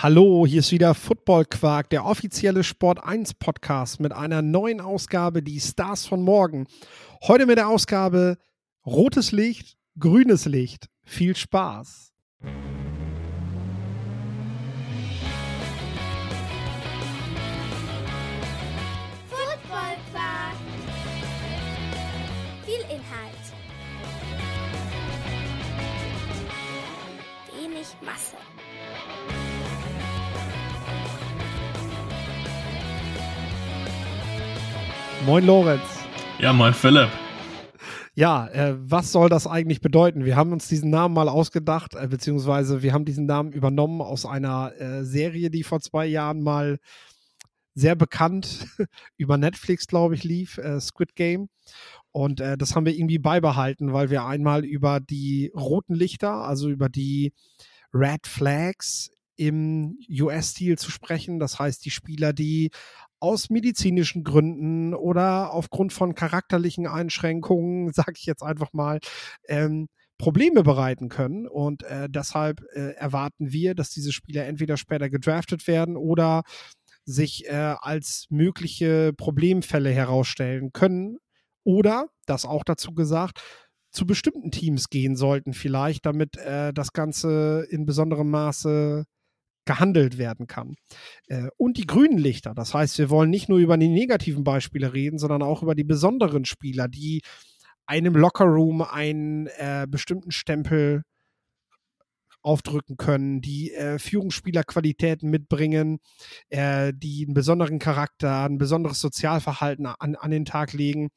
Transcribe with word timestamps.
Hallo, 0.00 0.46
hier 0.46 0.60
ist 0.60 0.70
wieder 0.70 0.94
Football 0.94 1.46
Quark, 1.46 1.90
der 1.90 2.04
offizielle 2.04 2.62
Sport 2.62 3.02
1 3.02 3.34
Podcast 3.34 3.98
mit 3.98 4.12
einer 4.12 4.42
neuen 4.42 4.80
Ausgabe, 4.80 5.42
die 5.42 5.58
Stars 5.58 6.06
von 6.06 6.22
morgen. 6.22 6.68
Heute 7.26 7.46
mit 7.46 7.58
der 7.58 7.66
Ausgabe 7.68 8.38
Rotes 8.86 9.32
Licht, 9.32 9.76
grünes 9.98 10.44
Licht. 10.44 10.88
Viel 11.02 11.34
Spaß. 11.34 12.12
Football 19.28 19.96
Quark. 20.12 20.56
Viel 22.64 22.82
Inhalt. 22.82 23.34
Wenig 27.52 27.88
Masse. 28.00 28.36
Moin 35.28 35.44
Lorenz. 35.44 35.82
Ja, 36.38 36.54
moin 36.54 36.72
Philipp. 36.72 37.10
Ja, 38.14 38.46
äh, 38.46 38.74
was 38.78 39.12
soll 39.12 39.28
das 39.28 39.46
eigentlich 39.46 39.82
bedeuten? 39.82 40.24
Wir 40.24 40.36
haben 40.36 40.52
uns 40.52 40.68
diesen 40.68 40.88
Namen 40.88 41.12
mal 41.12 41.28
ausgedacht, 41.28 41.94
äh, 41.96 42.08
beziehungsweise 42.08 42.82
wir 42.82 42.94
haben 42.94 43.04
diesen 43.04 43.26
Namen 43.26 43.52
übernommen 43.52 44.00
aus 44.00 44.24
einer 44.24 44.72
äh, 44.80 45.04
Serie, 45.04 45.50
die 45.50 45.64
vor 45.64 45.80
zwei 45.80 46.06
Jahren 46.06 46.42
mal 46.42 46.78
sehr 47.74 47.94
bekannt 47.94 48.68
über 49.18 49.36
Netflix, 49.36 49.86
glaube 49.86 50.14
ich, 50.14 50.24
lief, 50.24 50.56
äh, 50.56 50.80
Squid 50.80 51.14
Game. 51.14 51.50
Und 52.10 52.40
äh, 52.40 52.56
das 52.56 52.74
haben 52.74 52.86
wir 52.86 52.94
irgendwie 52.94 53.18
beibehalten, 53.18 53.92
weil 53.92 54.08
wir 54.08 54.24
einmal 54.24 54.64
über 54.64 54.98
die 54.98 55.52
roten 55.54 55.94
Lichter, 55.94 56.32
also 56.36 56.70
über 56.70 56.88
die 56.88 57.34
Red 57.92 58.26
Flags 58.26 59.10
im 59.36 59.98
US-Stil 60.10 60.78
zu 60.78 60.90
sprechen. 60.90 61.38
Das 61.38 61.58
heißt, 61.58 61.84
die 61.84 61.90
Spieler, 61.90 62.32
die 62.32 62.70
aus 63.20 63.50
medizinischen 63.50 64.24
Gründen 64.24 64.94
oder 64.94 65.52
aufgrund 65.52 65.92
von 65.92 66.14
charakterlichen 66.14 66.86
Einschränkungen, 66.86 67.92
sage 67.92 68.14
ich 68.16 68.26
jetzt 68.26 68.42
einfach 68.42 68.72
mal, 68.72 69.00
ähm, 69.48 69.88
Probleme 70.18 70.62
bereiten 70.64 71.08
können. 71.08 71.46
Und 71.46 71.84
äh, 71.84 72.08
deshalb 72.10 72.60
äh, 72.74 72.94
erwarten 72.94 73.52
wir, 73.52 73.74
dass 73.74 73.90
diese 73.90 74.12
Spieler 74.12 74.46
entweder 74.46 74.76
später 74.76 75.08
gedraftet 75.08 75.66
werden 75.68 75.96
oder 75.96 76.42
sich 77.04 77.46
äh, 77.48 77.74
als 77.80 78.26
mögliche 78.28 79.12
Problemfälle 79.14 79.90
herausstellen 79.90 80.72
können. 80.72 81.18
Oder, 81.64 82.08
das 82.26 82.44
auch 82.44 82.64
dazu 82.64 82.92
gesagt, 82.94 83.42
zu 83.90 84.06
bestimmten 84.06 84.50
Teams 84.50 84.90
gehen 84.90 85.16
sollten 85.16 85.54
vielleicht, 85.54 86.04
damit 86.04 86.36
äh, 86.36 86.72
das 86.72 86.92
Ganze 86.92 87.66
in 87.70 87.86
besonderem 87.86 88.30
Maße 88.30 89.04
gehandelt 89.68 90.16
werden 90.16 90.46
kann. 90.46 90.76
Äh, 91.26 91.48
und 91.58 91.76
die 91.76 91.86
grünen 91.86 92.16
Lichter, 92.16 92.54
das 92.54 92.72
heißt, 92.72 92.98
wir 92.98 93.10
wollen 93.10 93.28
nicht 93.28 93.50
nur 93.50 93.58
über 93.58 93.76
die 93.76 93.88
negativen 93.88 94.42
Beispiele 94.42 94.94
reden, 94.94 95.18
sondern 95.18 95.42
auch 95.42 95.62
über 95.62 95.74
die 95.74 95.84
besonderen 95.84 96.46
Spieler, 96.46 96.88
die 96.88 97.20
einem 97.86 98.16
Lockerroom 98.16 98.80
einen 98.80 99.46
äh, 99.58 99.86
bestimmten 99.86 100.30
Stempel 100.30 101.02
aufdrücken 102.40 102.96
können, 102.96 103.42
die 103.42 103.74
äh, 103.74 103.98
Führungsspielerqualitäten 103.98 105.28
mitbringen, 105.28 105.98
äh, 106.48 106.94
die 106.96 107.26
einen 107.26 107.34
besonderen 107.34 107.78
Charakter, 107.78 108.48
ein 108.48 108.56
besonderes 108.56 109.00
Sozialverhalten 109.00 109.84
an, 109.84 110.14
an 110.14 110.30
den 110.30 110.46
Tag 110.46 110.72
legen, 110.72 111.10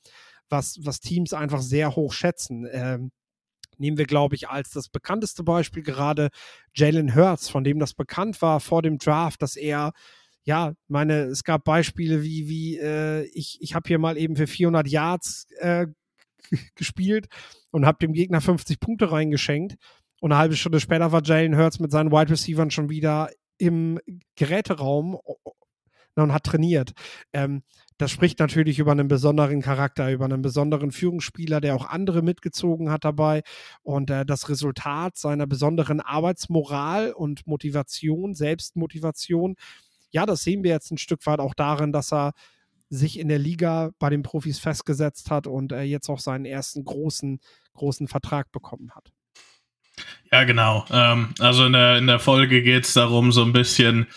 was, 0.50 0.78
was 0.82 1.00
Teams 1.00 1.32
einfach 1.32 1.62
sehr 1.62 1.96
hoch 1.96 2.12
schätzen. 2.12 2.68
Ähm, 2.70 3.12
nehmen 3.82 3.98
wir, 3.98 4.06
glaube 4.06 4.36
ich, 4.36 4.48
als 4.48 4.70
das 4.70 4.88
bekannteste 4.88 5.44
Beispiel 5.44 5.84
gerade 5.84 6.30
Jalen 6.74 7.16
Hurts, 7.16 7.50
von 7.50 7.64
dem 7.64 7.80
das 7.80 7.94
bekannt 7.94 8.42
war 8.42 8.60
vor 8.62 8.82
dem 8.82 8.98
Draft, 8.98 9.42
dass 9.42 9.58
er 9.58 9.92
ja, 10.44 10.73
meine, 10.88 11.23
es 11.23 11.44
gab 11.44 11.66
Beispiele 11.66 12.23
wie, 12.23 12.48
wie 12.48 12.78
äh, 12.78 13.23
ich, 13.34 13.60
ich 13.62 13.76
habe 13.76 13.88
hier 13.88 14.00
mal 14.00 14.18
eben 14.18 14.36
für 14.36 14.48
400 14.48 14.88
Yards 14.88 15.48
äh, 15.60 15.88
gespielt 16.76 17.28
und 17.72 17.86
habe 17.86 18.00
dem 18.00 18.14
Gegner 18.14 18.42
50 18.42 18.80
Punkte 18.80 19.11
reingeschenkt. 19.11 19.76
Und 20.20 20.32
eine 20.32 20.39
halbe 20.39 20.55
Stunde 20.55 20.80
später 20.80 21.11
war 21.11 21.23
Jalen 21.23 21.58
Hurts 21.58 21.80
mit 21.80 21.92
seinen 21.92 22.11
Wide 22.11 22.32
Receivers 22.32 22.73
schon 22.73 22.89
wieder 22.89 23.30
im 23.58 24.00
Geräteraum 24.36 25.20
und 26.16 26.34
hat 26.34 26.44
trainiert. 26.44 26.94
Ähm, 27.34 27.64
das 28.02 28.10
spricht 28.10 28.39
natürlich 28.39 28.80
über 28.80 28.92
einen 28.92 29.08
besonderen 29.08 29.62
Charakter, 29.62 30.12
über 30.12 30.26
einen 30.26 30.42
besonderen 30.42 30.92
Führungsspieler, 30.92 31.62
der 31.62 31.76
auch 31.76 31.86
andere 31.86 32.23
mitgezogen 32.23 32.89
hat 32.89 33.06
dabei. 33.06 33.44
Und 33.84 34.10
äh, 34.10 34.26
das 34.26 34.50
Resultat 34.50 35.17
seiner 35.17 35.45
besonderen 35.45 36.02
Arbeitsmoral 36.02 37.11
und 37.11 37.45
Motivation, 37.45 38.34
Selbstmotivation, 38.34 39.56
ja, 40.10 40.26
das 40.26 40.42
sehen 40.42 40.64
wir 40.64 40.72
jetzt 40.72 40.92
ein 40.92 40.98
Stück 40.98 41.23
weit 41.28 41.40
auch 41.40 41.54
darin, 41.54 41.92
dass 41.92 42.11
er 42.11 42.34
sich 42.90 43.20
in 43.20 43.30
der 43.30 43.38
Liga 43.38 43.92
bei 44.00 44.10
den 44.10 44.23
Profis 44.23 44.58
festgesetzt 44.58 45.30
hat 45.30 45.45
und 45.45 45.72
äh, 45.72 45.84
jetzt 45.84 46.10
auch 46.10 46.20
seinen 46.20 46.45
ersten 46.45 46.84
großen, 46.84 47.40
großen 47.73 48.08
Vertrag 48.08 48.52
bekommen 48.52 48.92
hat. 48.95 49.11
Ja, 50.32 50.44
genau. 50.45 50.86
Ähm, 50.90 51.36
also 51.40 51.67
in 51.67 51.73
der, 51.73 52.00
in 52.00 52.08
der 52.08 52.20
Folge 52.20 52.64
geht 52.64 52.86
es 52.86 52.94
darum, 52.94 53.32
so 53.32 53.44
ein 53.44 53.54
bisschen 53.54 54.08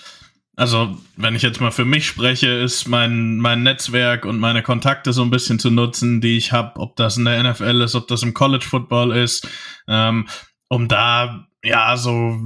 also, 0.57 0.97
wenn 1.17 1.35
ich 1.35 1.43
jetzt 1.43 1.61
mal 1.61 1.73
für 1.73 1.85
mich 1.85 2.07
spreche, 2.07 2.49
ist 2.49 2.87
mein, 2.87 3.39
mein 3.39 3.65
Netzwerk 3.65 4.25
und 4.25 4.39
meine 4.39 4.63
Kontakte 4.63 5.13
so 5.13 5.23
ein 5.23 5.31
bisschen 5.31 5.59
zu 5.59 5.71
nutzen, 5.71 6.21
die 6.21 6.37
ich 6.37 6.53
habe, 6.53 6.79
ob 6.79 6.95
das 6.97 7.17
in 7.17 7.25
der 7.25 7.43
NFL 7.43 7.81
ist, 7.81 7.97
ob 7.97 8.07
das 8.07 8.23
im 8.23 8.35
College 8.35 8.65
Football 8.65 9.17
ist, 9.17 9.49
ähm, 9.89 10.29
um 10.69 10.87
da 10.87 11.49
ja 11.65 11.97
so 11.97 12.39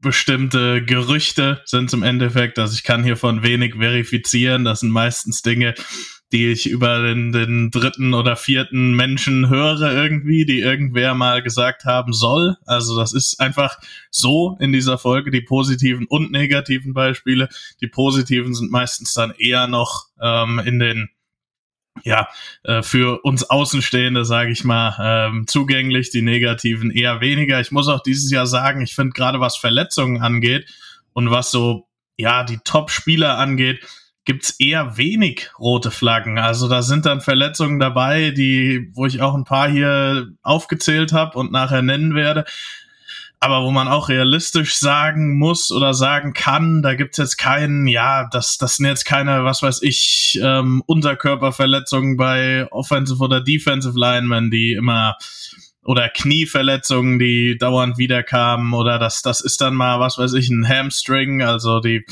bestimmte 0.00 0.84
Gerüchte 0.84 1.62
sind 1.64 1.92
im 1.92 2.02
Endeffekt, 2.02 2.58
dass 2.58 2.74
ich 2.74 2.84
kann 2.84 3.04
hiervon 3.04 3.42
wenig 3.42 3.76
verifizieren. 3.76 4.64
Das 4.64 4.80
sind 4.80 4.90
meistens 4.90 5.42
Dinge, 5.42 5.74
die 6.32 6.52
ich 6.52 6.68
über 6.68 7.02
den, 7.02 7.32
den 7.32 7.70
dritten 7.70 8.14
oder 8.14 8.36
vierten 8.36 8.94
Menschen 8.94 9.48
höre 9.48 9.92
irgendwie, 9.92 10.44
die 10.44 10.60
irgendwer 10.60 11.14
mal 11.14 11.42
gesagt 11.42 11.84
haben 11.84 12.12
soll. 12.12 12.56
Also 12.66 12.96
das 12.96 13.12
ist 13.12 13.40
einfach 13.40 13.78
so 14.10 14.56
in 14.60 14.72
dieser 14.72 14.96
Folge, 14.96 15.30
die 15.30 15.40
positiven 15.40 16.06
und 16.06 16.30
negativen 16.30 16.94
Beispiele. 16.94 17.48
Die 17.80 17.88
positiven 17.88 18.54
sind 18.54 18.70
meistens 18.70 19.12
dann 19.14 19.32
eher 19.38 19.66
noch 19.66 20.06
ähm, 20.20 20.60
in 20.64 20.78
den 20.78 21.08
ja, 22.04 22.28
äh, 22.62 22.82
für 22.82 23.20
uns 23.24 23.44
Außenstehende, 23.44 24.24
sage 24.24 24.52
ich 24.52 24.64
mal, 24.64 24.96
ähm, 25.02 25.46
zugänglich, 25.46 26.10
die 26.10 26.22
negativen 26.22 26.90
eher 26.90 27.20
weniger. 27.20 27.60
Ich 27.60 27.72
muss 27.72 27.88
auch 27.88 28.02
dieses 28.02 28.30
Jahr 28.30 28.46
sagen, 28.46 28.80
ich 28.80 28.94
finde 28.94 29.12
gerade 29.12 29.40
was 29.40 29.56
Verletzungen 29.56 30.22
angeht 30.22 30.72
und 31.12 31.30
was 31.30 31.50
so, 31.50 31.88
ja, 32.16 32.44
die 32.44 32.58
Top-Spieler 32.64 33.36
angeht, 33.38 33.84
gibt's 34.30 34.54
eher 34.60 34.96
wenig 34.96 35.50
rote 35.58 35.90
Flaggen. 35.90 36.38
Also 36.38 36.68
da 36.68 36.82
sind 36.82 37.04
dann 37.04 37.20
Verletzungen 37.20 37.80
dabei, 37.80 38.30
die, 38.30 38.88
wo 38.94 39.04
ich 39.04 39.20
auch 39.22 39.34
ein 39.34 39.42
paar 39.42 39.68
hier 39.68 40.28
aufgezählt 40.44 41.12
habe 41.12 41.36
und 41.36 41.50
nachher 41.50 41.82
nennen 41.82 42.14
werde. 42.14 42.44
Aber 43.40 43.64
wo 43.64 43.72
man 43.72 43.88
auch 43.88 44.08
realistisch 44.08 44.76
sagen 44.76 45.36
muss 45.36 45.72
oder 45.72 45.94
sagen 45.94 46.32
kann, 46.32 46.80
da 46.80 46.94
gibt's 46.94 47.18
jetzt 47.18 47.38
keinen, 47.38 47.88
ja, 47.88 48.28
das, 48.30 48.56
das 48.56 48.76
sind 48.76 48.86
jetzt 48.86 49.04
keine, 49.04 49.42
was 49.42 49.64
weiß 49.64 49.82
ich, 49.82 50.38
ähm, 50.40 50.80
Unterkörperverletzungen 50.86 52.16
bei 52.16 52.68
Offensive 52.70 53.24
oder 53.24 53.40
Defensive 53.40 53.98
Linemen, 53.98 54.52
die 54.52 54.74
immer 54.74 55.16
oder 55.82 56.08
Knieverletzungen, 56.08 57.18
die 57.18 57.56
dauernd 57.56 57.96
wiederkamen. 57.96 58.74
Oder 58.74 58.98
das, 58.98 59.22
das 59.22 59.40
ist 59.40 59.60
dann 59.60 59.74
mal, 59.74 59.98
was 59.98 60.18
weiß 60.18 60.34
ich, 60.34 60.50
ein 60.50 60.68
Hamstring, 60.68 61.42
also 61.42 61.80
die 61.80 62.04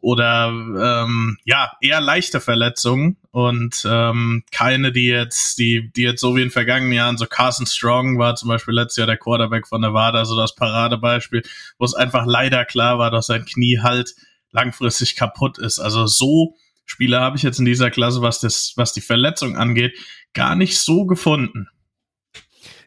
oder 0.00 0.48
ähm, 0.48 1.38
ja, 1.44 1.72
eher 1.80 2.00
leichte 2.00 2.40
Verletzungen. 2.40 3.18
Und 3.30 3.86
ähm, 3.88 4.42
keine, 4.50 4.90
die 4.90 5.06
jetzt, 5.06 5.58
die, 5.58 5.90
die 5.92 6.02
jetzt 6.02 6.20
so 6.20 6.34
wie 6.34 6.42
in 6.42 6.50
vergangenen 6.50 6.92
Jahren, 6.92 7.18
so 7.18 7.26
Carson 7.26 7.66
Strong 7.66 8.18
war 8.18 8.36
zum 8.36 8.48
Beispiel 8.48 8.74
letztes 8.74 8.96
Jahr 8.96 9.06
der 9.06 9.18
Quarterback 9.18 9.68
von 9.68 9.80
Nevada, 9.80 10.24
so 10.24 10.36
das 10.36 10.54
Paradebeispiel, 10.54 11.42
wo 11.78 11.84
es 11.84 11.94
einfach 11.94 12.24
leider 12.26 12.64
klar 12.64 12.98
war, 12.98 13.10
dass 13.10 13.26
sein 13.26 13.44
Knie 13.44 13.80
halt 13.82 14.14
langfristig 14.50 15.14
kaputt 15.14 15.58
ist. 15.58 15.78
Also 15.78 16.06
so 16.06 16.56
Spieler 16.86 17.20
habe 17.20 17.36
ich 17.36 17.44
jetzt 17.44 17.60
in 17.60 17.64
dieser 17.64 17.90
Klasse, 17.90 18.20
was 18.20 18.40
das, 18.40 18.72
was 18.74 18.92
die 18.92 19.00
Verletzung 19.00 19.56
angeht, 19.56 19.96
gar 20.32 20.56
nicht 20.56 20.80
so 20.80 21.06
gefunden. 21.06 21.68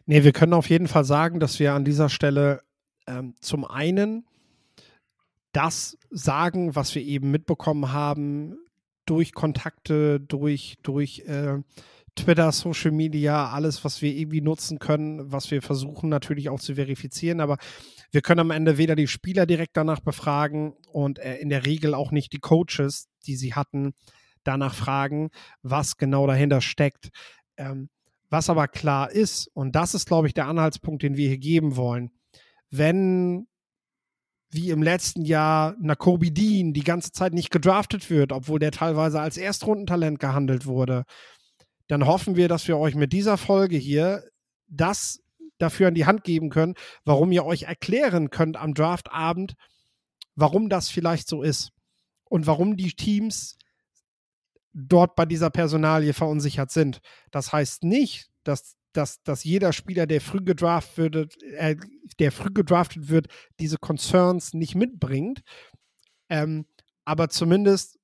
Nee, 0.06 0.22
wir 0.22 0.32
können 0.32 0.52
auf 0.52 0.68
jeden 0.68 0.88
Fall 0.88 1.04
sagen, 1.04 1.40
dass 1.40 1.58
wir 1.58 1.72
an 1.72 1.84
dieser 1.84 2.08
Stelle 2.08 2.62
ähm, 3.06 3.34
zum 3.40 3.64
einen 3.64 4.26
das 5.52 5.96
sagen, 6.10 6.74
was 6.74 6.94
wir 6.94 7.02
eben 7.02 7.30
mitbekommen 7.30 7.92
haben, 7.92 8.56
durch 9.06 9.32
Kontakte, 9.32 10.20
durch, 10.20 10.76
durch 10.82 11.20
äh, 11.20 11.58
Twitter, 12.16 12.52
Social 12.52 12.90
Media, 12.90 13.50
alles, 13.50 13.84
was 13.84 14.02
wir 14.02 14.12
irgendwie 14.14 14.40
nutzen 14.40 14.78
können, 14.78 15.32
was 15.32 15.50
wir 15.50 15.62
versuchen 15.62 16.08
natürlich 16.08 16.48
auch 16.48 16.60
zu 16.60 16.74
verifizieren, 16.74 17.40
aber 17.40 17.58
wir 18.12 18.22
können 18.22 18.40
am 18.40 18.50
Ende 18.50 18.78
weder 18.78 18.94
die 18.94 19.08
Spieler 19.08 19.46
direkt 19.46 19.76
danach 19.76 20.00
befragen 20.00 20.74
und 20.92 21.18
äh, 21.18 21.36
in 21.36 21.48
der 21.48 21.66
Regel 21.66 21.94
auch 21.94 22.12
nicht 22.12 22.32
die 22.32 22.38
Coaches, 22.38 23.08
die 23.26 23.36
sie 23.36 23.54
hatten, 23.54 23.94
danach 24.44 24.74
fragen, 24.74 25.30
was 25.62 25.96
genau 25.96 26.26
dahinter 26.26 26.60
steckt. 26.60 27.08
Ähm, 27.56 27.88
was 28.30 28.50
aber 28.50 28.68
klar 28.68 29.10
ist, 29.10 29.48
und 29.54 29.76
das 29.76 29.94
ist, 29.94 30.06
glaube 30.06 30.26
ich, 30.26 30.34
der 30.34 30.46
Anhaltspunkt, 30.46 31.02
den 31.02 31.16
wir 31.16 31.28
hier 31.28 31.38
geben 31.38 31.76
wollen, 31.76 32.10
wenn 32.70 33.46
wie 34.50 34.70
im 34.70 34.82
letzten 34.82 35.24
Jahr 35.24 35.74
Nakobe 35.80 36.30
Dean 36.30 36.72
die 36.72 36.84
ganze 36.84 37.10
Zeit 37.10 37.32
nicht 37.32 37.50
gedraftet 37.50 38.08
wird, 38.08 38.30
obwohl 38.30 38.60
der 38.60 38.70
teilweise 38.70 39.20
als 39.20 39.36
Erstrundentalent 39.36 40.20
gehandelt 40.20 40.64
wurde, 40.64 41.04
dann 41.88 42.06
hoffen 42.06 42.36
wir, 42.36 42.46
dass 42.46 42.68
wir 42.68 42.78
euch 42.78 42.94
mit 42.94 43.12
dieser 43.12 43.36
Folge 43.36 43.76
hier 43.76 44.22
das 44.68 45.18
dafür 45.58 45.88
an 45.88 45.94
die 45.94 46.06
Hand 46.06 46.22
geben 46.22 46.50
können, 46.50 46.74
warum 47.04 47.32
ihr 47.32 47.44
euch 47.44 47.64
erklären 47.64 48.30
könnt 48.30 48.56
am 48.56 48.74
Draftabend, 48.74 49.54
warum 50.36 50.68
das 50.68 50.88
vielleicht 50.88 51.28
so 51.28 51.42
ist 51.42 51.70
und 52.24 52.46
warum 52.46 52.76
die 52.76 52.92
Teams 52.92 53.58
dort 54.74 55.14
bei 55.14 55.24
dieser 55.24 55.50
Personalie 55.50 56.12
verunsichert 56.12 56.70
sind. 56.70 57.00
Das 57.30 57.52
heißt 57.52 57.84
nicht, 57.84 58.28
dass, 58.42 58.76
dass, 58.92 59.22
dass 59.22 59.44
jeder 59.44 59.72
Spieler, 59.72 60.06
der 60.06 60.20
früh 60.20 60.42
gedraftet 60.42 61.14
wird, 61.14 61.42
äh, 61.42 61.76
der 62.18 62.32
früh 62.32 62.50
gedraftet 62.50 63.08
wird, 63.08 63.28
diese 63.60 63.78
Concerns 63.78 64.52
nicht 64.52 64.74
mitbringt. 64.74 65.42
Ähm, 66.28 66.66
aber 67.04 67.28
zumindest 67.28 67.98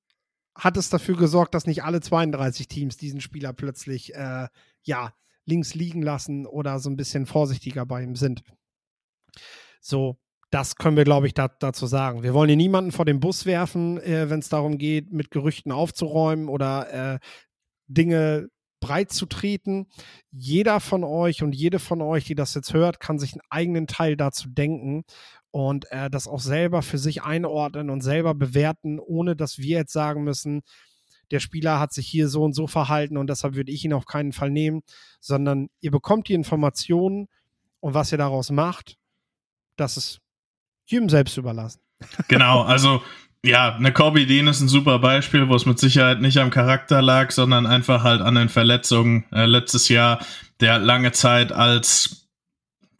hat 0.55 0.77
es 0.77 0.89
dafür 0.89 1.17
gesorgt, 1.17 1.53
dass 1.53 1.67
nicht 1.67 1.83
alle 1.83 2.01
32 2.01 2.67
Teams 2.67 2.97
diesen 2.97 3.21
Spieler 3.21 3.53
plötzlich 3.53 4.13
äh, 4.15 4.47
ja, 4.83 5.13
links 5.45 5.75
liegen 5.75 6.01
lassen 6.01 6.45
oder 6.45 6.79
so 6.79 6.89
ein 6.89 6.97
bisschen 6.97 7.25
vorsichtiger 7.25 7.85
bei 7.85 8.03
ihm 8.03 8.15
sind. 8.15 8.43
So, 9.81 10.19
das 10.51 10.75
können 10.75 10.97
wir, 10.97 11.05
glaube 11.05 11.27
ich, 11.27 11.33
da, 11.33 11.47
dazu 11.47 11.87
sagen. 11.87 12.23
Wir 12.23 12.33
wollen 12.33 12.49
hier 12.49 12.57
niemanden 12.57 12.91
vor 12.91 13.05
den 13.05 13.19
Bus 13.19 13.45
werfen, 13.45 13.99
äh, 14.01 14.29
wenn 14.29 14.39
es 14.39 14.49
darum 14.49 14.77
geht, 14.77 15.11
mit 15.11 15.31
Gerüchten 15.31 15.71
aufzuräumen 15.71 16.49
oder 16.49 17.15
äh, 17.15 17.19
Dinge 17.87 18.49
breit 18.81 19.11
zu 19.11 19.25
treten. 19.25 19.87
Jeder 20.31 20.81
von 20.81 21.05
euch 21.05 21.41
und 21.41 21.55
jede 21.55 21.79
von 21.79 22.01
euch, 22.01 22.25
die 22.25 22.35
das 22.35 22.53
jetzt 22.53 22.73
hört, 22.73 22.99
kann 22.99 23.17
sich 23.17 23.33
einen 23.33 23.41
eigenen 23.49 23.87
Teil 23.87 24.17
dazu 24.17 24.49
denken 24.49 25.03
und 25.51 25.89
äh, 25.91 26.09
das 26.09 26.27
auch 26.27 26.39
selber 26.39 26.81
für 26.81 26.97
sich 26.97 27.23
einordnen 27.23 27.89
und 27.89 28.01
selber 28.01 28.33
bewerten, 28.33 28.99
ohne 28.99 29.35
dass 29.35 29.57
wir 29.57 29.77
jetzt 29.79 29.93
sagen 29.93 30.23
müssen, 30.23 30.61
der 31.29 31.39
Spieler 31.39 31.79
hat 31.79 31.93
sich 31.93 32.07
hier 32.07 32.27
so 32.27 32.43
und 32.43 32.53
so 32.53 32.67
verhalten 32.67 33.15
und 33.17 33.29
deshalb 33.29 33.55
würde 33.55 33.71
ich 33.71 33.85
ihn 33.85 33.93
auf 33.93 34.05
keinen 34.05 34.33
Fall 34.33 34.51
nehmen, 34.51 34.81
sondern 35.21 35.69
ihr 35.79 35.91
bekommt 35.91 36.27
die 36.27 36.33
Informationen 36.33 37.27
und 37.79 37.93
was 37.93 38.11
ihr 38.11 38.17
daraus 38.17 38.49
macht, 38.51 38.97
das 39.77 39.95
ist 39.95 40.20
jedem 40.91 41.09
selbst 41.09 41.37
überlassen. 41.37 41.81
Genau, 42.27 42.61
also 42.61 43.01
ja, 43.43 43.75
eine 43.75 43.91
Corby 43.91 44.27
Dean 44.27 44.47
ist 44.47 44.61
ein 44.61 44.67
super 44.67 44.99
Beispiel, 44.99 45.49
wo 45.49 45.55
es 45.55 45.65
mit 45.65 45.79
Sicherheit 45.79 46.21
nicht 46.21 46.37
am 46.37 46.51
Charakter 46.51 47.01
lag, 47.01 47.31
sondern 47.31 47.65
einfach 47.65 48.03
halt 48.03 48.21
an 48.21 48.35
den 48.35 48.49
Verletzungen. 48.49 49.25
Äh, 49.31 49.45
letztes 49.45 49.89
Jahr, 49.89 50.23
der 50.59 50.77
lange 50.77 51.11
Zeit 51.11 51.51
als, 51.51 52.27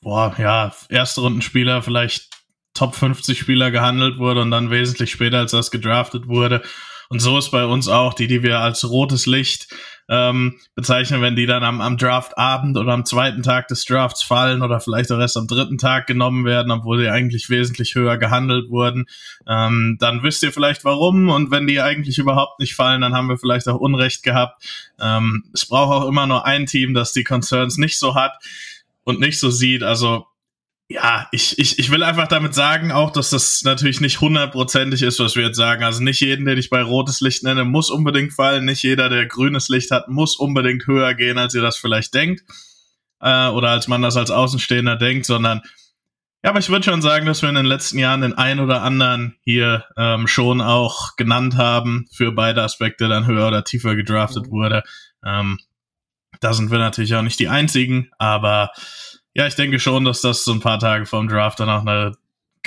boah, 0.02 0.34
ja, 0.40 0.74
erste 0.90 1.22
Rundenspieler, 1.22 1.84
vielleicht 1.84 2.30
Top 2.74 2.96
50 2.96 3.38
Spieler 3.38 3.70
gehandelt 3.70 4.18
wurde 4.18 4.42
und 4.42 4.50
dann 4.50 4.72
wesentlich 4.72 5.12
später, 5.12 5.40
als 5.40 5.52
das 5.52 5.70
gedraftet 5.70 6.28
wurde. 6.28 6.64
Und 7.10 7.20
so 7.20 7.38
ist 7.38 7.52
bei 7.52 7.66
uns 7.66 7.88
auch 7.88 8.14
die, 8.14 8.28
die 8.28 8.42
wir 8.42 8.62
als 8.62 8.90
rotes 8.90 9.26
Licht 9.26 9.68
ähm, 10.10 10.60
bezeichnen, 10.76 11.22
wenn 11.22 11.36
die 11.36 11.46
dann 11.46 11.64
am, 11.64 11.82
am 11.82 11.98
Draftabend 11.98 12.78
oder 12.78 12.94
am 12.94 13.06
zweiten 13.06 13.44
Tag 13.44 13.68
des 13.68 13.86
Drafts 13.86 14.24
fallen 14.24 14.62
oder 14.62 14.80
vielleicht 14.80 15.12
auch 15.12 15.20
erst 15.20 15.38
am 15.38 15.48
dritten 15.48 15.78
Tag 15.78 16.08
genommen 16.08 16.46
werden, 16.46 16.72
obwohl 16.72 17.02
die 17.02 17.10
eigentlich 17.10 17.50
wesentlich 17.50 17.96
höher 17.96 18.18
gehandelt 18.18 18.70
wurden. 18.70 19.06
Ähm, 19.48 19.98
dann 20.00 20.24
wisst 20.24 20.44
ihr 20.44 20.52
vielleicht 20.52 20.84
warum 20.86 21.30
und 21.30 21.52
wenn 21.52 21.68
die 21.68 21.82
eigentlich 21.82 22.18
überhaupt 22.18 22.60
nicht 22.60 22.76
fallen, 22.76 23.02
dann 23.02 23.14
haben 23.14 23.30
wir 23.30 23.38
vielleicht 23.38 23.68
auch 23.68 23.80
Unrecht 23.80 24.24
gehabt. 24.24 24.64
Ähm, 25.00 25.46
es 25.54 25.66
braucht 25.66 26.04
auch 26.04 26.08
immer 26.08 26.28
nur 26.28 26.46
ein 26.46 26.66
Team, 26.66 26.94
das 26.94 27.14
die 27.14 27.24
Concerns 27.24 27.78
nicht 27.78 28.00
so 28.00 28.16
hat 28.16 28.34
und 29.04 29.20
nicht 29.20 29.40
so 29.40 29.50
sieht. 29.50 29.84
Also 29.84 30.26
ja, 30.92 31.28
ich, 31.32 31.58
ich, 31.58 31.80
ich 31.80 31.90
will 31.90 32.04
einfach 32.04 32.28
damit 32.28 32.54
sagen 32.54 32.92
auch, 32.92 33.12
dass 33.12 33.30
das 33.30 33.64
natürlich 33.64 34.02
nicht 34.02 34.20
hundertprozentig 34.20 35.02
ist, 35.02 35.20
was 35.20 35.36
wir 35.36 35.46
jetzt 35.46 35.58
sagen. 35.58 35.84
Also 35.84 36.04
nicht 36.04 36.20
jeden, 36.20 36.46
den 36.46 36.58
ich 36.58 36.70
bei 36.70 36.82
rotes 36.82 37.22
Licht 37.22 37.44
nenne, 37.44 37.64
muss 37.64 37.90
unbedingt 37.90 38.34
fallen. 38.34 38.66
Nicht 38.66 38.84
jeder, 38.84 39.08
der 39.08 39.26
grünes 39.26 39.70
Licht 39.70 39.92
hat, 39.92 40.10
muss 40.10 40.36
unbedingt 40.36 40.86
höher 40.88 41.14
gehen, 41.14 41.38
als 41.38 41.54
ihr 41.56 41.62
das 41.62 41.78
vielleicht 41.78 42.14
denkt. 42.14 42.44
Äh, 43.22 43.48
oder 43.48 43.70
als 43.70 43.88
man 43.88 44.02
das 44.02 44.18
als 44.18 44.32
Außenstehender 44.32 44.98
denkt, 44.98 45.26
sondern 45.26 45.62
ja, 46.44 46.50
aber 46.50 46.60
ich 46.60 46.70
würde 46.70 46.84
schon 46.84 47.04
sagen, 47.04 47.28
dass 47.28 47.44
wir 47.44 47.50
in 47.50 47.56
den 47.56 47.68
letzten 47.68 48.00
Jahren 48.00 48.22
den 48.22 48.34
ein 48.34 48.60
oder 48.60 48.82
anderen 48.82 49.36
hier 49.44 49.86
ähm, 49.96 50.28
schon 50.28 50.60
auch 50.60 51.16
genannt 51.16 51.56
haben, 51.56 52.08
für 52.12 52.32
beide 52.32 52.64
Aspekte 52.64 53.08
dann 53.08 53.28
höher 53.28 53.48
oder 53.48 53.64
tiefer 53.64 53.96
gedraftet 53.96 54.50
wurde. 54.50 54.82
Ähm, 55.24 55.60
da 56.40 56.54
sind 56.54 56.72
wir 56.72 56.80
natürlich 56.80 57.14
auch 57.14 57.22
nicht 57.22 57.40
die 57.40 57.48
einzigen, 57.48 58.10
aber 58.18 58.72
ja, 59.34 59.48
ich 59.48 59.56
denke 59.56 59.80
schon, 59.80 60.06
dass 60.06 60.22
das 60.22 60.44
so 60.44 60.52
ein 60.52 60.60
paar 60.60 60.80
Tage 60.80 61.06
vorm 61.06 61.28
Draft 61.28 61.60
dann 61.60 61.70
auch 61.70 61.82
eine 61.82 62.18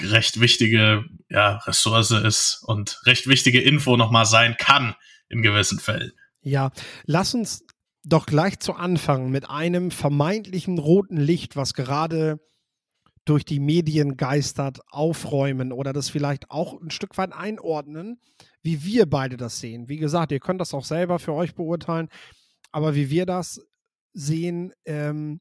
recht 0.00 0.40
wichtige 0.40 1.05
ja, 1.28 1.58
Ressource 1.58 2.11
ist 2.11 2.62
und 2.66 3.00
recht 3.06 3.26
wichtige 3.26 3.61
Info 3.61 3.96
nochmal 3.96 4.26
sein 4.26 4.56
kann 4.58 4.94
in 5.28 5.43
gewissen 5.43 5.78
Fällen. 5.78 6.12
Ja, 6.43 6.70
lass 7.05 7.34
uns 7.34 7.64
doch 8.05 8.26
gleich 8.26 8.58
zu 8.58 8.75
Anfang 8.75 9.31
mit 9.31 9.49
einem 9.49 9.90
vermeintlichen 9.90 10.78
roten 10.78 11.16
Licht, 11.16 11.56
was 11.56 11.75
gerade 11.75 12.38
durch 13.25 13.44
die 13.44 13.61
Medien 13.61 14.19
geistert, 14.19 14.81
aufräumen 14.88 15.72
oder 15.72 15.94
das 15.94 16.11
vielleicht 16.11 16.50
auch 16.50 16.78
ein 16.81 16.90
Stück 16.90 17.16
weit 17.16 17.32
einordnen, 17.32 18.20
wie 18.62 18.84
wir 18.84 19.06
beide 19.06 19.38
das 19.38 19.61
sehen. 19.61 19.88
Wie 19.88 19.96
gesagt, 19.96 20.32
ihr 20.32 20.40
könnt 20.40 20.61
das 20.61 20.75
auch 20.75 20.84
selber 20.84 21.19
für 21.19 21.32
euch 21.32 21.55
beurteilen, 21.55 22.08
aber 22.70 22.94
wie 22.94 23.08
wir 23.08 23.25
das 23.25 23.61
sehen, 24.12 24.75
ähm, 24.84 25.40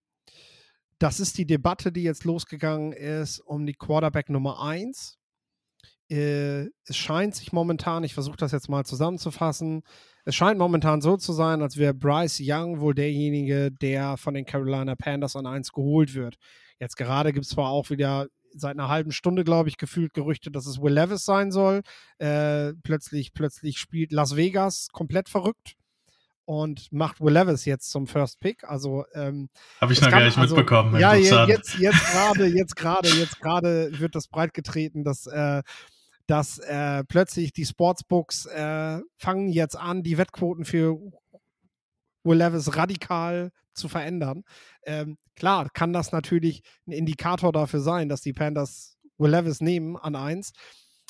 das 1.04 1.20
ist 1.20 1.38
die 1.38 1.46
Debatte, 1.46 1.92
die 1.92 2.04
jetzt 2.04 2.24
losgegangen 2.24 2.94
ist 2.94 3.42
um 3.42 3.66
die 3.66 3.74
Quarterback 3.74 4.30
Nummer 4.30 4.62
1. 4.64 5.18
Äh, 6.10 6.68
es 6.86 6.96
scheint 6.96 7.36
sich 7.36 7.52
momentan, 7.52 8.06
ich 8.06 8.14
versuche 8.14 8.38
das 8.38 8.54
jetzt 8.54 8.70
mal 8.70 8.86
zusammenzufassen, 8.86 9.84
es 10.24 10.34
scheint 10.34 10.58
momentan 10.58 11.02
so 11.02 11.18
zu 11.18 11.34
sein, 11.34 11.62
als 11.62 11.76
wäre 11.76 11.94
Bryce 11.94 12.40
Young 12.42 12.80
wohl 12.80 12.96
derjenige, 12.96 13.70
der 13.70 14.16
von 14.16 14.34
den 14.34 14.46
Carolina 14.46 14.96
Panthers 14.96 15.36
an 15.36 15.46
1 15.46 15.74
geholt 15.74 16.14
wird. 16.14 16.38
Jetzt 16.80 16.96
gerade 16.96 17.34
gibt 17.34 17.44
es 17.44 17.52
zwar 17.52 17.68
auch 17.68 17.90
wieder 17.90 18.28
seit 18.54 18.72
einer 18.72 18.88
halben 18.88 19.12
Stunde, 19.12 19.44
glaube 19.44 19.68
ich, 19.68 19.76
gefühlt 19.76 20.14
Gerüchte, 20.14 20.52
dass 20.52 20.68
es 20.68 20.82
Will 20.82 20.94
Levis 20.94 21.26
sein 21.26 21.52
soll. 21.52 21.82
Äh, 22.18 22.76
plötzlich, 22.82 23.34
plötzlich 23.34 23.78
spielt 23.78 24.14
Las 24.14 24.38
Vegas 24.38 24.88
komplett 24.94 25.28
verrückt 25.28 25.76
und 26.46 26.92
macht 26.92 27.22
Will 27.22 27.34
Levis 27.34 27.66
jetzt 27.66 27.90
zum 27.90 28.08
First 28.08 28.40
Pick. 28.40 28.64
Also 28.64 29.06
ähm, 29.14 29.50
habe 29.80 29.94
ich 29.94 30.02
noch 30.02 30.10
gar 30.10 30.24
nicht 30.24 30.38
also, 30.38 30.56
mitbekommen. 30.56 31.00
Ja, 31.00 31.16
jetzt 31.16 31.78
jetzt 31.80 32.06
gerade 32.12 32.46
jetzt 32.46 32.76
gerade 32.76 33.10
jetzt 33.10 33.40
gerade 33.40 34.00
wird 34.00 34.16
das 34.16 34.28
breit 34.28 34.54
getreten, 34.54 35.04
dass 35.04 35.28
äh, 35.28 35.62
dass 36.28 36.58
äh, 36.60 37.04
plötzlich 37.04 37.52
die 37.54 37.66
Sportsbooks 37.66 38.46
äh, 38.46 39.00
fangen 39.18 39.50
jetzt 39.50 39.78
an, 39.78 40.04
die 40.04 40.18
Wettquoten 40.18 40.66
für 40.66 40.98
Will 42.24 42.38
Levis 42.38 42.76
radikal 42.76 43.52
zu 43.74 43.90
verändern. 43.90 44.44
Ähm, 44.86 45.18
klar, 45.36 45.70
kann 45.74 45.94
das 45.94 46.12
natürlich 46.12 46.62
ein 46.88 46.92
Indikator 46.92 47.52
dafür 47.52 47.82
sein, 47.82 48.08
dass 48.08 48.22
die 48.22 48.34
Panthers 48.34 48.98
Will 49.18 49.32
Levis 49.32 49.62
nehmen 49.62 49.98
an 49.98 50.16
eins. 50.16 50.54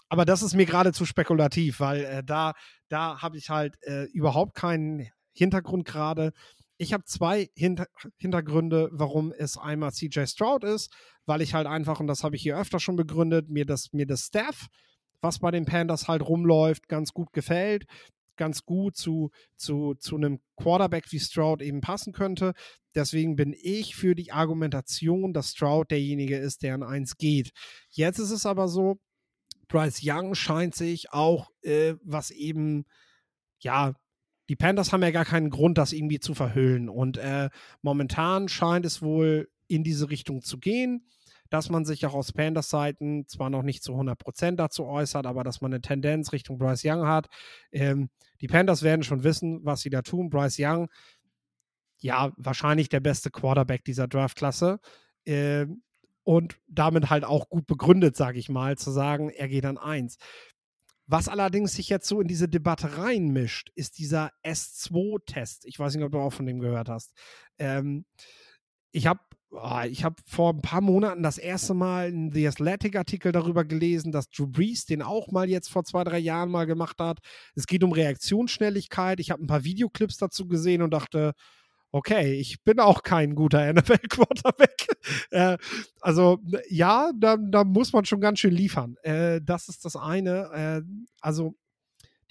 Aber 0.09 0.25
das 0.25 0.43
ist 0.43 0.55
mir 0.55 0.65
gerade 0.65 0.93
zu 0.93 1.05
spekulativ, 1.05 1.79
weil 1.79 2.05
äh, 2.05 2.23
da, 2.23 2.53
da 2.89 3.21
habe 3.21 3.37
ich 3.37 3.49
halt 3.49 3.75
äh, 3.81 4.03
überhaupt 4.05 4.55
keinen 4.55 5.09
Hintergrund 5.33 5.85
gerade. 5.85 6.31
Ich 6.77 6.93
habe 6.93 7.03
zwei 7.05 7.49
Hinter 7.55 7.87
Hintergründe, 8.17 8.89
warum 8.91 9.31
es 9.31 9.57
einmal 9.57 9.91
CJ 9.91 10.25
Stroud 10.25 10.63
ist, 10.63 10.93
weil 11.25 11.41
ich 11.41 11.53
halt 11.53 11.67
einfach, 11.67 11.99
und 11.99 12.07
das 12.07 12.23
habe 12.23 12.35
ich 12.35 12.41
hier 12.41 12.57
öfter 12.57 12.79
schon 12.79 12.95
begründet, 12.95 13.49
mir 13.49 13.65
das, 13.65 13.93
mir 13.93 14.05
das 14.05 14.25
Staff, 14.25 14.67
was 15.21 15.39
bei 15.39 15.51
den 15.51 15.65
Panthers 15.65 16.07
halt 16.07 16.21
rumläuft, 16.27 16.87
ganz 16.89 17.13
gut 17.13 17.31
gefällt, 17.31 17.85
ganz 18.35 18.65
gut 18.65 18.95
zu, 18.95 19.31
zu, 19.55 19.95
zu 19.95 20.15
einem 20.15 20.39
Quarterback 20.57 21.11
wie 21.11 21.19
Stroud 21.19 21.61
eben 21.61 21.81
passen 21.81 22.13
könnte. 22.13 22.53
Deswegen 22.95 23.35
bin 23.35 23.55
ich 23.59 23.95
für 23.95 24.15
die 24.15 24.31
Argumentation, 24.31 25.33
dass 25.33 25.51
Stroud 25.51 25.91
derjenige 25.91 26.37
ist, 26.37 26.63
der 26.63 26.75
an 26.75 26.83
eins 26.83 27.17
geht. 27.17 27.51
Jetzt 27.89 28.19
ist 28.19 28.31
es 28.31 28.45
aber 28.45 28.67
so, 28.67 28.99
Bryce 29.67 30.01
Young 30.03 30.35
scheint 30.35 30.75
sich 30.75 31.11
auch, 31.11 31.49
äh, 31.61 31.95
was 32.03 32.31
eben 32.31 32.85
ja 33.59 33.93
die 34.53 34.57
Panthers 34.57 34.93
haben 34.93 35.01
ja 35.01 35.09
gar 35.09 35.25
keinen 35.25 35.49
Grund, 35.49 35.79
das 35.79 35.93
irgendwie 35.93 36.19
zu 36.19 36.35
verhüllen. 36.35 36.87
Und 36.87 37.17
äh, 37.17 37.49
momentan 37.81 38.47
scheint 38.47 38.85
es 38.85 39.01
wohl 39.01 39.49
in 39.67 39.83
diese 39.83 40.11
Richtung 40.11 40.43
zu 40.43 40.59
gehen, 40.59 41.07
dass 41.49 41.71
man 41.71 41.85
sich 41.85 42.05
auch 42.05 42.13
aus 42.13 42.33
Panthers 42.33 42.69
Seiten 42.69 43.27
zwar 43.27 43.49
noch 43.49 43.63
nicht 43.63 43.81
zu 43.81 43.93
100% 43.93 44.55
dazu 44.55 44.85
äußert, 44.85 45.25
aber 45.25 45.43
dass 45.43 45.61
man 45.61 45.73
eine 45.73 45.81
Tendenz 45.81 46.33
Richtung 46.33 46.59
Bryce 46.59 46.83
Young 46.85 47.07
hat. 47.07 47.29
Ähm, 47.71 48.11
die 48.41 48.47
Panthers 48.47 48.83
werden 48.83 49.01
schon 49.01 49.23
wissen, 49.23 49.61
was 49.63 49.81
sie 49.81 49.89
da 49.89 50.03
tun. 50.03 50.29
Bryce 50.29 50.59
Young, 50.59 50.87
ja, 51.97 52.31
wahrscheinlich 52.37 52.89
der 52.89 52.99
beste 52.99 53.31
Quarterback 53.31 53.83
dieser 53.83 54.07
Draftklasse. 54.07 54.79
Ähm, 55.25 55.81
und 56.21 56.59
damit 56.67 57.09
halt 57.09 57.23
auch 57.23 57.49
gut 57.49 57.65
begründet, 57.65 58.15
sage 58.15 58.37
ich 58.37 58.49
mal, 58.49 58.77
zu 58.77 58.91
sagen, 58.91 59.31
er 59.31 59.47
geht 59.47 59.65
an 59.65 59.79
eins. 59.79 60.17
Was 61.05 61.27
allerdings 61.27 61.73
sich 61.73 61.89
jetzt 61.89 62.07
so 62.07 62.21
in 62.21 62.27
diese 62.27 62.47
Debatte 62.47 62.97
reinmischt, 62.97 63.71
ist 63.75 63.97
dieser 63.97 64.31
S2-Test. 64.45 65.65
Ich 65.65 65.77
weiß 65.77 65.95
nicht, 65.95 66.03
ob 66.03 66.11
du 66.11 66.19
auch 66.19 66.33
von 66.33 66.45
dem 66.45 66.59
gehört 66.59 66.89
hast. 66.89 67.13
Ähm, 67.57 68.05
ich 68.91 69.07
habe 69.07 69.19
oh, 69.53 69.81
ich 69.89 70.03
habe 70.03 70.15
vor 70.25 70.53
ein 70.53 70.61
paar 70.61 70.81
Monaten 70.81 71.23
das 71.23 71.37
erste 71.37 71.73
Mal 71.73 72.07
einen 72.07 72.31
The 72.31 72.47
Athletic-Artikel 72.47 73.31
darüber 73.31 73.65
gelesen, 73.65 74.11
dass 74.11 74.29
Drew 74.29 74.47
Brees 74.47 74.85
den 74.85 75.01
auch 75.01 75.31
mal 75.31 75.49
jetzt 75.49 75.69
vor 75.69 75.83
zwei, 75.83 76.03
drei 76.03 76.19
Jahren 76.19 76.49
mal 76.49 76.65
gemacht 76.65 76.99
hat. 76.99 77.19
Es 77.55 77.67
geht 77.67 77.83
um 77.83 77.91
Reaktionsschnelligkeit. 77.91 79.19
Ich 79.19 79.31
habe 79.31 79.43
ein 79.43 79.47
paar 79.47 79.63
Videoclips 79.63 80.17
dazu 80.17 80.47
gesehen 80.47 80.81
und 80.81 80.91
dachte, 80.91 81.33
okay, 81.93 82.33
ich 82.33 82.63
bin 82.63 82.79
auch 82.79 83.03
kein 83.03 83.35
guter 83.35 83.71
NFL-Quarterback. 83.73 84.87
äh, 85.29 85.57
also 86.01 86.39
ja, 86.67 87.11
da, 87.15 87.37
da, 87.37 87.63
muss 87.63 87.93
man 87.93 88.03
schon 88.03 88.19
ganz 88.19 88.39
schön 88.39 88.53
liefern. 88.53 88.97
Äh, 89.03 89.39
das 89.41 89.69
ist 89.69 89.85
das 89.85 89.95
eine. 89.95 90.49
Äh, 90.53 90.81
also 91.21 91.55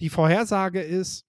die 0.01 0.09
Vorhersage 0.09 0.81
ist, 0.81 1.25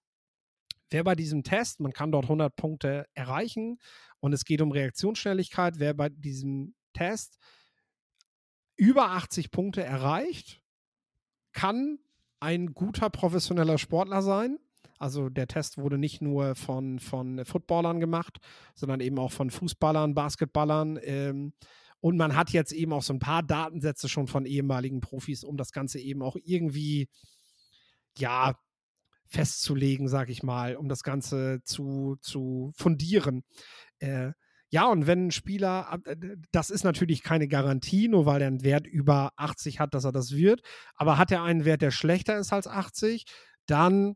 wer 0.89 1.03
bei 1.03 1.15
diesem 1.15 1.43
Test, 1.43 1.79
man 1.79 1.93
kann 1.93 2.11
dort 2.11 2.25
100 2.25 2.55
Punkte 2.55 3.05
erreichen 3.13 3.79
und 4.19 4.33
es 4.33 4.43
geht 4.43 4.61
um 4.61 4.71
Reaktionsschnelligkeit, 4.71 5.79
wer 5.79 5.93
bei 5.93 6.09
diesem 6.09 6.75
Test 6.93 7.37
über 8.75 9.11
80 9.11 9.49
Punkte 9.49 9.81
erreicht, 9.81 10.61
kann 11.53 11.99
ein 12.41 12.73
guter 12.73 13.09
professioneller 13.09 13.77
Sportler 13.77 14.21
sein. 14.21 14.59
Also 14.97 15.29
der 15.29 15.47
Test 15.47 15.77
wurde 15.77 15.97
nicht 15.97 16.21
nur 16.21 16.55
von, 16.55 16.99
von 16.99 17.43
Footballern 17.45 17.99
gemacht, 17.99 18.37
sondern 18.75 18.99
eben 19.01 19.19
auch 19.19 19.31
von 19.31 19.49
Fußballern, 19.49 20.13
Basketballern. 20.13 20.99
Ähm, 21.01 21.53
und 21.99 22.17
man 22.17 22.35
hat 22.35 22.51
jetzt 22.51 22.71
eben 22.71 22.93
auch 22.93 23.01
so 23.01 23.13
ein 23.13 23.19
paar 23.19 23.43
Datensätze 23.43 24.07
schon 24.07 24.27
von 24.27 24.45
ehemaligen 24.45 25.01
Profis, 25.01 25.43
um 25.43 25.57
das 25.57 25.71
Ganze 25.71 25.99
eben 25.99 26.21
auch 26.21 26.35
irgendwie, 26.43 27.09
ja, 28.17 28.55
festzulegen, 29.27 30.07
sag 30.07 30.29
ich 30.29 30.43
mal, 30.43 30.75
um 30.75 30.87
das 30.87 31.03
Ganze 31.03 31.61
zu, 31.63 32.15
zu 32.21 32.71
fundieren. 32.75 33.43
Äh, 33.99 34.31
ja, 34.69 34.87
und 34.87 35.07
wenn 35.07 35.27
ein 35.27 35.31
Spieler, 35.31 35.99
äh, 36.05 36.15
das 36.51 36.69
ist 36.69 36.83
natürlich 36.83 37.23
keine 37.23 37.47
Garantie, 37.47 38.07
nur 38.07 38.25
weil 38.25 38.41
er 38.41 38.47
einen 38.47 38.63
Wert 38.63 38.87
über 38.87 39.31
80 39.37 39.79
hat, 39.79 39.93
dass 39.93 40.05
er 40.05 40.11
das 40.11 40.31
wird, 40.31 40.61
aber 40.95 41.17
hat 41.17 41.31
er 41.31 41.43
einen 41.43 41.65
Wert, 41.65 41.81
der 41.81 41.91
schlechter 41.91 42.37
ist 42.37 42.53
als 42.53 42.67
80, 42.67 43.25
dann 43.67 44.15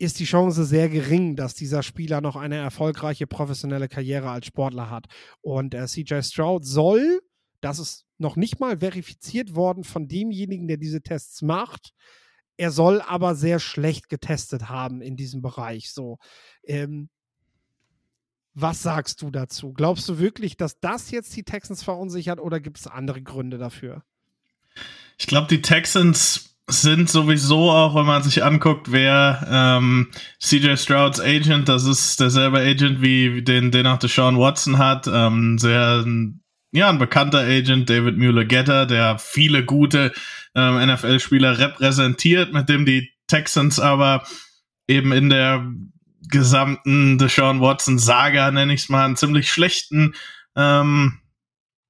ist 0.00 0.18
die 0.18 0.24
Chance 0.24 0.64
sehr 0.64 0.88
gering, 0.88 1.36
dass 1.36 1.54
dieser 1.54 1.82
Spieler 1.82 2.22
noch 2.22 2.34
eine 2.34 2.56
erfolgreiche 2.56 3.26
professionelle 3.26 3.86
Karriere 3.86 4.30
als 4.30 4.46
Sportler 4.46 4.88
hat. 4.88 5.06
Und 5.42 5.74
äh, 5.74 5.86
CJ 5.86 6.22
Stroud 6.22 6.64
soll, 6.64 7.20
das 7.60 7.78
ist 7.78 8.06
noch 8.16 8.36
nicht 8.36 8.60
mal 8.60 8.78
verifiziert 8.78 9.54
worden 9.54 9.84
von 9.84 10.08
demjenigen, 10.08 10.68
der 10.68 10.78
diese 10.78 11.02
Tests 11.02 11.42
macht, 11.42 11.92
er 12.56 12.70
soll 12.70 13.02
aber 13.02 13.34
sehr 13.34 13.58
schlecht 13.58 14.08
getestet 14.08 14.70
haben 14.70 15.02
in 15.02 15.16
diesem 15.16 15.42
Bereich. 15.42 15.92
So, 15.92 16.18
ähm, 16.64 17.10
was 18.54 18.82
sagst 18.82 19.20
du 19.20 19.30
dazu? 19.30 19.74
Glaubst 19.74 20.08
du 20.08 20.18
wirklich, 20.18 20.56
dass 20.56 20.80
das 20.80 21.10
jetzt 21.10 21.36
die 21.36 21.44
Texans 21.44 21.82
verunsichert 21.82 22.40
oder 22.40 22.58
gibt 22.58 22.78
es 22.78 22.86
andere 22.86 23.20
Gründe 23.22 23.58
dafür? 23.58 24.02
Ich 25.18 25.26
glaube, 25.26 25.48
die 25.48 25.60
Texans 25.60 26.49
sind 26.70 27.08
sowieso 27.10 27.70
auch, 27.70 27.94
wenn 27.94 28.06
man 28.06 28.22
sich 28.22 28.44
anguckt, 28.44 28.92
wer 28.92 29.46
ähm, 29.50 30.08
CJ 30.40 30.76
Strouds 30.76 31.20
Agent, 31.20 31.68
das 31.68 31.84
ist 31.84 32.20
derselbe 32.20 32.58
Agent 32.58 33.02
wie 33.02 33.42
den, 33.42 33.70
den 33.70 33.86
auch 33.86 33.98
Deshaun 33.98 34.38
Watson 34.38 34.78
hat, 34.78 35.06
ähm, 35.06 35.58
sehr 35.58 36.04
ja, 36.72 36.88
ein 36.88 36.98
bekannter 36.98 37.40
Agent, 37.40 37.90
David 37.90 38.16
Mueller-Getter, 38.16 38.86
der 38.86 39.18
viele 39.18 39.64
gute 39.64 40.12
ähm, 40.54 40.86
NFL-Spieler 40.86 41.58
repräsentiert, 41.58 42.52
mit 42.52 42.68
dem 42.68 42.86
die 42.86 43.10
Texans 43.26 43.80
aber 43.80 44.24
eben 44.86 45.12
in 45.12 45.30
der 45.30 45.70
gesamten 46.28 47.18
Deshaun 47.18 47.60
Watson-Saga, 47.60 48.50
nenne 48.50 48.74
ich 48.74 48.82
es 48.82 48.88
mal, 48.88 49.04
einen 49.04 49.16
ziemlich 49.16 49.50
schlechten 49.50 50.14
ähm, 50.56 51.19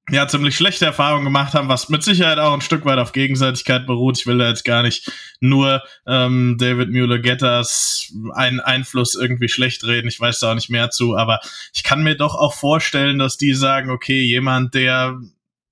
ja, 0.09 0.27
ziemlich 0.27 0.57
schlechte 0.57 0.85
Erfahrungen 0.85 1.25
gemacht 1.25 1.53
haben, 1.53 1.69
was 1.69 1.89
mit 1.89 2.03
Sicherheit 2.03 2.39
auch 2.39 2.53
ein 2.53 2.61
Stück 2.61 2.85
weit 2.85 2.97
auf 2.97 3.11
Gegenseitigkeit 3.11 3.85
beruht. 3.85 4.17
Ich 4.17 4.25
will 4.25 4.39
da 4.39 4.49
jetzt 4.49 4.65
gar 4.65 4.81
nicht 4.81 5.11
nur 5.39 5.83
ähm, 6.07 6.57
David 6.59 6.89
Mueller-Getters 6.89 8.11
einen 8.33 8.59
Einfluss 8.59 9.15
irgendwie 9.15 9.47
schlecht 9.47 9.83
reden. 9.85 10.07
Ich 10.07 10.19
weiß 10.19 10.39
da 10.39 10.51
auch 10.51 10.55
nicht 10.55 10.69
mehr 10.69 10.89
zu, 10.89 11.15
aber 11.15 11.39
ich 11.73 11.83
kann 11.83 12.03
mir 12.03 12.15
doch 12.15 12.35
auch 12.35 12.53
vorstellen, 12.53 13.19
dass 13.19 13.37
die 13.37 13.53
sagen, 13.53 13.91
okay, 13.91 14.21
jemand, 14.21 14.73
der 14.73 15.19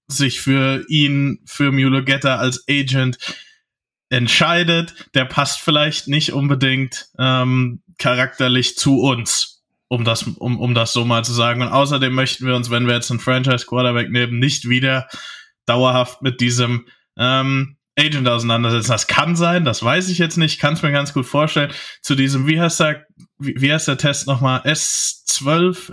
sich 0.07 0.39
für 0.39 0.86
ihn, 0.88 1.39
für 1.45 1.71
Mueller-Getter 1.71 2.39
als 2.39 2.63
Agent 2.69 3.17
entscheidet, 4.09 4.93
der 5.15 5.25
passt 5.25 5.59
vielleicht 5.59 6.07
nicht 6.07 6.33
unbedingt 6.33 7.09
ähm, 7.17 7.81
charakterlich 7.98 8.77
zu 8.77 9.01
uns 9.01 9.59
um 9.89 10.05
das, 10.05 10.24
um, 10.24 10.60
um 10.60 10.74
das 10.74 10.93
so 10.93 11.03
mal 11.03 11.25
zu 11.25 11.34
sagen. 11.34 11.62
Und 11.62 11.67
außerdem 11.67 12.13
möchten 12.13 12.46
wir 12.46 12.55
uns, 12.55 12.69
wenn 12.69 12.88
wir 12.88 12.93
jetzt 12.93 13.12
einen 13.12 13.19
Franchise-Quarterback 13.19 14.10
nehmen, 14.10 14.39
nicht 14.39 14.69
wieder 14.69 15.08
dauerhaft 15.65 16.22
mit 16.22 16.39
diesem 16.39 16.88
ähm, 17.17 17.77
Agent 17.98 18.27
auseinandersetzen. 18.27 18.91
Das 18.91 19.08
kann 19.08 19.36
sein, 19.36 19.65
das 19.65 19.84
weiß 19.84 20.10
ich 20.10 20.19
jetzt 20.19 20.38
nicht, 20.38 20.60
kann 20.60 20.75
es 20.75 20.84
mir 20.84 20.91
ganz 20.91 21.13
gut 21.13 21.25
vorstellen. 21.25 21.74
Zu 22.01 22.15
diesem, 22.15 22.48
wie 22.48 22.62
heißt 22.62 22.79
der, 22.79 23.05
wie, 23.39 23.55
wie 23.58 23.74
heißt 23.74 23.88
der 23.88 23.98
Test 23.98 24.27
nochmal? 24.27 24.62
S12, 24.62 25.91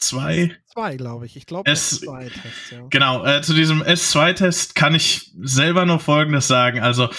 S2? 0.00 0.52
S2, 0.74 0.96
glaube 0.96 1.26
ich. 1.26 1.36
Ich 1.36 1.46
glaube, 1.46 1.70
S2-Test, 1.70 2.72
ja. 2.72 2.86
Genau, 2.90 3.24
äh, 3.24 3.42
zu 3.42 3.52
diesem 3.52 3.82
S2-Test 3.82 4.74
kann 4.74 4.94
ich 4.94 5.32
selber 5.42 5.84
nur 5.84 6.00
Folgendes 6.00 6.48
sagen. 6.48 6.80
Also, 6.80 7.10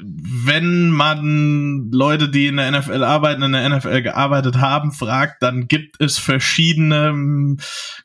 wenn 0.00 0.90
man 0.90 1.90
Leute, 1.90 2.28
die 2.28 2.46
in 2.46 2.56
der 2.56 2.70
NFL 2.70 3.02
arbeiten, 3.02 3.42
in 3.42 3.52
der 3.52 3.68
NFL 3.68 4.02
gearbeitet 4.02 4.58
haben, 4.58 4.92
fragt, 4.92 5.42
dann 5.42 5.66
gibt 5.66 6.00
es 6.00 6.18
verschiedene 6.18 7.08
ähm, 7.08 7.58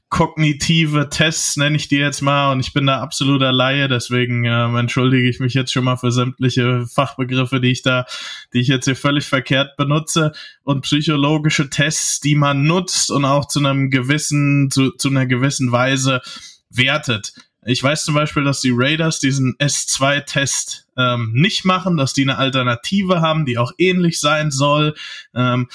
kognitive 0.10 1.10
Tests, 1.10 1.56
nenne 1.56 1.76
ich 1.76 1.88
die 1.88 1.98
jetzt 1.98 2.22
mal, 2.22 2.52
und 2.52 2.60
ich 2.60 2.74
bin 2.74 2.88
da 2.88 3.00
absoluter 3.00 3.52
Laie, 3.52 3.88
deswegen 3.88 4.44
äh, 4.46 4.80
entschuldige 4.80 5.30
ich 5.30 5.40
mich 5.40 5.54
jetzt 5.54 5.72
schon 5.72 5.84
mal 5.84 5.98
für 5.98 6.12
sämtliche 6.12 6.88
Fachbegriffe, 6.88 7.62
die 7.62 7.72
ich 7.72 7.84
da, 7.84 8.06
die 8.54 8.60
ich 8.60 8.68
jetzt 8.68 8.86
hier 8.86 8.96
völlig 8.96 9.26
verkehrt 9.26 9.78
benutze, 9.78 10.32
und 10.64 10.82
psychologische 10.82 11.70
Tests, 11.70 12.20
die 12.20 12.36
man 12.36 12.64
nutzt 12.64 13.12
und 13.12 13.26
auch 13.26 13.48
zu 13.48 13.60
einem 13.60 13.92
gewissen, 13.92 14.70
zu, 14.72 14.92
zu 14.92 15.10
einer 15.10 15.28
gewissen 15.28 15.72
Weise 15.72 16.22
wertet. 16.70 17.34
Ich 17.65 17.82
weiß 17.82 18.05
zum 18.05 18.15
Beispiel, 18.15 18.43
dass 18.43 18.62
die 18.62 18.74
Raiders 18.74 19.20
diesen 19.20 19.55
S2-Test 19.58 20.88
ähm, 20.98 21.32
nicht 21.34 21.65
machen, 21.65 21.98
dass 21.98 22.13
die 22.13 22.24
eine 22.24 22.38
Alternative 22.38 23.22
haben, 23.22 23.46
die 23.46 23.58
auch 23.58 23.72
ähnlich 23.77 24.20
sein 24.20 24.51
soll. 24.51 24.96
Ähm, 25.34 25.67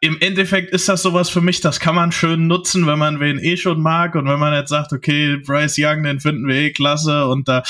im 0.00 0.20
Endeffekt 0.20 0.72
ist 0.72 0.88
das 0.88 1.02
sowas 1.02 1.28
für 1.28 1.40
mich, 1.40 1.60
das 1.60 1.78
kann 1.78 1.94
man 1.94 2.10
schön 2.10 2.48
nutzen, 2.48 2.86
wenn 2.86 2.98
man 2.98 3.20
wen 3.20 3.38
eh 3.38 3.56
schon 3.56 3.80
mag 3.80 4.16
und 4.16 4.26
wenn 4.26 4.40
man 4.40 4.52
jetzt 4.52 4.70
sagt, 4.70 4.92
okay, 4.92 5.36
Bryce 5.36 5.76
Young, 5.78 6.02
den 6.02 6.18
finden 6.18 6.48
wir 6.48 6.56
eh 6.56 6.72
klasse 6.72 7.26
und 7.28 7.46
da 7.46 7.62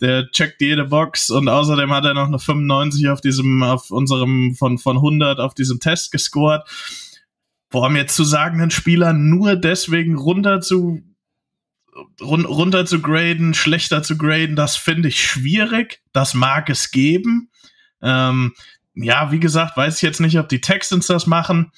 der 0.00 0.30
checkt 0.30 0.60
jede 0.60 0.84
Box 0.84 1.30
und 1.30 1.48
außerdem 1.48 1.92
hat 1.92 2.04
er 2.04 2.14
noch 2.14 2.28
eine 2.28 2.38
95 2.38 3.08
auf 3.08 3.20
diesem, 3.20 3.64
auf 3.64 3.90
unserem 3.90 4.54
von, 4.54 4.78
von 4.78 4.96
100 4.96 5.40
auf 5.40 5.54
diesem 5.54 5.80
Test 5.80 6.12
gescored. 6.12 6.62
Boah, 7.70 7.90
mir 7.90 8.06
zu 8.06 8.22
sagen, 8.22 8.60
einen 8.60 8.70
Spieler 8.70 9.12
nur 9.12 9.56
deswegen 9.56 10.16
runter 10.16 10.60
zu 10.60 11.02
run 12.20 12.44
runter 12.44 12.86
zu 12.86 13.00
graden, 13.00 13.54
schlechter 13.54 14.02
zu 14.02 14.16
graden, 14.16 14.56
das 14.56 14.76
finde 14.76 15.08
ich 15.08 15.24
schwierig. 15.24 16.02
Das 16.12 16.34
mag 16.34 16.68
es 16.70 16.90
geben. 16.90 17.50
Ähm, 18.02 18.54
ja, 18.94 19.30
wie 19.32 19.40
gesagt, 19.40 19.76
weiß 19.76 19.96
ich 19.96 20.02
jetzt 20.02 20.20
nicht, 20.20 20.38
ob 20.38 20.48
die 20.48 20.60
Texans 20.60 21.06
das 21.06 21.26
machen. 21.26 21.72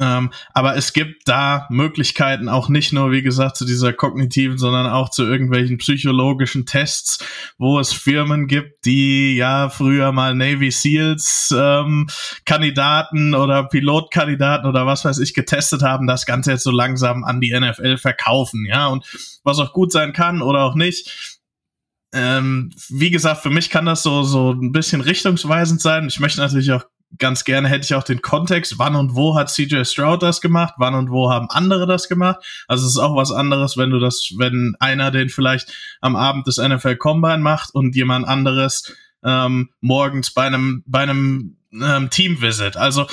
Ähm, 0.00 0.30
aber 0.52 0.76
es 0.76 0.92
gibt 0.92 1.26
da 1.26 1.66
Möglichkeiten, 1.70 2.48
auch 2.48 2.68
nicht 2.68 2.92
nur, 2.92 3.10
wie 3.10 3.22
gesagt, 3.22 3.56
zu 3.56 3.64
dieser 3.64 3.92
kognitiven, 3.92 4.56
sondern 4.56 4.86
auch 4.86 5.08
zu 5.08 5.24
irgendwelchen 5.24 5.78
psychologischen 5.78 6.66
Tests, 6.66 7.18
wo 7.58 7.80
es 7.80 7.92
Firmen 7.92 8.46
gibt, 8.46 8.84
die 8.84 9.34
ja 9.34 9.70
früher 9.70 10.12
mal 10.12 10.36
Navy 10.36 10.70
Seals 10.70 11.52
ähm, 11.56 12.08
Kandidaten 12.44 13.34
oder 13.34 13.64
Pilotkandidaten 13.64 14.68
oder 14.68 14.86
was 14.86 15.04
weiß 15.04 15.18
ich 15.18 15.34
getestet 15.34 15.82
haben, 15.82 16.06
das 16.06 16.26
Ganze 16.26 16.52
jetzt 16.52 16.64
so 16.64 16.70
langsam 16.70 17.24
an 17.24 17.40
die 17.40 17.58
NFL 17.58 17.96
verkaufen, 17.96 18.66
ja, 18.66 18.86
und 18.86 19.04
was 19.42 19.58
auch 19.58 19.72
gut 19.72 19.90
sein 19.90 20.12
kann 20.12 20.42
oder 20.42 20.62
auch 20.62 20.76
nicht. 20.76 21.38
Ähm, 22.14 22.70
wie 22.88 23.10
gesagt, 23.10 23.42
für 23.42 23.50
mich 23.50 23.68
kann 23.68 23.84
das 23.84 24.02
so, 24.02 24.22
so 24.22 24.52
ein 24.52 24.72
bisschen 24.72 25.00
richtungsweisend 25.00 25.80
sein. 25.80 26.06
Ich 26.06 26.20
möchte 26.20 26.40
natürlich 26.40 26.72
auch 26.72 26.84
ganz 27.16 27.44
gerne 27.44 27.68
hätte 27.68 27.84
ich 27.84 27.94
auch 27.94 28.02
den 28.02 28.20
Kontext, 28.20 28.78
wann 28.78 28.94
und 28.94 29.14
wo 29.14 29.34
hat 29.34 29.50
CJ 29.50 29.84
Stroud 29.84 30.22
das 30.22 30.40
gemacht, 30.40 30.74
wann 30.76 30.94
und 30.94 31.10
wo 31.10 31.30
haben 31.30 31.48
andere 31.50 31.86
das 31.86 32.08
gemacht. 32.08 32.44
Also 32.66 32.84
es 32.84 32.92
ist 32.92 32.98
auch 32.98 33.16
was 33.16 33.32
anderes, 33.32 33.76
wenn 33.76 33.90
du 33.90 33.98
das, 33.98 34.34
wenn 34.36 34.76
einer 34.78 35.10
den 35.10 35.30
vielleicht 35.30 35.72
am 36.00 36.16
Abend 36.16 36.46
des 36.46 36.58
NFL 36.58 36.96
Combine 36.96 37.38
macht 37.38 37.74
und 37.74 37.96
jemand 37.96 38.28
anderes 38.28 38.94
ähm, 39.24 39.70
morgens 39.80 40.32
bei 40.32 40.44
einem, 40.44 40.82
bei 40.86 41.00
einem 41.00 41.56
ähm, 41.72 42.10
Team-Visit. 42.10 42.76
Also 42.76 43.06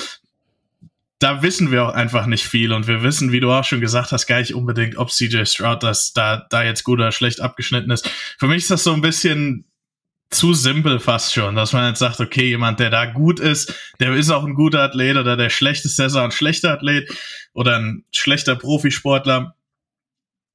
da 1.18 1.42
wissen 1.42 1.70
wir 1.70 1.84
auch 1.84 1.94
einfach 1.94 2.26
nicht 2.26 2.44
viel 2.44 2.72
und 2.72 2.86
wir 2.86 3.02
wissen, 3.02 3.32
wie 3.32 3.40
du 3.40 3.50
auch 3.50 3.64
schon 3.64 3.80
gesagt 3.80 4.12
hast, 4.12 4.26
gar 4.26 4.40
nicht 4.40 4.54
unbedingt, 4.54 4.98
ob 4.98 5.10
CJ 5.10 5.46
Stroud 5.46 5.82
das 5.82 6.12
da, 6.12 6.46
da 6.50 6.62
jetzt 6.62 6.84
gut 6.84 6.98
oder 6.98 7.12
schlecht 7.12 7.40
abgeschnitten 7.40 7.90
ist. 7.90 8.08
Für 8.38 8.46
mich 8.46 8.58
ist 8.58 8.70
das 8.70 8.84
so 8.84 8.92
ein 8.92 9.00
bisschen 9.00 9.64
zu 10.30 10.54
simpel 10.54 10.98
fast 10.98 11.34
schon, 11.34 11.54
dass 11.54 11.72
man 11.72 11.88
jetzt 11.88 12.00
sagt, 12.00 12.20
okay, 12.20 12.48
jemand, 12.48 12.80
der 12.80 12.90
da 12.90 13.06
gut 13.06 13.38
ist, 13.40 13.74
der 14.00 14.14
ist 14.14 14.30
auch 14.30 14.44
ein 14.44 14.54
guter 14.54 14.82
Athlet 14.82 15.16
oder 15.16 15.36
der 15.36 15.50
schlechteste 15.50 16.04
ist 16.04 16.16
ein 16.16 16.32
schlechter 16.32 16.72
Athlet 16.72 17.10
oder 17.52 17.76
ein 17.78 18.04
schlechter 18.12 18.56
Profisportler. 18.56 19.54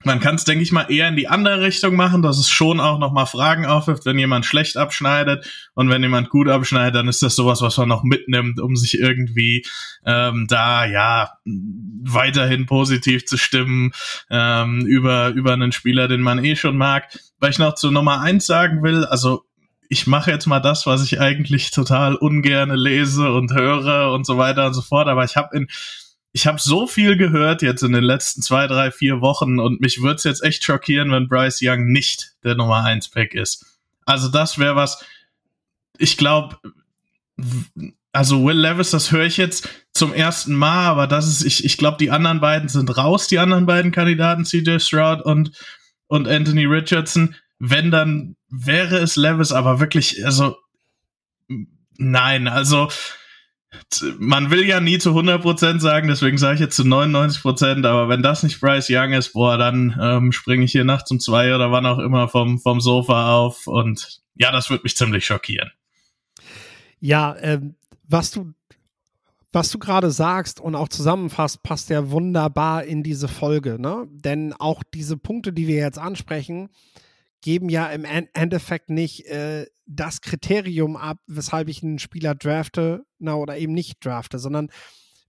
Man 0.04 0.20
kann 0.20 0.34
es, 0.36 0.46
denke 0.46 0.64
ich 0.64 0.72
mal, 0.72 0.92
eher 0.92 1.08
in 1.08 1.16
die 1.16 1.28
andere 1.28 1.62
Richtung 1.62 1.96
machen, 1.96 2.24
dass 2.24 2.40
es 2.40 2.50
schon 2.50 2.80
auch 2.80 2.98
nochmal 2.98 3.28
Fragen 3.28 3.68
aufwirft, 3.68 4.04
wenn 4.06 4.18
jemand 4.18 4.46
schlecht 4.46 4.76
abschneidet 4.76 5.48
und 5.76 5.90
wenn 5.90 6.02
jemand 6.02 6.30
gut 6.30 6.50
abschneidet, 6.50 6.96
dann 6.96 7.08
ist 7.08 7.22
das 7.22 7.36
sowas, 7.36 7.62
was 7.62 7.78
man 7.78 7.88
noch 7.88 8.04
mitnimmt, 8.04 8.60
um 8.60 8.76
sich 8.76 9.00
irgendwie 9.00 9.64
ähm, 10.04 10.48
da 10.50 10.86
ja 10.86 11.34
weiterhin 11.46 12.66
positiv 12.66 13.26
zu 13.26 13.38
stimmen 13.38 13.92
ähm, 14.32 14.86
über 14.88 15.30
über 15.30 15.54
einen 15.54 15.72
Spieler, 15.72 16.08
den 16.08 16.22
man 16.22 16.44
eh 16.44 16.56
schon 16.56 16.78
mag. 16.78 17.16
Weil 17.40 17.52
ich 17.52 17.60
noch 17.60 17.76
zu 17.76 17.92
Nummer 17.92 18.22
eins 18.22 18.48
sagen 18.48 18.82
will, 18.82 19.06
also 19.06 19.46
ich 19.92 20.08
mache 20.08 20.32
jetzt 20.32 20.46
mal 20.46 20.62
das, 20.62 20.86
was 20.86 21.04
ich 21.04 21.20
eigentlich 21.20 21.70
total 21.72 22.16
ungerne 22.16 22.78
lese 22.78 23.34
und 23.34 23.54
höre 23.54 24.14
und 24.14 24.26
so 24.26 24.38
weiter 24.38 24.68
und 24.68 24.74
so 24.74 24.82
fort, 24.82 25.10
aber 25.10 25.26
ich 25.26 25.36
habe 25.36 25.56
in 25.56 25.68
ich 26.32 26.48
habe 26.48 26.62
so 26.62 26.88
viel 26.88 27.18
gehört 27.18 27.62
jetzt 27.62 27.84
in 27.84 27.92
den 27.92 28.06
letzten 28.06 28.42
zwei, 28.42 28.68
drei, 28.68 28.90
vier 28.90 29.20
Wochen 29.20 29.60
und 29.60 29.82
mich 29.82 30.02
würde 30.02 30.16
es 30.16 30.24
jetzt 30.24 30.46
echt 30.46 30.64
schockieren, 30.64 31.12
wenn 31.12 31.28
Bryce 31.28 31.60
Young 31.62 31.88
nicht 31.88 32.36
der 32.46 32.56
Nummer 32.56 32.86
1 32.86 33.10
Pick 33.10 33.34
ist. 33.34 33.66
Also 34.06 34.30
das 34.30 34.58
wäre 34.58 34.78
was, 34.78 35.04
ich 35.98 36.16
glaube, 36.16 36.56
also 38.14 38.46
Will 38.46 38.58
Levis, 38.58 38.92
das 38.92 39.12
höre 39.12 39.26
ich 39.26 39.36
jetzt 39.36 39.68
zum 39.92 40.14
ersten 40.14 40.56
Mal, 40.56 40.86
aber 40.86 41.06
das 41.06 41.28
ist, 41.28 41.44
ich, 41.44 41.66
ich 41.66 41.78
glaube, 41.78 41.98
die 41.98 42.12
anderen 42.12 42.40
beiden 42.40 42.70
sind 42.70 42.96
raus, 42.96 43.28
die 43.28 43.40
anderen 43.40 43.66
beiden 43.66 43.92
Kandidaten, 43.92 44.46
CJ 44.46 44.80
Stroud 44.80 45.22
und, 45.22 45.52
und 46.08 46.30
Anthony 46.30 46.64
Richardson. 46.64 47.36
Wenn, 47.64 47.92
dann 47.92 48.36
wäre 48.50 48.98
es 48.98 49.16
Levis, 49.16 49.52
aber 49.52 49.80
wirklich, 49.80 50.26
also 50.26 50.58
nein, 51.96 52.48
also 52.48 52.90
man 54.18 54.50
will 54.50 54.66
ja 54.66 54.80
nie 54.80 54.98
zu 54.98 55.12
100% 55.12 55.80
sagen, 55.80 56.08
deswegen 56.08 56.40
sage 56.40 56.56
ich 56.56 56.60
jetzt 56.60 56.76
zu 56.76 56.82
99%, 56.82 57.86
aber 57.86 58.10
wenn 58.10 58.24
das 58.24 58.42
nicht 58.42 58.60
Bryce 58.60 58.90
Young 58.90 59.14
ist, 59.14 59.34
boah, 59.34 59.60
dann 59.60 59.96
ähm, 60.02 60.32
springe 60.32 60.66
ich 60.66 60.72
hier 60.72 60.86
nachts 60.86 61.12
um 61.12 61.20
zwei 61.20 61.54
oder 61.54 61.72
wann 61.72 61.86
auch 61.86 62.00
immer 62.00 62.28
vom, 62.28 62.60
vom 62.60 62.82
Sofa 62.82 63.36
auf 63.36 63.68
und 63.68 64.22
ja, 64.34 64.52
das 64.52 64.72
wird 64.72 64.84
mich 64.84 64.96
ziemlich 64.96 65.26
schockieren. 65.28 65.70
Ja, 67.00 67.36
ähm, 67.42 67.76
was 68.08 68.32
du 68.32 68.54
was 69.54 69.70
du 69.70 69.80
gerade 69.80 70.10
sagst 70.10 70.62
und 70.62 70.76
auch 70.76 70.88
zusammenfasst, 70.88 71.62
passt 71.62 71.90
ja 71.90 72.10
wunderbar 72.10 72.86
in 72.86 73.04
diese 73.04 73.28
Folge, 73.28 73.80
ne? 73.80 74.08
Denn 74.10 74.54
auch 74.54 74.82
diese 74.82 75.18
Punkte, 75.18 75.52
die 75.52 75.68
wir 75.68 75.76
jetzt 75.76 76.00
ansprechen, 76.00 76.70
geben 77.42 77.70
ja 77.70 77.88
im 77.88 78.06
Endeffekt 78.06 78.90
nicht 78.90 79.26
äh, 79.26 79.66
das 79.86 80.22
Kriterium 80.22 80.96
ab, 80.96 81.18
weshalb 81.28 81.68
ich 81.68 81.84
einen 81.84 82.00
Spieler 82.00 82.36
drafte 82.36 83.04
na, 83.20 83.36
oder 83.36 83.58
eben 83.58 83.74
nicht 83.74 84.06
drafte, 84.06 84.40
sondern 84.40 84.70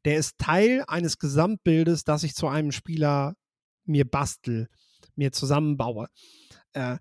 der 0.04 0.16
ist 0.16 0.38
Teil 0.38 0.85
eines 0.88 1.19
Gesamtbildes, 1.19 2.04
das 2.04 2.23
ich 2.23 2.35
zu 2.35 2.49
einem 2.49 2.73
Spieler 2.73 3.35
mir 3.85 4.09
bastel, 4.09 4.69
mir 5.14 5.33
zusammenbaue. 5.33 6.09
Äh, 6.73 6.99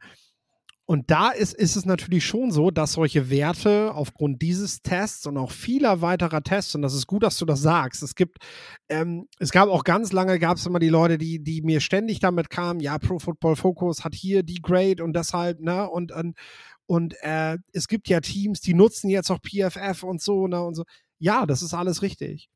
und 0.92 1.10
da 1.10 1.30
ist, 1.30 1.54
ist 1.54 1.78
es 1.78 1.86
natürlich 1.86 2.26
schon 2.26 2.52
so, 2.52 2.70
dass 2.70 2.92
solche 2.92 3.30
Werte 3.30 3.94
aufgrund 3.96 4.42
dieses 4.42 4.82
Tests 4.82 5.26
und 5.26 5.38
auch 5.38 5.50
vieler 5.50 6.02
weiterer 6.02 6.44
Tests, 6.44 6.76
und 6.76 6.82
das 6.82 6.94
ist 6.94 7.08
gut, 7.08 7.24
dass 7.24 7.38
du 7.38 7.46
das 7.46 7.62
sagst, 7.62 8.04
es 8.04 8.14
gibt, 8.14 8.40
ähm, 8.90 9.30
es 9.40 9.54
gab 9.54 9.70
auch 9.70 9.86
ganz 9.86 10.12
lange, 10.12 10.38
gab 10.38 10.58
es 10.58 10.66
immer 10.66 10.80
die 10.80 10.90
Leute, 10.90 11.18
die, 11.18 11.42
die 11.42 11.62
mir 11.62 11.80
ständig 11.80 12.20
damit 12.20 12.50
kamen, 12.50 12.82
ja, 12.82 12.98
Pro 13.00 13.20
Football 13.20 13.56
Focus 13.56 14.04
hat 14.04 14.14
hier 14.14 14.44
die 14.44 14.62
Grade 14.62 15.02
und 15.02 15.16
deshalb, 15.16 15.62
ne, 15.62 15.90
und, 15.90 16.12
und, 16.12 16.38
und 16.88 17.16
äh, 17.22 17.58
es 17.72 17.88
gibt 17.88 18.10
ja 18.10 18.20
Teams, 18.20 18.60
die 18.60 18.74
nutzen 18.74 19.10
jetzt 19.10 19.32
auch 19.32 19.40
PFF 19.40 20.04
und 20.04 20.22
so, 20.22 20.48
ne, 20.48 20.62
und 20.62 20.76
so. 20.76 20.84
Ja, 21.20 21.46
das 21.46 21.62
ist 21.62 21.74
alles 21.74 22.02
richtig. 22.02 22.50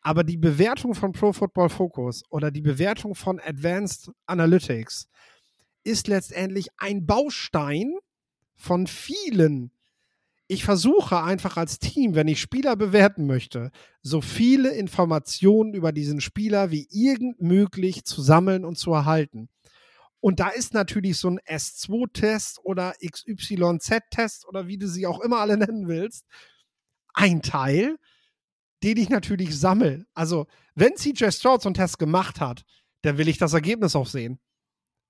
Aber 0.00 0.24
die 0.24 0.38
Bewertung 0.38 0.94
von 0.94 1.12
Pro 1.12 1.32
Football 1.32 1.68
Focus 1.68 2.24
oder 2.30 2.50
die 2.50 2.62
Bewertung 2.62 3.14
von 3.14 3.38
Advanced 3.38 4.10
Analytics, 4.26 5.06
ist 5.86 6.08
letztendlich 6.08 6.68
ein 6.76 7.06
Baustein 7.06 7.94
von 8.56 8.86
vielen. 8.86 9.70
Ich 10.48 10.64
versuche 10.64 11.22
einfach 11.22 11.56
als 11.56 11.78
Team, 11.78 12.14
wenn 12.14 12.28
ich 12.28 12.40
Spieler 12.40 12.76
bewerten 12.76 13.26
möchte, 13.26 13.70
so 14.02 14.20
viele 14.20 14.70
Informationen 14.70 15.74
über 15.74 15.92
diesen 15.92 16.20
Spieler 16.20 16.70
wie 16.70 16.86
irgend 16.90 17.40
möglich 17.40 18.04
zu 18.04 18.20
sammeln 18.20 18.64
und 18.64 18.78
zu 18.78 18.92
erhalten. 18.92 19.48
Und 20.20 20.40
da 20.40 20.48
ist 20.48 20.74
natürlich 20.74 21.18
so 21.18 21.30
ein 21.30 21.40
S2-Test 21.40 22.60
oder 22.64 22.94
XYZ-Test 23.04 24.46
oder 24.48 24.66
wie 24.66 24.78
du 24.78 24.88
sie 24.88 25.06
auch 25.06 25.20
immer 25.20 25.38
alle 25.38 25.56
nennen 25.56 25.88
willst, 25.88 26.26
ein 27.14 27.42
Teil, 27.42 27.96
den 28.82 28.96
ich 28.96 29.08
natürlich 29.08 29.58
sammle. 29.58 30.06
Also, 30.14 30.46
wenn 30.74 30.96
CJ 30.96 31.30
Stroud 31.30 31.62
so 31.62 31.68
einen 31.68 31.74
Test 31.74 31.98
gemacht 31.98 32.40
hat, 32.40 32.64
dann 33.02 33.18
will 33.18 33.28
ich 33.28 33.38
das 33.38 33.52
Ergebnis 33.52 33.96
auch 33.96 34.06
sehen 34.06 34.40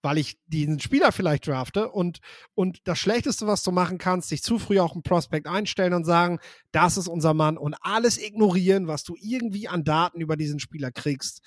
weil 0.06 0.18
ich 0.18 0.38
diesen 0.46 0.78
Spieler 0.78 1.10
vielleicht 1.10 1.48
drafte 1.48 1.90
und, 1.90 2.20
und 2.54 2.78
das 2.84 2.96
Schlechteste, 2.96 3.48
was 3.48 3.64
du 3.64 3.72
machen 3.72 3.98
kannst, 3.98 4.30
dich 4.30 4.40
zu 4.40 4.60
früh 4.60 4.78
auch 4.78 4.92
einen 4.92 5.02
Prospekt 5.02 5.48
einstellen 5.48 5.94
und 5.94 6.04
sagen, 6.04 6.38
das 6.70 6.96
ist 6.96 7.08
unser 7.08 7.34
Mann 7.34 7.58
und 7.58 7.74
alles 7.80 8.16
ignorieren, 8.16 8.86
was 8.86 9.02
du 9.02 9.16
irgendwie 9.20 9.66
an 9.66 9.82
Daten 9.82 10.20
über 10.20 10.36
diesen 10.36 10.60
Spieler 10.60 10.92
kriegst. 10.92 11.42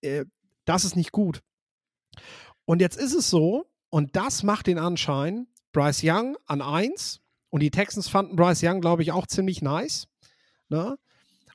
Äh, 0.00 0.24
das 0.64 0.84
ist 0.84 0.96
nicht 0.96 1.12
gut. 1.12 1.42
Und 2.64 2.80
jetzt 2.80 2.96
ist 2.98 3.14
es 3.14 3.30
so, 3.30 3.70
und 3.88 4.16
das 4.16 4.42
macht 4.42 4.66
den 4.66 4.80
Anschein, 4.80 5.46
Bryce 5.70 6.00
Young 6.02 6.36
an 6.46 6.60
1 6.60 7.20
und 7.50 7.60
die 7.60 7.70
Texans 7.70 8.08
fanden 8.08 8.34
Bryce 8.34 8.64
Young, 8.64 8.80
glaube 8.80 9.02
ich, 9.02 9.12
auch 9.12 9.28
ziemlich 9.28 9.62
nice. 9.62 10.08
Ne? 10.68 10.98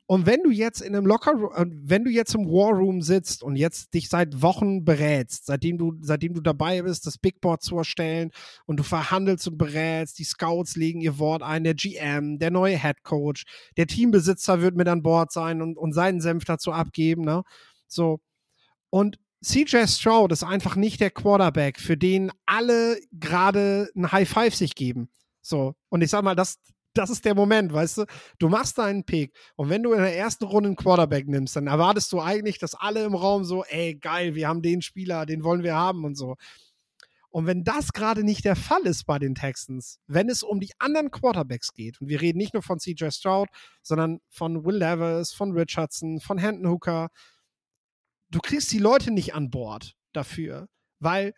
Und 0.09 0.25
wenn 0.25 0.41
du 0.41 0.51
jetzt 0.51 0.81
in 0.81 0.95
einem 0.95 1.05
Locker, 1.05 1.33
äh, 1.55 1.65
wenn 1.69 2.05
du 2.05 2.09
jetzt 2.09 2.33
im 2.33 2.45
War 2.45 2.71
Room 2.71 3.01
sitzt 3.01 3.43
und 3.43 3.57
jetzt 3.57 3.93
dich 3.93 4.07
seit 4.07 4.41
Wochen 4.41 4.85
berätst, 4.85 5.45
seitdem 5.45 5.77
du, 5.77 5.95
seitdem 6.01 6.33
du 6.33 6.39
dabei 6.39 6.81
bist, 6.81 7.05
das 7.05 7.17
Big 7.17 7.41
Board 7.41 7.61
zu 7.61 7.77
erstellen 7.77 8.31
und 8.65 8.77
du 8.77 8.83
verhandelst 8.83 9.49
und 9.49 9.57
berätst, 9.57 10.17
die 10.17 10.23
Scouts 10.23 10.77
legen 10.77 11.01
ihr 11.01 11.19
Wort 11.19 11.43
ein, 11.43 11.65
der 11.65 11.73
GM, 11.73 12.39
der 12.39 12.51
neue 12.51 12.81
Head 12.81 13.03
Coach, 13.03 13.43
der 13.75 13.87
Teambesitzer 13.87 14.61
wird 14.61 14.75
mit 14.77 14.87
an 14.87 15.03
Bord 15.03 15.33
sein 15.33 15.61
und, 15.61 15.77
und 15.77 15.91
seinen 15.91 16.21
Senf 16.21 16.45
dazu 16.45 16.71
abgeben, 16.71 17.23
ne? 17.23 17.43
So. 17.87 18.19
Und 18.89 19.19
CJ 19.43 19.87
Stroud 19.87 20.31
ist 20.31 20.43
einfach 20.43 20.77
nicht 20.77 21.01
der 21.01 21.11
Quarterback, 21.11 21.79
für 21.79 21.97
den 21.97 22.31
alle 22.45 22.97
gerade 23.11 23.89
ein 23.95 24.11
High 24.11 24.29
Five 24.29 24.55
sich 24.55 24.73
geben. 24.73 25.09
So. 25.41 25.75
Und 25.89 26.01
ich 26.01 26.09
sag 26.09 26.23
mal, 26.23 26.35
das, 26.35 26.59
das 26.97 27.09
ist 27.09 27.25
der 27.25 27.35
Moment, 27.35 27.71
weißt 27.73 27.99
du? 27.99 28.05
Du 28.39 28.49
machst 28.49 28.77
deinen 28.77 29.03
Pick 29.03 29.33
und 29.55 29.69
wenn 29.69 29.83
du 29.83 29.93
in 29.93 30.01
der 30.01 30.15
ersten 30.15 30.45
Runde 30.45 30.67
einen 30.67 30.75
Quarterback 30.75 31.27
nimmst, 31.27 31.55
dann 31.55 31.67
erwartest 31.67 32.11
du 32.11 32.21
eigentlich, 32.21 32.57
dass 32.59 32.75
alle 32.75 33.03
im 33.03 33.15
Raum 33.15 33.43
so, 33.43 33.63
ey, 33.63 33.95
geil, 33.95 34.35
wir 34.35 34.47
haben 34.47 34.61
den 34.61 34.81
Spieler, 34.81 35.25
den 35.25 35.43
wollen 35.43 35.63
wir 35.63 35.75
haben 35.75 36.05
und 36.05 36.15
so. 36.15 36.35
Und 37.29 37.45
wenn 37.45 37.63
das 37.63 37.93
gerade 37.93 38.23
nicht 38.23 38.45
der 38.45 38.55
Fall 38.55 38.81
ist 38.83 39.05
bei 39.05 39.19
den 39.19 39.35
Texans, 39.35 39.99
wenn 40.07 40.29
es 40.29 40.43
um 40.43 40.59
die 40.59 40.71
anderen 40.79 41.11
Quarterbacks 41.11 41.73
geht, 41.73 42.01
und 42.01 42.07
wir 42.07 42.21
reden 42.21 42.37
nicht 42.37 42.53
nur 42.53 42.63
von 42.63 42.79
CJ 42.79 43.11
Stroud, 43.11 43.49
sondern 43.83 44.21
von 44.29 44.65
Will 44.65 44.77
Levis, 44.77 45.33
von 45.33 45.51
Richardson, 45.51 46.19
von 46.19 46.37
Hendon 46.37 46.71
Hooker, 46.71 47.09
du 48.29 48.39
kriegst 48.39 48.71
die 48.71 48.79
Leute 48.79 49.11
nicht 49.11 49.35
an 49.35 49.49
Bord 49.49 49.95
dafür, 50.13 50.67
weil 50.99 51.33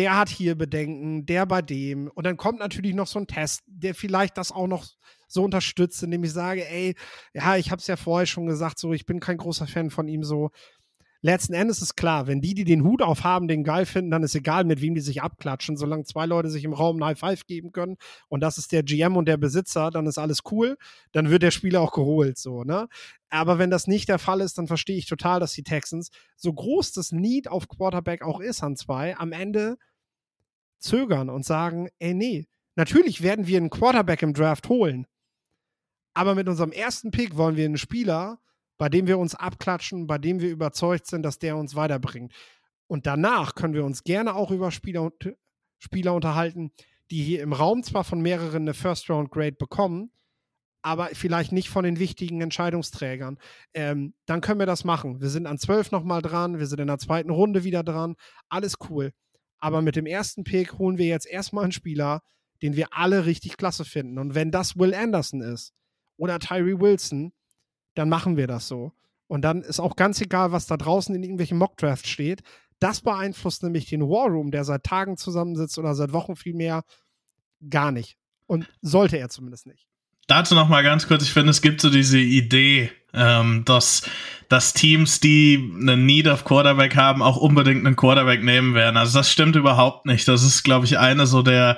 der 0.00 0.16
hat 0.16 0.30
hier 0.30 0.54
Bedenken, 0.54 1.26
der 1.26 1.44
bei 1.44 1.60
dem. 1.60 2.08
Und 2.08 2.24
dann 2.24 2.38
kommt 2.38 2.58
natürlich 2.58 2.94
noch 2.94 3.06
so 3.06 3.18
ein 3.18 3.26
Test, 3.26 3.60
der 3.66 3.94
vielleicht 3.94 4.38
das 4.38 4.50
auch 4.50 4.66
noch 4.66 4.86
so 5.28 5.44
unterstützt, 5.44 6.02
indem 6.02 6.24
ich 6.24 6.32
sage, 6.32 6.66
ey, 6.66 6.94
ja, 7.34 7.56
ich 7.56 7.70
habe 7.70 7.80
es 7.80 7.86
ja 7.86 7.96
vorher 7.96 8.24
schon 8.24 8.46
gesagt, 8.46 8.78
so, 8.78 8.94
ich 8.94 9.04
bin 9.04 9.20
kein 9.20 9.36
großer 9.36 9.66
Fan 9.66 9.90
von 9.90 10.08
ihm, 10.08 10.24
so. 10.24 10.52
Letzten 11.20 11.52
Endes 11.52 11.82
ist 11.82 11.96
klar, 11.96 12.26
wenn 12.26 12.40
die, 12.40 12.54
die 12.54 12.64
den 12.64 12.82
Hut 12.82 13.02
aufhaben, 13.02 13.46
den 13.46 13.62
geil 13.62 13.84
finden, 13.84 14.10
dann 14.10 14.22
ist 14.22 14.34
egal, 14.34 14.64
mit 14.64 14.80
wem 14.80 14.94
die 14.94 15.02
sich 15.02 15.20
abklatschen. 15.20 15.76
Solange 15.76 16.04
zwei 16.04 16.24
Leute 16.24 16.48
sich 16.48 16.64
im 16.64 16.72
Raum 16.72 16.96
ein 16.96 17.04
High 17.04 17.18
Five 17.18 17.44
geben 17.44 17.72
können 17.72 17.98
und 18.28 18.40
das 18.40 18.56
ist 18.56 18.72
der 18.72 18.82
GM 18.82 19.18
und 19.18 19.28
der 19.28 19.36
Besitzer, 19.36 19.90
dann 19.90 20.06
ist 20.06 20.16
alles 20.16 20.38
cool. 20.50 20.78
Dann 21.12 21.28
wird 21.28 21.42
der 21.42 21.50
Spieler 21.50 21.82
auch 21.82 21.92
geholt, 21.92 22.38
so, 22.38 22.64
ne? 22.64 22.88
Aber 23.28 23.58
wenn 23.58 23.68
das 23.68 23.86
nicht 23.86 24.08
der 24.08 24.18
Fall 24.18 24.40
ist, 24.40 24.56
dann 24.56 24.66
verstehe 24.66 24.96
ich 24.96 25.04
total, 25.04 25.40
dass 25.40 25.52
die 25.52 25.62
Texans, 25.62 26.08
so 26.36 26.54
groß 26.54 26.92
das 26.92 27.12
Need 27.12 27.48
auf 27.48 27.68
Quarterback 27.68 28.22
auch 28.22 28.40
ist 28.40 28.62
an 28.62 28.76
zwei, 28.76 29.14
am 29.18 29.32
Ende 29.32 29.76
zögern 30.80 31.30
und 31.30 31.44
sagen, 31.44 31.88
ey, 31.98 32.14
nee, 32.14 32.46
natürlich 32.76 33.22
werden 33.22 33.46
wir 33.46 33.58
einen 33.58 33.70
Quarterback 33.70 34.22
im 34.22 34.34
Draft 34.34 34.68
holen. 34.68 35.06
Aber 36.14 36.34
mit 36.34 36.48
unserem 36.48 36.72
ersten 36.72 37.10
Pick 37.10 37.36
wollen 37.36 37.56
wir 37.56 37.64
einen 37.64 37.78
Spieler, 37.78 38.40
bei 38.78 38.88
dem 38.88 39.06
wir 39.06 39.18
uns 39.18 39.34
abklatschen, 39.34 40.06
bei 40.06 40.18
dem 40.18 40.40
wir 40.40 40.50
überzeugt 40.50 41.06
sind, 41.06 41.22
dass 41.22 41.38
der 41.38 41.56
uns 41.56 41.74
weiterbringt. 41.74 42.32
Und 42.86 43.06
danach 43.06 43.54
können 43.54 43.74
wir 43.74 43.84
uns 43.84 44.02
gerne 44.02 44.34
auch 44.34 44.50
über 44.50 44.70
Spieler, 44.70 45.12
Spieler 45.78 46.14
unterhalten, 46.14 46.72
die 47.10 47.22
hier 47.22 47.42
im 47.42 47.52
Raum 47.52 47.82
zwar 47.82 48.04
von 48.04 48.20
mehreren 48.20 48.62
eine 48.62 48.74
First-Round-Grade 48.74 49.56
bekommen, 49.56 50.10
aber 50.82 51.08
vielleicht 51.12 51.52
nicht 51.52 51.68
von 51.68 51.84
den 51.84 51.98
wichtigen 51.98 52.40
Entscheidungsträgern. 52.40 53.38
Ähm, 53.74 54.14
dann 54.26 54.40
können 54.40 54.60
wir 54.60 54.66
das 54.66 54.84
machen. 54.84 55.20
Wir 55.20 55.28
sind 55.28 55.46
an 55.46 55.58
zwölf 55.58 55.90
nochmal 55.90 56.22
dran, 56.22 56.58
wir 56.58 56.66
sind 56.66 56.80
in 56.80 56.86
der 56.86 56.98
zweiten 56.98 57.30
Runde 57.30 57.64
wieder 57.64 57.82
dran. 57.82 58.16
Alles 58.48 58.76
cool. 58.88 59.12
Aber 59.60 59.82
mit 59.82 59.96
dem 59.96 60.06
ersten 60.06 60.44
Pick 60.44 60.78
holen 60.78 60.98
wir 60.98 61.06
jetzt 61.06 61.26
erstmal 61.26 61.64
einen 61.64 61.72
Spieler, 61.72 62.22
den 62.62 62.76
wir 62.76 62.88
alle 62.92 63.26
richtig 63.26 63.56
klasse 63.56 63.84
finden. 63.84 64.18
Und 64.18 64.34
wenn 64.34 64.50
das 64.50 64.78
Will 64.78 64.94
Anderson 64.94 65.40
ist 65.40 65.72
oder 66.16 66.38
Tyree 66.38 66.78
Wilson, 66.78 67.32
dann 67.94 68.08
machen 68.08 68.36
wir 68.36 68.46
das 68.46 68.68
so. 68.68 68.92
Und 69.26 69.42
dann 69.42 69.62
ist 69.62 69.80
auch 69.80 69.96
ganz 69.96 70.20
egal, 70.20 70.52
was 70.52 70.66
da 70.66 70.76
draußen 70.76 71.14
in 71.14 71.22
irgendwelchen 71.22 71.58
Mockdrafts 71.58 72.08
steht. 72.08 72.42
Das 72.80 73.00
beeinflusst 73.02 73.62
nämlich 73.62 73.86
den 73.86 74.02
War 74.02 74.28
Room, 74.28 74.50
der 74.50 74.64
seit 74.64 74.84
Tagen 74.84 75.16
zusammensitzt 75.16 75.78
oder 75.78 75.94
seit 75.94 76.12
Wochen 76.12 76.34
viel 76.34 76.54
mehr, 76.54 76.82
gar 77.68 77.92
nicht. 77.92 78.16
Und 78.46 78.68
sollte 78.80 79.18
er 79.18 79.28
zumindest 79.28 79.66
nicht. 79.66 79.86
Dazu 80.26 80.54
noch 80.54 80.68
mal 80.68 80.82
ganz 80.82 81.06
kurz, 81.06 81.22
ich 81.22 81.32
finde, 81.32 81.50
es 81.50 81.62
gibt 81.62 81.80
so 81.80 81.90
diese 81.90 82.18
Idee, 82.18 82.90
ähm, 83.14 83.64
dass, 83.64 84.02
dass 84.48 84.72
Teams, 84.72 85.20
die 85.20 85.72
einen 85.80 86.06
Need 86.06 86.26
of 86.26 86.44
Quarterback 86.44 86.96
haben, 86.96 87.22
auch 87.22 87.36
unbedingt 87.36 87.86
einen 87.86 87.96
Quarterback 87.96 88.42
nehmen 88.42 88.74
werden. 88.74 88.96
Also 88.96 89.18
das 89.18 89.30
stimmt 89.30 89.56
überhaupt 89.56 90.06
nicht. 90.06 90.26
Das 90.28 90.42
ist, 90.42 90.62
glaube 90.62 90.86
ich, 90.86 90.98
eine 90.98 91.26
so 91.26 91.42
der 91.42 91.76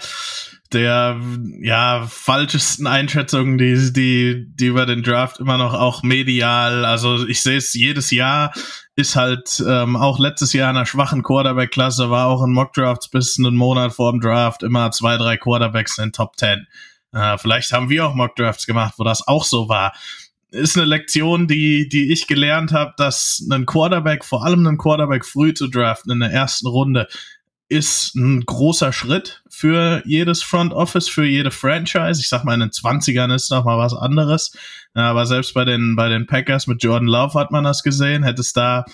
der 0.73 1.21
ja 1.61 2.07
falschesten 2.09 2.87
Einschätzungen, 2.87 3.59
die 3.59 3.93
die 3.93 4.47
die 4.55 4.67
über 4.67 4.87
den 4.87 5.03
Draft 5.03 5.39
immer 5.39 5.59
noch 5.59 5.75
auch 5.75 6.03
medial. 6.03 6.85
Also 6.85 7.27
ich 7.27 7.43
sehe 7.43 7.59
es 7.59 7.75
jedes 7.75 8.11
Jahr 8.11 8.53
ist 8.95 9.17
halt 9.17 9.63
ähm, 9.67 9.97
auch 9.97 10.19
letztes 10.19 10.53
Jahr 10.53 10.71
in 10.71 10.77
einer 10.77 10.87
schwachen 10.87 11.23
Quarterback-Klasse 11.23 12.11
war 12.11 12.27
auch 12.27 12.43
in 12.43 12.53
Mock-Drafts 12.53 13.09
bis 13.09 13.39
einen 13.39 13.57
Monat 13.57 13.93
vor 13.93 14.13
dem 14.13 14.21
Draft 14.21 14.63
immer 14.63 14.91
zwei 14.91 15.17
drei 15.17 15.37
Quarterbacks 15.37 15.97
in 15.99 16.07
den 16.07 16.13
Top 16.13 16.37
10. 16.37 16.67
Äh, 17.13 17.39
vielleicht 17.39 17.73
haben 17.73 17.89
wir 17.89 18.07
auch 18.07 18.15
Mock-Drafts 18.15 18.67
gemacht, 18.67 18.95
wo 18.99 19.05
das 19.05 19.27
auch 19.27 19.45
so 19.45 19.69
war 19.69 19.95
ist 20.53 20.77
eine 20.77 20.87
Lektion, 20.87 21.49
die, 21.49 21.89
die 21.89 22.13
ich 22.13 22.27
gelernt 22.27 22.73
habe, 22.73 22.93
dass 22.97 23.47
ein 23.51 23.67
Quarterback, 23.67 24.25
vor 24.25 24.45
allem 24.45 24.67
ein 24.67 24.79
Quarterback 24.79 25.25
früh 25.25 25.55
zu 25.55 25.67
draften 25.67 26.13
in 26.13 26.21
der 26.21 26.31
ersten 26.31 26.67
Runde, 26.67 27.09
ist 27.69 28.15
ein 28.17 28.43
großer 28.45 28.93
Schritt 28.93 29.43
für 29.49 30.03
jedes 30.05 30.43
Front 30.43 30.75
Office, 30.75 31.09
für 31.09 31.25
jede 31.25 31.51
Franchise. 31.51 32.21
Ich 32.21 32.29
sag 32.29 32.45
mal, 32.45 32.53
in 32.53 32.61
den 32.61 32.71
20ern 32.71 33.35
ist 33.35 33.51
noch 33.51 33.65
mal 33.65 33.79
was 33.79 33.95
anderes. 33.95 34.53
Aber 34.93 35.25
selbst 35.25 35.55
bei 35.55 35.65
den, 35.65 35.97
bei 35.97 36.11
den 36.11 36.27
Packers 36.27 36.67
mit 36.67 36.83
Jordan 36.83 37.09
Love 37.09 37.39
hat 37.39 37.51
man 37.51 37.65
das 37.65 37.83
gesehen. 37.83 38.25
Hätte 38.25 38.43
es 38.43 38.53
da 38.53 38.85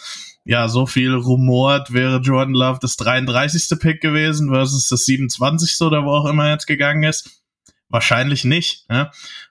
ja 0.45 0.69
so 0.69 0.87
viel 0.87 1.13
rumort, 1.13 1.93
wäre 1.93 2.21
Jordan 2.21 2.55
Love 2.55 2.79
das 2.81 2.97
33. 2.97 3.79
Pick 3.81 4.01
gewesen 4.01 4.49
versus 4.49 4.89
das 4.89 5.05
27. 5.07 5.81
oder 5.81 6.05
wo 6.05 6.11
auch 6.13 6.27
immer 6.27 6.49
jetzt 6.49 6.67
gegangen 6.67 7.03
ist. 7.03 7.43
Wahrscheinlich 7.89 8.45
nicht. 8.45 8.85
Ja? 8.89 9.11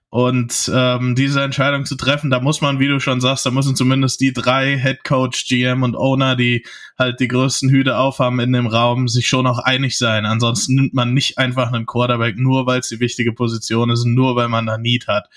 Und 0.10 0.72
ähm, 0.74 1.15
diese 1.15 1.41
Entscheidung 1.41 1.86
zu 1.86 1.96
treffen, 1.96 2.30
da 2.30 2.39
muss 2.39 2.62
man, 2.62 2.80
wie 2.80 2.88
du 2.88 3.00
schon 3.02 3.20
sagst, 3.20 3.46
da 3.46 3.52
müssen 3.52 3.76
zumindest 3.76 4.22
die 4.22 4.32
drei 4.32 4.80
Head 4.80 5.04
Coach, 5.04 5.48
GM 5.48 5.84
und 5.84 5.98
Owner, 5.98 6.38
die 6.38 6.65
halt 6.98 7.20
die 7.20 7.28
größten 7.28 7.70
Hüte 7.70 7.98
aufhaben 7.98 8.39
in 8.39 8.54
dem 8.54 8.67
Raum, 8.67 9.10
sich 9.10 9.28
schon 9.28 9.46
auch 9.46 9.60
einig 9.60 9.98
sein. 9.98 10.26
Ansonsten 10.26 10.76
nimmt 10.76 10.93
man 10.93 11.13
nicht 11.13 11.38
einfach 11.38 11.74
einen 11.74 11.86
Quarterback, 11.86 12.38
nur 12.38 12.65
weil 12.65 12.80
es 12.80 12.88
die 12.88 13.02
wichtige 13.02 13.34
Position 13.34 13.89
ist, 13.89 14.06
nur 14.06 14.38
weil 14.38 14.48
man 14.48 14.65
da 14.65 14.78
Need 14.78 15.08
hat. 15.08 15.28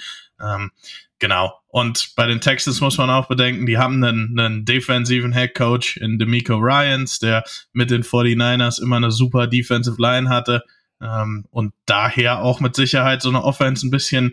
Ähm, 0.41 0.71
genau. 1.19 1.53
Und 1.67 2.13
bei 2.15 2.29
den 2.29 2.41
Texans 2.41 2.81
muss 2.81 2.97
man 2.97 3.11
auch 3.11 3.27
bedenken, 3.27 3.67
die 3.67 3.79
haben 3.79 4.03
einen, 4.05 4.39
einen 4.39 4.65
defensiven 4.65 5.33
Head 5.33 5.57
Coach 5.57 5.97
in 5.97 6.17
D'Amico 6.17 6.55
Ryans, 6.55 7.19
der 7.19 7.43
mit 7.73 7.91
den 7.91 8.05
49ers 8.05 8.81
immer 8.81 8.97
eine 8.97 9.11
super 9.11 9.49
Defensive 9.49 10.01
Line 10.01 10.29
hatte 10.29 10.63
ähm, 11.01 11.47
und 11.51 11.73
daher 11.87 12.43
auch 12.43 12.61
mit 12.61 12.77
Sicherheit 12.77 13.23
so 13.23 13.29
eine 13.29 13.43
Offense 13.43 13.87
ein 13.87 13.91
bisschen, 13.91 14.33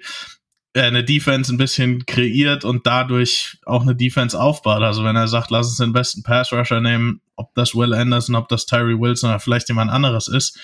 äh, 0.74 0.82
eine 0.82 1.04
Defense 1.04 1.54
ein 1.54 1.58
bisschen 1.58 2.06
kreiert 2.06 2.66
und 2.66 2.86
dadurch 2.86 3.60
auch 3.66 3.82
eine 3.82 3.96
Defense 3.96 4.40
aufbaut. 4.40 4.84
Also 4.84 5.04
wenn 5.04 5.16
er 5.16 5.28
sagt, 5.28 5.50
lass 5.52 5.68
uns 5.68 5.78
den 5.78 5.94
besten 5.94 6.24
Pass 6.24 6.52
Rusher 6.52 6.82
nehmen, 6.82 7.22
ob 7.36 7.54
das 7.56 7.74
Will 7.74 7.94
Anderson, 7.94 8.36
ob 8.36 8.50
das 8.50 8.66
Tyree 8.66 9.00
Wilson 9.00 9.30
oder 9.30 9.40
vielleicht 9.40 9.70
jemand 9.70 9.92
anderes 9.92 10.28
ist, 10.28 10.60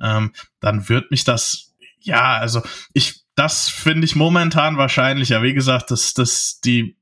ähm, 0.00 0.32
dann 0.60 0.88
wird 0.88 1.10
mich 1.10 1.24
das, 1.24 1.74
ja, 2.00 2.38
also 2.38 2.62
ich, 2.94 3.24
das 3.34 3.68
finde 3.68 4.04
ich 4.04 4.16
momentan 4.16 4.76
wahrscheinlicher. 4.76 5.42
Wie 5.42 5.54
gesagt, 5.54 5.90
dass, 5.90 6.14
dass 6.14 6.60
die, 6.60 6.96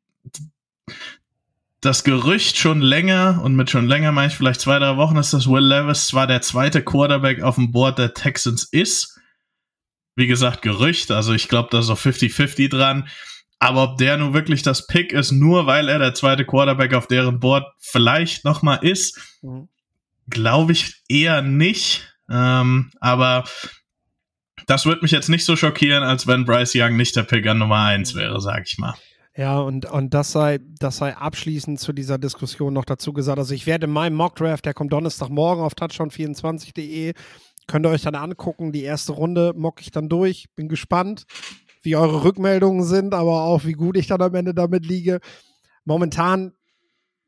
das 1.81 2.03
Gerücht 2.03 2.57
schon 2.57 2.81
länger, 2.81 3.41
und 3.43 3.55
mit 3.55 3.71
schon 3.71 3.87
länger 3.87 4.11
meine 4.12 4.29
ich 4.29 4.37
vielleicht 4.37 4.61
zwei, 4.61 4.79
drei 4.79 4.97
Wochen, 4.97 5.17
ist, 5.17 5.33
dass 5.33 5.49
Will 5.49 5.64
Levis 5.64 6.09
zwar 6.09 6.27
der 6.27 6.43
zweite 6.43 6.83
Quarterback 6.83 7.43
auf 7.43 7.55
dem 7.55 7.71
Board 7.71 7.99
der 7.99 8.14
Texans 8.14 8.64
ist. 8.64 9.19
Wie 10.17 10.27
gesagt, 10.27 10.62
Gerücht, 10.62 11.12
also 11.12 11.33
ich 11.33 11.49
glaube, 11.49 11.69
da 11.71 11.79
ist 11.79 11.91
auch 11.91 11.99
50-50 11.99 12.69
dran. 12.69 13.09
Aber 13.61 13.83
ob 13.83 13.99
der 13.99 14.17
nun 14.17 14.35
wirklich 14.35 14.62
das 14.62 14.87
Pick 14.87 15.12
ist, 15.12 15.33
nur 15.33 15.67
weil 15.67 15.88
er 15.88 15.99
der 15.99 16.14
zweite 16.14 16.45
Quarterback 16.45 16.95
auf 16.95 17.07
deren 17.07 17.41
Board 17.41 17.64
vielleicht 17.79 18.45
nochmal 18.45 18.79
ist, 18.83 19.19
mhm. 19.43 19.69
glaube 20.29 20.73
ich 20.73 21.03
eher 21.09 21.43
nicht. 21.43 22.12
Ähm, 22.31 22.91
aber 23.01 23.45
das 24.67 24.87
würde 24.87 25.03
mich 25.03 25.11
jetzt 25.11 25.29
nicht 25.29 25.45
so 25.45 25.57
schockieren, 25.57 26.05
als 26.05 26.27
wenn 26.27 26.45
Bryce 26.45 26.75
Young 26.77 26.97
nicht 26.97 27.17
der 27.17 27.23
Pick 27.23 27.47
an 27.47 27.59
Nummer 27.59 27.85
eins 27.85 28.14
wäre, 28.14 28.41
sag 28.41 28.67
ich 28.67 28.79
mal. 28.79 28.95
Ja, 29.38 29.61
und, 29.61 29.87
und 29.87 30.14
das 30.14 30.33
sei, 30.33 30.59
das 30.81 30.96
sei 30.96 31.16
abschließend 31.16 31.79
zu 31.79 31.92
dieser 31.92 32.18
Diskussion 32.18 32.74
noch 32.74 32.85
dazu 32.85 33.12
gesagt. 33.12 33.38
Also 33.38 33.55
ich 33.55 33.68
werde 33.68 33.87
meinen 33.87 34.16
Mockdraft, 34.16 34.64
der 34.64 34.74
kommt 34.74 34.92
Donnerstagmorgen 34.92 35.62
auf 35.62 35.74
touchdown24.de, 35.74 37.14
könnt 37.68 37.87
ihr 37.87 37.90
euch 37.90 38.03
dann 38.03 38.16
angucken. 38.16 38.72
Die 38.72 38.83
erste 38.83 39.12
Runde 39.12 39.53
mock 39.55 39.81
ich 39.81 39.92
dann 39.92 40.09
durch. 40.09 40.46
Bin 40.57 40.68
gespannt, 40.68 41.22
wie 41.83 41.94
eure 41.94 42.24
Rückmeldungen 42.24 42.83
sind, 42.83 43.14
aber 43.14 43.44
auch 43.44 43.64
wie 43.64 43.74
gut 43.74 43.96
ich 43.96 44.09
dann 44.09 44.20
am 44.22 44.35
Ende 44.35 44.55
damit 44.55 44.85
liege. 44.85 45.20
Momentan 45.85 46.55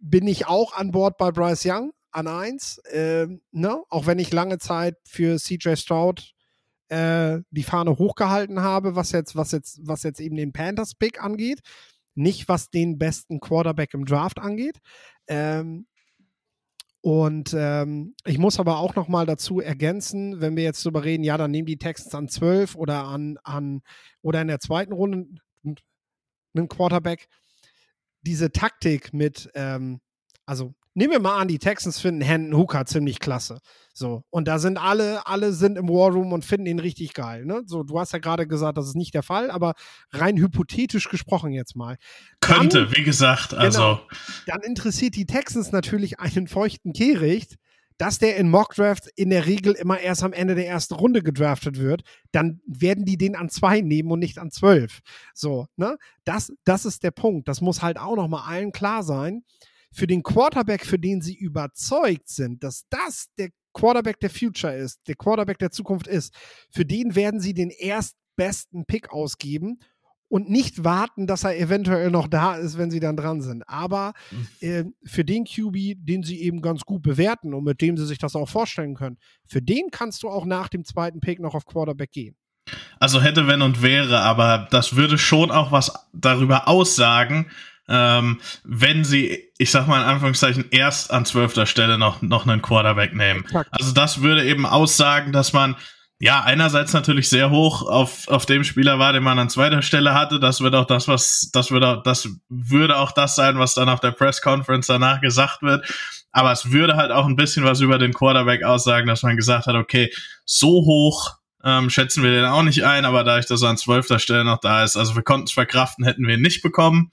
bin 0.00 0.26
ich 0.26 0.48
auch 0.48 0.74
an 0.74 0.90
Bord 0.90 1.16
bei 1.16 1.30
Bryce 1.30 1.66
Young 1.66 1.92
an 2.10 2.26
1. 2.26 2.78
Äh, 2.86 3.28
ne? 3.52 3.84
Auch 3.88 4.06
wenn 4.06 4.18
ich 4.18 4.32
lange 4.32 4.58
Zeit 4.58 4.96
für 5.04 5.38
CJ 5.38 5.76
Stroud 5.76 6.32
äh, 6.88 7.38
die 7.52 7.62
Fahne 7.62 7.98
hochgehalten 7.98 8.62
habe, 8.62 8.96
was 8.96 9.12
jetzt, 9.12 9.36
was 9.36 9.52
jetzt, 9.52 9.78
was 9.84 10.02
jetzt 10.02 10.18
eben 10.18 10.34
den 10.34 10.52
Panthers-Pick 10.52 11.22
angeht 11.22 11.60
nicht 12.14 12.48
was 12.48 12.70
den 12.70 12.98
besten 12.98 13.40
Quarterback 13.40 13.94
im 13.94 14.04
Draft 14.04 14.38
angeht. 14.38 14.78
Ähm, 15.26 15.86
und 17.02 17.54
ähm, 17.56 18.14
ich 18.26 18.38
muss 18.38 18.60
aber 18.60 18.78
auch 18.78 18.94
noch 18.94 19.08
mal 19.08 19.24
dazu 19.24 19.60
ergänzen, 19.60 20.40
wenn 20.40 20.56
wir 20.56 20.64
jetzt 20.64 20.84
darüber 20.84 21.02
reden, 21.04 21.24
ja, 21.24 21.38
dann 21.38 21.50
nehmen 21.50 21.66
die 21.66 21.78
Texans 21.78 22.14
an 22.14 22.28
12 22.28 22.76
oder 22.76 23.04
an, 23.04 23.38
an 23.42 23.80
oder 24.20 24.42
in 24.42 24.48
der 24.48 24.60
zweiten 24.60 24.92
Runde 24.92 25.26
einen 26.54 26.68
Quarterback. 26.68 27.26
Diese 28.22 28.52
Taktik 28.52 29.14
mit, 29.14 29.50
ähm, 29.54 30.00
also 30.44 30.74
nehmen 31.00 31.12
wir 31.14 31.20
mal 31.20 31.38
an, 31.38 31.48
die 31.48 31.58
Texans 31.58 31.98
finden 31.98 32.20
Hendon 32.20 32.60
Hooker 32.60 32.84
ziemlich 32.84 33.20
klasse. 33.20 33.60
So, 33.94 34.22
und 34.28 34.46
da 34.46 34.58
sind 34.58 34.76
alle, 34.76 35.26
alle 35.26 35.52
sind 35.52 35.78
im 35.78 35.88
War 35.88 36.12
Room 36.12 36.32
und 36.32 36.44
finden 36.44 36.66
ihn 36.66 36.78
richtig 36.78 37.14
geil. 37.14 37.46
Ne? 37.46 37.62
So, 37.64 37.82
du 37.82 37.98
hast 37.98 38.12
ja 38.12 38.18
gerade 38.18 38.46
gesagt, 38.46 38.76
das 38.76 38.86
ist 38.86 38.96
nicht 38.96 39.14
der 39.14 39.22
Fall, 39.22 39.50
aber 39.50 39.74
rein 40.12 40.36
hypothetisch 40.36 41.08
gesprochen 41.08 41.52
jetzt 41.52 41.74
mal. 41.74 41.96
Könnte, 42.40 42.84
dann, 42.84 42.96
wie 42.96 43.02
gesagt, 43.02 43.54
also. 43.54 43.80
Genau, 43.80 44.00
dann 44.46 44.60
interessiert 44.60 45.16
die 45.16 45.24
Texans 45.24 45.72
natürlich 45.72 46.20
einen 46.20 46.48
feuchten 46.48 46.92
Kehricht, 46.92 47.56
dass 47.96 48.18
der 48.18 48.36
in 48.36 48.50
Mock 48.50 48.74
Drafts 48.74 49.08
in 49.16 49.30
der 49.30 49.46
Regel 49.46 49.72
immer 49.72 50.00
erst 50.00 50.22
am 50.22 50.34
Ende 50.34 50.54
der 50.54 50.68
ersten 50.68 50.94
Runde 50.94 51.22
gedraftet 51.22 51.78
wird, 51.78 52.02
dann 52.32 52.60
werden 52.66 53.06
die 53.06 53.16
den 53.16 53.36
an 53.36 53.48
zwei 53.48 53.80
nehmen 53.80 54.10
und 54.10 54.18
nicht 54.18 54.38
an 54.38 54.50
zwölf. 54.50 55.00
So, 55.34 55.66
ne? 55.76 55.96
Das, 56.24 56.52
das 56.64 56.84
ist 56.84 57.02
der 57.02 57.10
Punkt. 57.10 57.48
Das 57.48 57.62
muss 57.62 57.80
halt 57.80 57.98
auch 57.98 58.16
noch 58.16 58.28
mal 58.28 58.44
allen 58.46 58.72
klar 58.72 59.02
sein 59.02 59.44
für 59.92 60.06
den 60.06 60.22
Quarterback, 60.22 60.86
für 60.86 60.98
den 60.98 61.20
sie 61.20 61.34
überzeugt 61.34 62.28
sind, 62.28 62.62
dass 62.62 62.84
das 62.90 63.28
der 63.38 63.50
Quarterback 63.72 64.20
der 64.20 64.30
Future 64.30 64.74
ist, 64.74 65.00
der 65.06 65.14
Quarterback 65.14 65.58
der 65.58 65.70
Zukunft 65.70 66.06
ist, 66.06 66.34
für 66.70 66.84
den 66.84 67.14
werden 67.14 67.40
sie 67.40 67.54
den 67.54 67.70
erstbesten 67.70 68.84
Pick 68.86 69.10
ausgeben 69.12 69.78
und 70.28 70.48
nicht 70.48 70.84
warten, 70.84 71.26
dass 71.26 71.44
er 71.44 71.58
eventuell 71.58 72.10
noch 72.10 72.28
da 72.28 72.54
ist, 72.54 72.78
wenn 72.78 72.90
sie 72.90 73.00
dann 73.00 73.16
dran 73.16 73.42
sind. 73.42 73.68
Aber 73.68 74.12
äh, 74.60 74.84
für 75.04 75.24
den 75.24 75.44
QB, 75.44 76.06
den 76.06 76.22
sie 76.22 76.40
eben 76.40 76.62
ganz 76.62 76.82
gut 76.82 77.02
bewerten 77.02 77.52
und 77.52 77.64
mit 77.64 77.80
dem 77.80 77.96
sie 77.96 78.06
sich 78.06 78.18
das 78.18 78.36
auch 78.36 78.48
vorstellen 78.48 78.94
können, 78.94 79.18
für 79.46 79.60
den 79.60 79.90
kannst 79.90 80.22
du 80.22 80.28
auch 80.28 80.46
nach 80.46 80.68
dem 80.68 80.84
zweiten 80.84 81.20
Pick 81.20 81.40
noch 81.40 81.54
auf 81.54 81.66
Quarterback 81.66 82.12
gehen. 82.12 82.36
Also 83.00 83.20
hätte, 83.20 83.48
wenn 83.48 83.62
und 83.62 83.82
wäre, 83.82 84.20
aber 84.20 84.68
das 84.70 84.94
würde 84.94 85.18
schon 85.18 85.50
auch 85.50 85.72
was 85.72 85.92
darüber 86.12 86.68
aussagen, 86.68 87.50
ähm, 87.90 88.40
wenn 88.64 89.04
sie, 89.04 89.50
ich 89.58 89.70
sag 89.70 89.86
mal 89.86 90.00
in 90.00 90.08
Anführungszeichen, 90.08 90.66
erst 90.70 91.10
an 91.10 91.26
zwölfter 91.26 91.66
Stelle 91.66 91.98
noch, 91.98 92.22
noch 92.22 92.46
einen 92.46 92.62
Quarterback 92.62 93.12
nehmen. 93.14 93.44
Exakt. 93.44 93.68
Also 93.72 93.92
das 93.92 94.22
würde 94.22 94.44
eben 94.44 94.64
aussagen, 94.64 95.32
dass 95.32 95.52
man 95.52 95.76
ja, 96.22 96.42
einerseits 96.42 96.92
natürlich 96.92 97.30
sehr 97.30 97.50
hoch 97.50 97.80
auf, 97.80 98.28
auf 98.28 98.44
dem 98.44 98.62
Spieler 98.62 98.98
war, 98.98 99.14
den 99.14 99.22
man 99.22 99.38
an 99.38 99.48
zweiter 99.48 99.80
Stelle 99.80 100.12
hatte. 100.12 100.38
Das 100.38 100.60
wird 100.60 100.74
auch 100.74 100.84
das, 100.84 101.08
was, 101.08 101.48
das 101.50 101.70
wird 101.70 101.82
auch, 101.82 102.02
das 102.02 102.28
würde 102.50 102.98
auch 102.98 103.12
das 103.12 103.36
sein, 103.36 103.58
was 103.58 103.72
dann 103.72 103.88
auf 103.88 104.00
der 104.00 104.10
Press 104.10 104.42
Conference 104.42 104.86
danach 104.86 105.22
gesagt 105.22 105.62
wird. 105.62 105.82
Aber 106.30 106.52
es 106.52 106.70
würde 106.70 106.96
halt 106.96 107.10
auch 107.10 107.24
ein 107.24 107.36
bisschen 107.36 107.64
was 107.64 107.80
über 107.80 107.98
den 107.98 108.12
Quarterback 108.12 108.62
aussagen, 108.64 109.06
dass 109.06 109.22
man 109.22 109.36
gesagt 109.36 109.66
hat, 109.66 109.76
okay, 109.76 110.12
so 110.44 110.68
hoch 110.68 111.36
ähm, 111.64 111.88
schätzen 111.88 112.22
wir 112.22 112.30
den 112.30 112.44
auch 112.44 112.62
nicht 112.62 112.84
ein, 112.84 113.06
aber 113.06 113.24
dadurch, 113.24 113.46
dass 113.46 113.62
er 113.62 113.70
an 113.70 113.78
zwölfter 113.78 114.18
Stelle 114.18 114.44
noch 114.44 114.60
da 114.60 114.84
ist, 114.84 114.96
also 114.96 115.16
wir 115.16 115.22
konnten 115.22 115.46
es 115.46 115.52
verkraften, 115.52 116.04
hätten 116.04 116.26
wir 116.26 116.34
ihn 116.34 116.42
nicht 116.42 116.62
bekommen. 116.62 117.12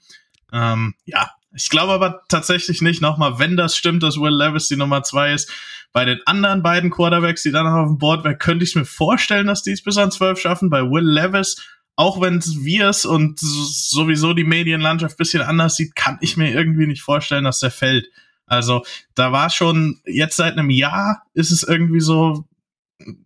Ähm, 0.52 0.94
ja, 1.04 1.30
Ich 1.54 1.70
glaube 1.70 1.92
aber 1.92 2.22
tatsächlich 2.28 2.82
nicht 2.82 3.00
nochmal, 3.00 3.38
wenn 3.38 3.56
das 3.56 3.76
stimmt, 3.76 4.02
dass 4.02 4.16
Will 4.16 4.34
Levis 4.34 4.68
die 4.68 4.76
Nummer 4.76 5.02
zwei 5.02 5.32
ist. 5.32 5.50
Bei 5.92 6.04
den 6.04 6.20
anderen 6.26 6.62
beiden 6.62 6.90
Quarterbacks, 6.90 7.42
die 7.42 7.50
dann 7.50 7.64
noch 7.64 7.72
auf 7.72 7.88
dem 7.88 7.98
Board 7.98 8.24
wären, 8.24 8.38
könnte 8.38 8.64
ich 8.64 8.74
mir 8.74 8.84
vorstellen, 8.84 9.46
dass 9.46 9.62
die 9.62 9.72
es 9.72 9.82
bis 9.82 9.96
an 9.96 10.10
zwölf 10.10 10.38
schaffen. 10.38 10.68
Bei 10.70 10.82
Will 10.82 11.08
Levis, 11.08 11.56
auch 11.96 12.20
wenn 12.20 12.40
wir 12.42 12.88
es 12.90 13.06
und 13.06 13.40
sowieso 13.40 14.34
die 14.34 14.44
Medienlandschaft 14.44 15.16
bisschen 15.16 15.42
anders 15.42 15.76
sieht, 15.76 15.96
kann 15.96 16.18
ich 16.20 16.36
mir 16.36 16.52
irgendwie 16.52 16.86
nicht 16.86 17.02
vorstellen, 17.02 17.44
dass 17.44 17.60
der 17.60 17.70
fällt. 17.70 18.06
Also 18.46 18.84
da 19.14 19.32
war 19.32 19.50
schon, 19.50 20.00
jetzt 20.04 20.36
seit 20.36 20.52
einem 20.52 20.70
Jahr 20.70 21.22
ist 21.34 21.50
es 21.50 21.62
irgendwie 21.62 22.00
so, 22.00 22.44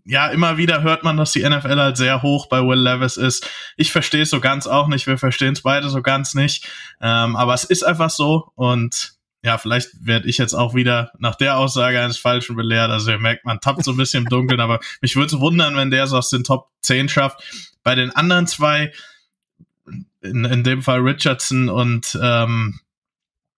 ja, 0.04 0.28
immer 0.28 0.58
wieder 0.58 0.82
hört 0.82 1.02
man, 1.02 1.16
dass 1.16 1.32
die 1.32 1.48
NFL 1.48 1.76
halt 1.76 1.96
sehr 1.96 2.22
hoch 2.22 2.46
bei 2.48 2.60
Will 2.60 2.78
Levis 2.78 3.16
ist. 3.16 3.48
Ich 3.76 3.92
verstehe 3.92 4.22
es 4.22 4.30
so 4.30 4.40
ganz 4.40 4.66
auch 4.66 4.88
nicht, 4.88 5.06
wir 5.06 5.18
verstehen 5.18 5.54
es 5.54 5.62
beide 5.62 5.88
so 5.88 6.02
ganz 6.02 6.34
nicht. 6.34 6.68
Ähm, 7.00 7.36
aber 7.36 7.54
es 7.54 7.64
ist 7.64 7.82
einfach 7.82 8.10
so 8.10 8.52
und 8.54 9.14
ja, 9.44 9.58
vielleicht 9.58 9.90
werde 10.06 10.28
ich 10.28 10.38
jetzt 10.38 10.54
auch 10.54 10.74
wieder 10.74 11.10
nach 11.18 11.34
der 11.34 11.58
Aussage 11.58 12.00
eines 12.00 12.16
Falschen 12.16 12.54
belehrt. 12.54 12.90
Also 12.90 13.10
ihr 13.10 13.18
merkt, 13.18 13.44
man 13.44 13.58
tappt 13.60 13.84
so 13.84 13.90
ein 13.90 13.96
bisschen 13.96 14.24
im 14.24 14.28
Dunkeln, 14.28 14.60
aber 14.60 14.78
mich 15.00 15.16
würde 15.16 15.34
es 15.34 15.40
wundern, 15.40 15.74
wenn 15.74 15.90
der 15.90 16.04
es 16.04 16.12
aus 16.12 16.30
den 16.30 16.44
Top 16.44 16.70
10 16.82 17.08
schafft. 17.08 17.42
Bei 17.82 17.96
den 17.96 18.10
anderen 18.10 18.46
zwei, 18.46 18.92
in, 20.20 20.44
in 20.44 20.62
dem 20.62 20.82
Fall 20.82 21.00
Richardson 21.00 21.68
und 21.68 22.16
ähm, 22.22 22.78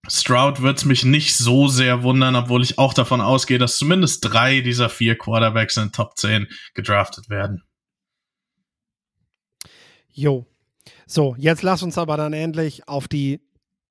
Stroud 0.08 0.62
wird 0.62 0.78
es 0.78 0.84
mich 0.84 1.04
nicht 1.04 1.36
so 1.36 1.68
sehr 1.68 2.02
wundern, 2.02 2.36
obwohl 2.36 2.62
ich 2.62 2.78
auch 2.78 2.94
davon 2.94 3.20
ausgehe, 3.20 3.58
dass 3.58 3.78
zumindest 3.78 4.20
drei 4.24 4.60
dieser 4.60 4.88
vier 4.88 5.16
Quarterbacks 5.16 5.76
in 5.76 5.84
den 5.84 5.92
Top 5.92 6.16
10 6.16 6.48
gedraftet 6.74 7.28
werden. 7.28 7.62
Jo. 10.10 10.46
So, 11.06 11.34
jetzt 11.38 11.62
lass 11.62 11.82
uns 11.82 11.98
aber 11.98 12.16
dann 12.16 12.32
endlich 12.32 12.88
auf 12.88 13.08
die 13.08 13.40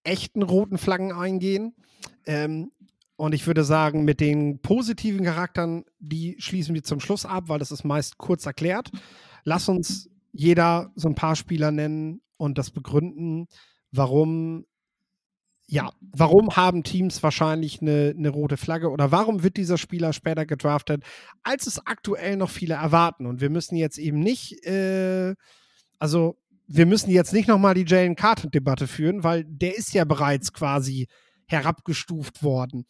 echten 0.03 0.41
roten 0.41 0.77
Flaggen 0.77 1.11
eingehen. 1.11 1.75
Ähm, 2.25 2.71
und 3.15 3.33
ich 3.33 3.45
würde 3.45 3.63
sagen, 3.63 4.03
mit 4.03 4.19
den 4.19 4.59
positiven 4.59 5.23
Charakteren, 5.23 5.85
die 5.99 6.35
schließen 6.39 6.73
wir 6.73 6.83
zum 6.83 6.99
Schluss 6.99 7.25
ab, 7.25 7.45
weil 7.47 7.59
das 7.59 7.71
ist 7.71 7.83
meist 7.83 8.17
kurz 8.17 8.45
erklärt. 8.45 8.91
Lass 9.43 9.69
uns 9.69 10.09
jeder 10.31 10.91
so 10.95 11.07
ein 11.07 11.15
paar 11.15 11.35
Spieler 11.35 11.71
nennen 11.71 12.21
und 12.37 12.57
das 12.57 12.71
begründen, 12.71 13.47
warum 13.91 14.65
ja, 15.67 15.91
warum 16.11 16.55
haben 16.55 16.83
Teams 16.83 17.23
wahrscheinlich 17.23 17.81
eine, 17.81 18.13
eine 18.17 18.29
rote 18.29 18.57
Flagge 18.57 18.89
oder 18.89 19.11
warum 19.11 19.43
wird 19.43 19.57
dieser 19.57 19.77
Spieler 19.77 20.13
später 20.13 20.45
gedraftet, 20.45 21.03
als 21.41 21.67
es 21.67 21.85
aktuell 21.85 22.35
noch 22.35 22.49
viele 22.49 22.75
erwarten? 22.75 23.25
Und 23.25 23.41
wir 23.41 23.49
müssen 23.49 23.75
jetzt 23.75 23.97
eben 23.97 24.19
nicht, 24.19 24.65
äh, 24.65 25.35
also 25.99 26.37
wir 26.67 26.85
müssen 26.85 27.11
jetzt 27.11 27.33
nicht 27.33 27.47
nochmal 27.47 27.75
die 27.75 27.85
Jalen 27.85 28.15
Carter-Debatte 28.15 28.87
führen, 28.87 29.23
weil 29.23 29.45
der 29.45 29.77
ist 29.77 29.93
ja 29.93 30.05
bereits 30.05 30.53
quasi 30.53 31.07
herabgestuft 31.47 32.43
worden. 32.43 32.85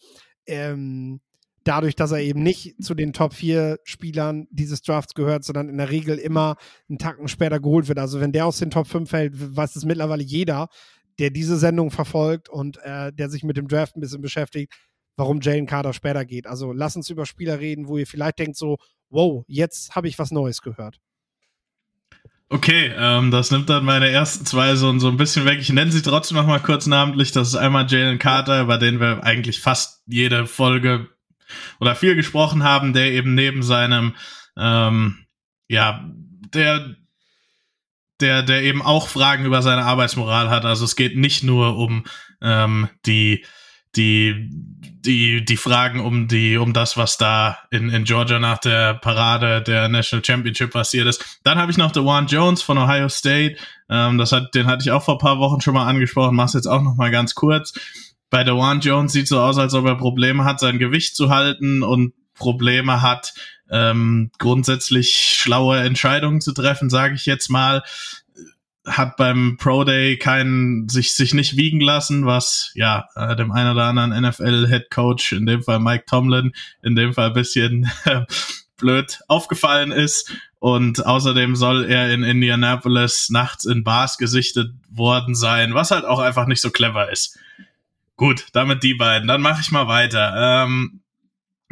Ähm, 0.45 1.21
dadurch, 1.63 1.95
dass 1.95 2.11
er 2.11 2.19
eben 2.19 2.43
nicht 2.43 2.83
zu 2.83 2.93
den 2.93 3.13
Top 3.13 3.33
4 3.33 3.79
Spielern 3.83 4.47
dieses 4.51 4.81
Drafts 4.81 5.13
gehört, 5.13 5.43
sondern 5.43 5.69
in 5.69 5.77
der 5.77 5.89
Regel 5.89 6.17
immer 6.17 6.57
einen 6.89 6.97
Tacken 6.97 7.27
später 7.27 7.59
geholt 7.59 7.87
wird. 7.87 7.99
Also 7.99 8.19
wenn 8.19 8.31
der 8.31 8.45
aus 8.45 8.59
den 8.59 8.71
Top 8.71 8.87
5 8.87 9.09
fällt, 9.09 9.55
weiß 9.55 9.75
es 9.75 9.85
mittlerweile 9.85 10.23
jeder, 10.23 10.67
der 11.19 11.29
diese 11.29 11.57
Sendung 11.57 11.91
verfolgt 11.91 12.49
und 12.49 12.77
äh, 12.83 13.11
der 13.13 13.29
sich 13.29 13.43
mit 13.43 13.57
dem 13.57 13.67
Draft 13.67 13.95
ein 13.95 14.01
bisschen 14.01 14.21
beschäftigt, 14.21 14.73
warum 15.15 15.41
Jalen 15.41 15.65
Carter 15.65 15.93
später 15.93 16.25
geht. 16.25 16.47
Also 16.47 16.71
lass 16.71 16.95
uns 16.95 17.09
über 17.09 17.25
Spieler 17.25 17.59
reden, 17.59 17.87
wo 17.87 17.97
ihr 17.97 18.07
vielleicht 18.07 18.39
denkt 18.39 18.57
so, 18.57 18.77
wow, 19.09 19.43
jetzt 19.47 19.95
habe 19.95 20.07
ich 20.07 20.17
was 20.19 20.31
Neues 20.31 20.61
gehört. 20.61 20.99
Okay, 22.49 22.91
ähm, 22.95 23.31
das 23.31 23.49
nimmt 23.49 23.69
dann 23.69 23.83
meine 23.83 24.09
ersten 24.09 24.45
zwei 24.45 24.75
so, 24.75 24.97
so 24.99 25.07
ein 25.07 25.17
bisschen 25.17 25.45
weg. 25.45 25.59
Ich 25.59 25.71
nenne 25.71 25.91
sie 25.91 26.03
trotzdem 26.03 26.37
noch 26.37 26.45
mal 26.45 26.59
kurz 26.59 26.85
namentlich. 26.85 27.31
Das 27.31 27.47
ist 27.47 27.55
einmal 27.55 27.87
Jalen 27.87 28.19
Carter, 28.19 28.61
über 28.61 28.77
den 28.77 28.99
wir 28.99 29.23
eigentlich 29.23 29.59
fast 29.59 30.03
jede 30.05 30.45
Folge 30.45 31.07
oder 31.79 31.95
viel 31.95 32.15
gesprochen 32.15 32.63
haben, 32.63 32.93
der 32.93 33.11
eben 33.11 33.33
neben 33.33 33.63
seinem, 33.63 34.13
ähm, 34.55 35.25
ja, 35.67 36.07
der 36.53 36.95
der, 38.19 38.43
der 38.43 38.63
eben 38.63 38.81
auch 38.81 39.07
Fragen 39.07 39.45
über 39.45 39.61
seine 39.61 39.85
Arbeitsmoral 39.85 40.49
hat. 40.49 40.65
Also 40.65 40.85
es 40.85 40.95
geht 40.95 41.17
nicht 41.17 41.43
nur 41.43 41.77
um 41.77 42.03
ähm, 42.41 42.89
die, 43.05 43.45
die, 43.95 44.49
die, 44.49 45.45
die 45.45 45.57
Fragen 45.57 45.99
um 45.99 46.27
die, 46.27 46.57
um 46.57 46.73
das, 46.73 46.97
was 46.97 47.17
da 47.17 47.59
in, 47.69 47.89
in 47.89 48.05
Georgia 48.05 48.39
nach 48.39 48.57
der 48.57 48.95
Parade 48.95 49.61
der 49.61 49.87
National 49.89 50.23
Championship 50.23 50.71
passiert 50.71 51.07
ist. 51.07 51.39
Dann 51.43 51.57
habe 51.57 51.71
ich 51.71 51.77
noch 51.77 51.91
Dewan 51.91 52.27
Jones 52.27 52.61
von 52.61 52.77
Ohio 52.77 53.09
State. 53.09 53.57
Ähm, 53.89 54.17
das 54.17 54.31
hat, 54.31 54.55
den 54.55 54.67
hatte 54.67 54.83
ich 54.83 54.91
auch 54.91 55.03
vor 55.03 55.17
paar 55.17 55.39
Wochen 55.39 55.61
schon 55.61 55.73
mal 55.73 55.87
angesprochen, 55.87 56.35
mach's 56.35 56.53
jetzt 56.53 56.67
auch 56.67 56.81
noch 56.81 56.95
mal 56.95 57.11
ganz 57.11 57.35
kurz. 57.35 57.73
Bei 58.29 58.43
Dewan 58.43 58.79
Jones 58.79 59.13
sieht 59.13 59.27
so 59.27 59.39
aus, 59.39 59.57
als 59.57 59.75
ob 59.75 59.85
er 59.85 59.95
Probleme 59.95 60.43
hat, 60.43 60.59
sein 60.59 60.79
Gewicht 60.79 61.15
zu 61.15 61.29
halten 61.29 61.83
und 61.83 62.13
Probleme 62.33 63.01
hat, 63.03 63.33
ähm, 63.69 64.31
grundsätzlich 64.37 65.35
schlaue 65.35 65.79
Entscheidungen 65.79 66.41
zu 66.41 66.53
treffen, 66.53 66.89
sage 66.89 67.15
ich 67.15 67.25
jetzt 67.25 67.49
mal 67.49 67.83
hat 68.85 69.15
beim 69.15 69.57
Pro 69.57 69.83
Day 69.83 70.17
keinen 70.17 70.89
sich 70.89 71.15
sich 71.15 71.33
nicht 71.33 71.55
wiegen 71.55 71.79
lassen, 71.79 72.25
was 72.25 72.71
ja 72.75 73.07
äh, 73.15 73.35
dem 73.35 73.51
einen 73.51 73.71
oder 73.71 73.85
anderen 73.85 74.11
NFL 74.11 74.67
Head 74.67 74.89
Coach, 74.91 75.31
in 75.31 75.45
dem 75.45 75.63
Fall 75.63 75.79
Mike 75.79 76.05
Tomlin, 76.05 76.51
in 76.81 76.95
dem 76.95 77.13
Fall 77.13 77.31
bisschen 77.31 77.89
äh, 78.05 78.25
blöd 78.77 79.19
aufgefallen 79.27 79.91
ist 79.91 80.33
und 80.59 81.05
außerdem 81.05 81.55
soll 81.55 81.85
er 81.85 82.13
in 82.13 82.23
Indianapolis 82.23 83.29
nachts 83.29 83.65
in 83.65 83.83
Bars 83.83 84.17
gesichtet 84.17 84.71
worden 84.89 85.35
sein, 85.35 85.73
was 85.73 85.91
halt 85.91 86.03
auch 86.03 86.19
einfach 86.19 86.47
nicht 86.47 86.61
so 86.61 86.69
clever 86.69 87.11
ist. 87.11 87.37
Gut, 88.15 88.47
damit 88.53 88.83
die 88.83 88.93
beiden. 88.93 89.27
Dann 89.27 89.41
mache 89.41 89.61
ich 89.61 89.71
mal 89.71 89.87
weiter. 89.87 90.65
Ähm, 90.65 91.02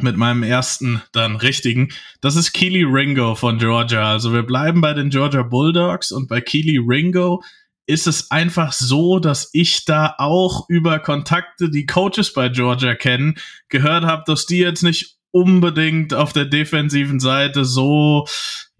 mit 0.02 0.16
meinem 0.16 0.42
ersten 0.42 1.02
dann 1.12 1.36
richtigen. 1.36 1.88
Das 2.20 2.36
ist 2.36 2.52
Keely 2.52 2.84
Ringo 2.84 3.34
von 3.34 3.58
Georgia. 3.58 4.10
Also 4.10 4.32
wir 4.32 4.42
bleiben 4.42 4.80
bei 4.80 4.94
den 4.94 5.10
Georgia 5.10 5.42
Bulldogs 5.42 6.12
und 6.12 6.28
bei 6.28 6.40
Keely 6.40 6.78
Ringo 6.78 7.42
ist 7.86 8.06
es 8.06 8.30
einfach 8.30 8.72
so, 8.72 9.18
dass 9.18 9.50
ich 9.52 9.84
da 9.84 10.14
auch 10.18 10.68
über 10.68 10.98
Kontakte, 10.98 11.68
die 11.70 11.86
Coaches 11.86 12.32
bei 12.32 12.48
Georgia 12.48 12.94
kennen, 12.94 13.34
gehört 13.68 14.04
habe, 14.04 14.22
dass 14.26 14.46
die 14.46 14.58
jetzt 14.58 14.82
nicht 14.82 15.16
unbedingt 15.32 16.14
auf 16.14 16.32
der 16.32 16.44
defensiven 16.44 17.18
Seite 17.18 17.64
so 17.64 18.26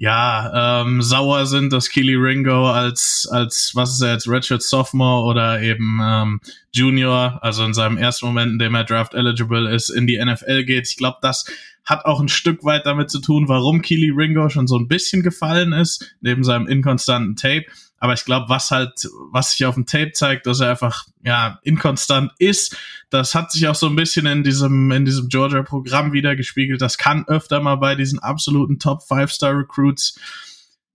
ja 0.03 0.83
ähm, 0.83 1.01
sauer 1.01 1.47
sind, 1.47 1.73
dass 1.73 1.89
Keely 1.89 2.17
Ringo 2.17 2.69
als 2.69 3.29
als 3.31 3.71
was 3.75 3.93
ist 3.93 4.01
er 4.01 4.15
jetzt 4.15 4.29
Redshirt 4.29 4.61
Sophomore 4.61 5.25
oder 5.27 5.63
eben 5.63 6.01
ähm, 6.03 6.41
Junior, 6.73 7.39
also 7.41 7.65
in 7.65 7.73
seinem 7.73 7.99
ersten 7.99 8.27
Moment, 8.27 8.51
in 8.51 8.59
dem 8.59 8.75
er 8.75 8.83
Draft 8.83 9.15
eligible 9.15 9.73
ist, 9.73 9.91
in 9.91 10.09
die 10.09 10.19
NFL 10.19 10.65
geht. 10.65 10.89
Ich 10.89 10.97
glaube, 10.97 11.19
das 11.23 11.45
hat 11.85 12.05
auch 12.05 12.21
ein 12.21 12.29
Stück 12.29 12.65
weit 12.65 12.87
damit 12.87 13.11
zu 13.11 13.21
tun, 13.21 13.49
warum 13.49 13.83
Keely 13.83 14.11
Ringo 14.11 14.49
schon 14.49 14.67
so 14.67 14.77
ein 14.77 14.89
bisschen 14.89 15.23
gefallen 15.23 15.73
ist, 15.73 16.15
neben 16.21 16.45
seinem 16.45 16.67
inkonstanten 16.67 17.37
Tape. 17.37 17.67
Aber 17.99 18.15
ich 18.15 18.25
glaube, 18.25 18.49
was 18.49 18.73
halt, 18.73 19.09
was 19.31 19.53
sich 19.53 19.65
auf 19.65 19.75
dem 19.75 19.87
Tape 19.87 20.11
zeigt, 20.13 20.47
dass 20.47 20.59
er 20.59 20.71
einfach, 20.71 21.07
ja, 21.25 21.61
inkonstant 21.63 22.33
ist, 22.39 22.77
das 23.11 23.35
hat 23.35 23.53
sich 23.53 23.69
auch 23.69 23.77
so 23.77 23.87
ein 23.87 23.95
bisschen 23.95 24.27
in 24.27 24.43
diesem, 24.43 24.91
in 24.91 25.05
diesem 25.05 25.29
Georgia-Programm 25.29 26.13
wieder 26.13 26.35
gespiegelt. 26.35 26.83
Das 26.83 26.99
kann 26.99 27.25
öfter 27.29 27.61
mal 27.61 27.77
bei 27.77 27.95
diesen 27.95 28.19
absoluten 28.19 28.81
Top 28.81 29.03
Five-Star 29.07 29.57
Recruits 29.57 30.19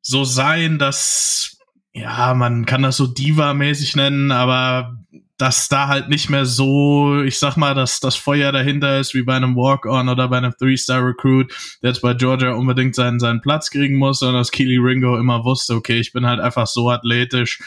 so 0.02 0.26
sein, 0.26 0.80
dass, 0.80 1.58
ja, 1.94 2.34
man 2.34 2.66
kann 2.66 2.82
das 2.82 2.98
so 2.98 3.08
Diva-mäßig 3.08 3.96
nennen, 3.96 4.32
aber 4.32 4.98
dass 5.38 5.70
da 5.70 5.88
halt 5.88 6.10
nicht 6.10 6.30
mehr 6.30 6.46
so, 6.46 7.22
ich 7.22 7.38
sag 7.38 7.58
mal, 7.58 7.76
dass 7.76 8.00
das 8.00 8.16
Feuer 8.16 8.52
dahinter 8.52 9.00
ist 9.00 9.14
wie 9.14 9.22
bei 9.22 9.36
einem 9.36 9.56
Walk-On 9.56 10.10
oder 10.10 10.28
bei 10.30 10.38
einem 10.38 10.54
Three-Star-Recruit, 10.58 11.54
der 11.84 11.92
jetzt 11.92 12.02
bei 12.02 12.16
Georgia 12.16 12.54
unbedingt 12.54 12.96
seinen, 12.96 13.20
seinen 13.20 13.42
Platz 13.42 13.70
kriegen 13.70 13.98
muss, 13.98 14.20
sondern 14.20 14.42
dass 14.42 14.52
Keely 14.52 14.78
Ringo 14.78 15.18
immer 15.18 15.44
wusste, 15.44 15.76
okay, 15.76 16.00
ich 16.00 16.12
bin 16.12 16.26
halt 16.26 16.40
einfach 16.40 16.66
so 16.66 16.90
athletisch 16.90 17.60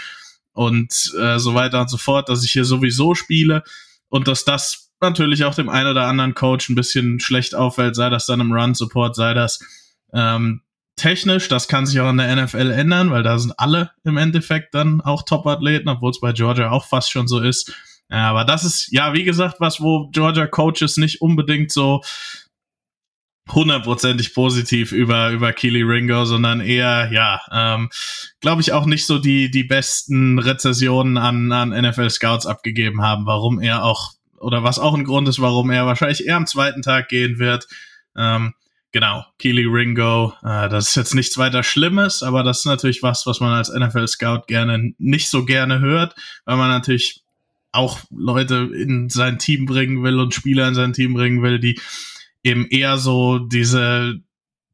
und 0.53 1.13
äh, 1.21 1.39
so 1.39 1.55
weiter 1.55 1.81
und 1.81 1.91
so 1.91 1.97
fort, 1.97 2.29
dass 2.29 2.45
ich 2.45 2.51
hier 2.51 2.65
sowieso 2.65 3.15
spiele 3.15 3.63
und 4.09 4.27
dass 4.27 4.45
das 4.45 4.91
natürlich 5.01 5.45
auch 5.45 5.55
dem 5.55 5.69
einen 5.69 5.91
oder 5.91 6.07
anderen 6.07 6.35
Coach 6.35 6.69
ein 6.69 6.75
bisschen 6.75 7.21
schlecht 7.21 7.55
auffällt, 7.55 7.95
sei 7.95 8.11
das 8.11 8.27
dann 8.27 8.41
im 8.41 8.53
Run-Support, 8.53 9.15
sei 9.15 9.33
das 9.33 9.61
ähm, 10.13 10.63
technisch, 11.01 11.49
das 11.49 11.67
kann 11.67 11.87
sich 11.87 11.99
auch 12.01 12.11
in 12.11 12.19
der 12.19 12.45
NFL 12.45 12.71
ändern, 12.71 13.11
weil 13.11 13.23
da 13.23 13.39
sind 13.39 13.59
alle 13.59 13.91
im 14.05 14.17
Endeffekt 14.17 14.75
dann 14.75 15.01
auch 15.01 15.23
Top-Athleten, 15.23 15.89
obwohl 15.89 16.11
es 16.11 16.21
bei 16.21 16.33
Georgia 16.33 16.71
auch 16.71 16.87
fast 16.87 17.11
schon 17.11 17.27
so 17.27 17.41
ist. 17.41 17.73
Aber 18.09 18.45
das 18.45 18.65
ist, 18.65 18.93
ja, 18.93 19.15
wie 19.15 19.25
gesagt, 19.25 19.57
was, 19.61 19.81
wo 19.81 20.09
Georgia 20.11 20.47
Coaches 20.47 20.97
nicht 20.97 21.21
unbedingt 21.21 21.71
so 21.71 22.03
hundertprozentig 23.49 24.35
positiv 24.35 24.93
über, 24.93 25.31
über 25.31 25.53
Keely 25.53 25.83
Ringo, 25.83 26.25
sondern 26.25 26.61
eher, 26.61 27.11
ja, 27.13 27.41
ähm, 27.51 27.89
glaube 28.41 28.61
ich 28.61 28.73
auch 28.73 28.87
nicht 28.87 29.07
so 29.07 29.19
die, 29.19 29.51
die 29.51 29.65
besten 29.65 30.39
Rezessionen 30.39 31.19
an, 31.19 31.51
an 31.51 31.71
NFL 31.71 32.11
Scouts 32.11 32.47
abgegeben 32.47 33.03
haben, 33.03 33.27
warum 33.27 33.61
er 33.61 33.85
auch, 33.85 34.13
oder 34.39 34.63
was 34.63 34.79
auch 34.79 34.95
ein 34.95 35.05
Grund 35.05 35.29
ist, 35.29 35.41
warum 35.41 35.71
er 35.71 35.87
wahrscheinlich 35.87 36.27
eher 36.27 36.37
am 36.37 36.47
zweiten 36.47 36.83
Tag 36.83 37.09
gehen 37.09 37.39
wird. 37.39 37.67
Ähm, 38.17 38.55
Genau, 38.93 39.25
Keely 39.39 39.67
Ringo. 39.67 40.35
Äh, 40.43 40.69
das 40.69 40.89
ist 40.89 40.95
jetzt 40.97 41.15
nichts 41.15 41.39
weiter 41.39 41.63
Schlimmes, 41.63 42.23
aber 42.23 42.43
das 42.43 42.61
ist 42.61 42.65
natürlich 42.67 43.03
was, 43.03 43.25
was 43.27 43.41
man 43.41 43.53
als 43.53 43.73
NFL-Scout 43.73 44.47
gerne 44.49 44.93
nicht 44.99 45.31
so 45.31 45.45
gerne 45.45 45.79
hört, 45.79 46.15
weil 46.45 46.57
man 46.57 46.71
natürlich 46.71 47.23
auch 47.73 48.01
Leute 48.11 48.69
in 48.75 49.09
sein 49.09 49.39
Team 49.39 49.67
bringen 49.67 50.03
will 50.03 50.19
und 50.19 50.35
Spieler 50.35 50.67
in 50.67 50.75
sein 50.75 50.93
Team 50.93 51.15
bringen 51.15 51.41
will, 51.43 51.61
die 51.61 51.81
eben 52.43 52.67
eher 52.67 52.97
so 52.99 53.39
diese, 53.39 54.21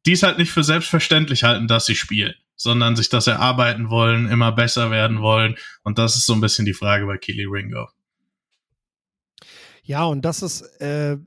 die 0.05 0.13
es 0.13 0.23
halt 0.23 0.39
nicht 0.39 0.51
für 0.51 0.63
selbstverständlich 0.63 1.43
halten, 1.43 1.67
dass 1.67 1.85
sie 1.85 1.95
spielen, 1.95 2.33
sondern 2.55 2.95
sich 2.95 3.09
das 3.09 3.27
erarbeiten 3.27 3.91
wollen, 3.91 4.29
immer 4.29 4.51
besser 4.51 4.89
werden 4.89 5.21
wollen. 5.21 5.57
Und 5.83 5.99
das 5.99 6.15
ist 6.15 6.25
so 6.25 6.33
ein 6.33 6.41
bisschen 6.41 6.65
die 6.65 6.73
Frage 6.73 7.05
bei 7.05 7.17
Keely 7.17 7.45
Ringo. 7.45 7.87
Ja, 9.83 10.05
und 10.05 10.25
das 10.25 10.41
ist, 10.41 10.61
äh, 10.81 11.17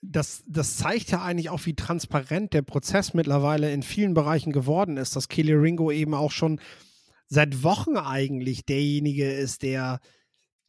das, 0.00 0.44
das 0.46 0.76
zeigt 0.76 1.10
ja 1.10 1.22
eigentlich 1.22 1.50
auch, 1.50 1.66
wie 1.66 1.74
transparent 1.74 2.52
der 2.52 2.62
Prozess 2.62 3.14
mittlerweile 3.14 3.72
in 3.72 3.82
vielen 3.82 4.14
Bereichen 4.14 4.52
geworden 4.52 4.96
ist, 4.96 5.16
dass 5.16 5.28
Keely 5.28 5.54
Ringo 5.54 5.90
eben 5.90 6.14
auch 6.14 6.30
schon 6.30 6.60
seit 7.26 7.62
Wochen 7.62 7.96
eigentlich 7.96 8.64
derjenige 8.64 9.30
ist, 9.30 9.62
der, 9.62 10.00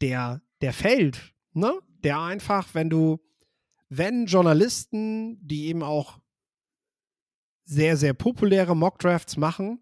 der, 0.00 0.42
der 0.60 0.72
fällt, 0.72 1.32
ne? 1.52 1.72
Der 2.02 2.20
einfach, 2.20 2.68
wenn 2.74 2.88
du, 2.90 3.20
wenn 3.88 4.26
Journalisten, 4.26 5.38
die 5.46 5.66
eben 5.66 5.82
auch 5.82 6.18
sehr, 7.64 7.96
sehr 7.96 8.14
populäre 8.14 8.74
Mockdrafts 8.74 9.36
machen, 9.36 9.80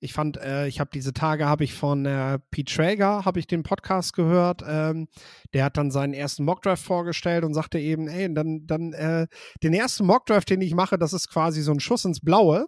ich 0.00 0.14
fand, 0.14 0.38
äh, 0.38 0.66
ich 0.66 0.80
habe 0.80 0.90
diese 0.92 1.12
Tage 1.12 1.46
habe 1.46 1.62
ich 1.62 1.74
von 1.74 2.06
äh, 2.06 2.38
Pete 2.50 2.74
Traeger 2.74 3.24
habe 3.24 3.38
ich 3.38 3.46
den 3.46 3.62
Podcast 3.62 4.14
gehört. 4.14 4.62
Ähm, 4.66 5.08
der 5.52 5.64
hat 5.64 5.76
dann 5.76 5.90
seinen 5.90 6.14
ersten 6.14 6.44
Mockdraft 6.44 6.82
vorgestellt 6.82 7.44
und 7.44 7.52
sagte 7.52 7.78
eben, 7.78 8.08
ey, 8.08 8.32
dann 8.32 8.66
dann 8.66 8.94
äh, 8.94 9.26
den 9.62 9.74
ersten 9.74 10.06
Mockdraft, 10.06 10.48
den 10.48 10.62
ich 10.62 10.74
mache, 10.74 10.98
das 10.98 11.12
ist 11.12 11.28
quasi 11.28 11.60
so 11.60 11.72
ein 11.72 11.80
Schuss 11.80 12.06
ins 12.06 12.20
Blaue. 12.20 12.66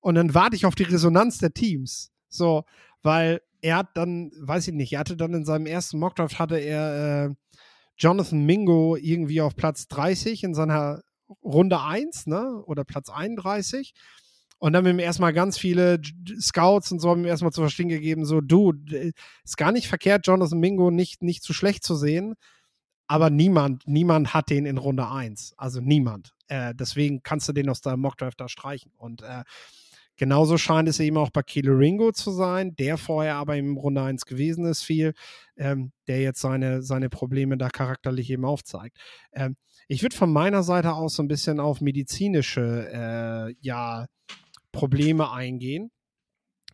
Und 0.00 0.14
dann 0.14 0.34
warte 0.34 0.56
ich 0.56 0.66
auf 0.66 0.74
die 0.74 0.84
Resonanz 0.84 1.38
der 1.38 1.52
Teams. 1.52 2.12
So, 2.28 2.64
weil 3.02 3.40
er 3.62 3.78
hat 3.78 3.88
dann, 3.96 4.30
weiß 4.40 4.68
ich 4.68 4.74
nicht, 4.74 4.92
er 4.92 5.00
hatte 5.00 5.16
dann 5.16 5.34
in 5.34 5.44
seinem 5.44 5.66
ersten 5.66 5.98
Mockdraft 5.98 6.38
hatte 6.38 6.58
er 6.58 7.26
äh, 7.26 7.34
Jonathan 7.98 8.44
Mingo 8.44 8.96
irgendwie 8.96 9.40
auf 9.40 9.56
Platz 9.56 9.88
30 9.88 10.44
in 10.44 10.54
seiner 10.54 11.02
Runde 11.42 11.82
1, 11.82 12.26
ne? 12.26 12.62
Oder 12.66 12.84
Platz 12.84 13.08
31. 13.08 13.94
Und 14.60 14.74
dann 14.74 14.80
haben 14.80 14.84
wir 14.84 14.92
ihm 14.92 15.06
erstmal 15.06 15.32
ganz 15.32 15.56
viele 15.58 16.00
Scouts 16.38 16.92
und 16.92 17.00
so 17.00 17.08
haben 17.08 17.22
ihm 17.22 17.26
erstmal 17.26 17.50
zu 17.50 17.62
verstehen 17.62 17.88
gegeben, 17.88 18.26
so, 18.26 18.42
du, 18.42 18.74
ist 19.42 19.56
gar 19.56 19.72
nicht 19.72 19.88
verkehrt, 19.88 20.26
Jonathan 20.26 20.60
Mingo 20.60 20.90
nicht, 20.90 21.22
nicht 21.22 21.42
zu 21.42 21.54
schlecht 21.54 21.82
zu 21.82 21.96
sehen. 21.96 22.34
Aber 23.06 23.30
niemand, 23.30 23.88
niemand 23.88 24.34
hat 24.34 24.50
den 24.50 24.66
in 24.66 24.78
Runde 24.78 25.10
1. 25.10 25.54
Also 25.56 25.80
niemand. 25.80 26.34
Äh, 26.46 26.74
deswegen 26.74 27.22
kannst 27.22 27.48
du 27.48 27.52
den 27.52 27.70
aus 27.70 27.80
deinem 27.80 28.00
Mockdraft 28.00 28.38
da 28.38 28.48
streichen. 28.48 28.92
Und 28.98 29.22
äh, 29.22 29.44
genauso 30.16 30.58
scheint 30.58 30.88
es 30.90 31.00
eben 31.00 31.16
auch 31.16 31.30
bei 31.30 31.42
Kilo 31.42 31.74
Ringo 31.74 32.12
zu 32.12 32.30
sein, 32.30 32.76
der 32.76 32.98
vorher 32.98 33.36
aber 33.36 33.56
im 33.56 33.78
Runde 33.78 34.02
1 34.02 34.26
gewesen 34.26 34.66
ist, 34.66 34.82
viel, 34.82 35.14
ähm, 35.56 35.92
der 36.06 36.20
jetzt 36.20 36.40
seine, 36.40 36.82
seine 36.82 37.08
Probleme 37.08 37.56
da 37.56 37.70
charakterlich 37.70 38.30
eben 38.30 38.44
aufzeigt. 38.44 38.98
Ähm, 39.32 39.56
ich 39.88 40.02
würde 40.02 40.14
von 40.14 40.32
meiner 40.32 40.62
Seite 40.62 40.92
aus 40.92 41.14
so 41.14 41.22
ein 41.22 41.28
bisschen 41.28 41.58
auf 41.60 41.80
medizinische, 41.80 42.90
äh, 42.92 43.54
ja, 43.60 44.06
Probleme 44.72 45.30
eingehen. 45.30 45.90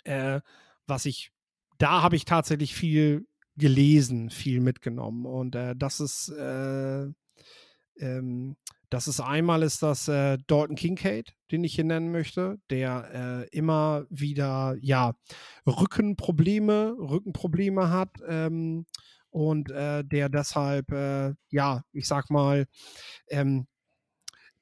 Äh, 0.05 0.41
was 0.87 1.07
ich, 1.07 1.33
da 1.79 2.03
habe 2.03 2.17
ich 2.17 2.25
tatsächlich 2.25 2.75
viel 2.75 3.27
gelesen, 3.57 4.31
viel 4.31 4.61
mitgenommen. 4.61 5.27
Und 5.27 5.55
äh, 5.55 5.75
das 5.77 6.01
ist, 6.01 6.29
äh, 6.29 7.07
ähm, 7.99 8.57
das 8.91 9.09
ist 9.09 9.21
einmal 9.21 9.63
ist 9.63 9.83
das 9.83 10.07
äh, 10.09 10.39
Dalton 10.47 10.77
Kincaid, 10.77 11.35
den 11.51 11.65
ich 11.65 11.75
hier 11.75 11.85
nennen 11.85 12.13
möchte, 12.13 12.59
der 12.71 13.47
äh, 13.51 13.57
immer 13.57 14.07
wieder 14.11 14.77
ja 14.81 15.15
Rückenprobleme, 15.67 16.95
Rückenprobleme 16.99 17.91
hat 17.91 18.11
ähm, 18.29 18.87
und 19.31 19.71
äh, 19.71 20.05
der 20.05 20.29
deshalb 20.29 20.93
äh, 20.93 21.35
ja, 21.51 21.83
ich 21.93 22.07
sag 22.07 22.31
mal 22.31 22.67
ähm, 23.29 23.67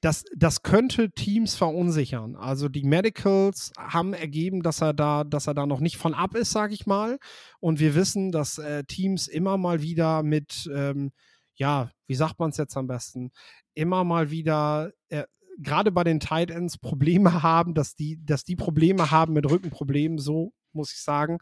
das, 0.05 0.25
das 0.37 0.63
könnte 0.63 1.11
Teams 1.13 1.55
verunsichern. 1.55 2.37
Also 2.37 2.69
die 2.69 2.85
Medicals 2.85 3.73
haben 3.79 4.13
ergeben, 4.13 4.63
dass 4.63 4.83
er 4.83 4.93
da, 4.93 5.25
dass 5.25 5.47
er 5.47 5.55
da 5.55 5.65
noch 5.65 5.81
nicht 5.81 5.97
von 5.97 6.13
ab 6.13 6.35
ist, 6.35 6.51
sage 6.51 6.75
ich 6.75 6.85
mal. 6.85 7.19
Und 7.59 7.81
wir 7.81 7.95
wissen, 7.95 8.31
dass 8.31 8.59
äh, 8.59 8.85
Teams 8.85 9.29
immer 9.29 9.57
mal 9.57 9.81
wieder 9.81 10.23
mit, 10.23 10.71
ähm, 10.75 11.13
ja, 11.55 11.91
wie 12.07 12.17
sagt 12.17 12.39
man 12.39 12.51
es 12.51 12.59
jetzt 12.59 12.77
am 12.77 12.87
besten, 12.87 13.31
immer 13.73 14.05
mal 14.05 14.31
wieder 14.31 14.93
äh, 15.09 15.25
gerade 15.59 15.91
bei 15.91 16.05
den 16.05 16.21
Tight 16.21 16.51
Ends 16.51 16.77
Probleme 16.77 17.43
haben, 17.43 17.73
dass 17.73 17.95
die, 17.95 18.23
dass 18.27 18.45
die 18.45 18.57
Probleme 18.57 19.11
haben 19.11 19.33
mit 19.33 19.51
Rückenproblemen, 19.51 20.19
so 20.19 20.53
muss 20.75 20.93
ich 20.93 21.01
sagen. 21.01 21.39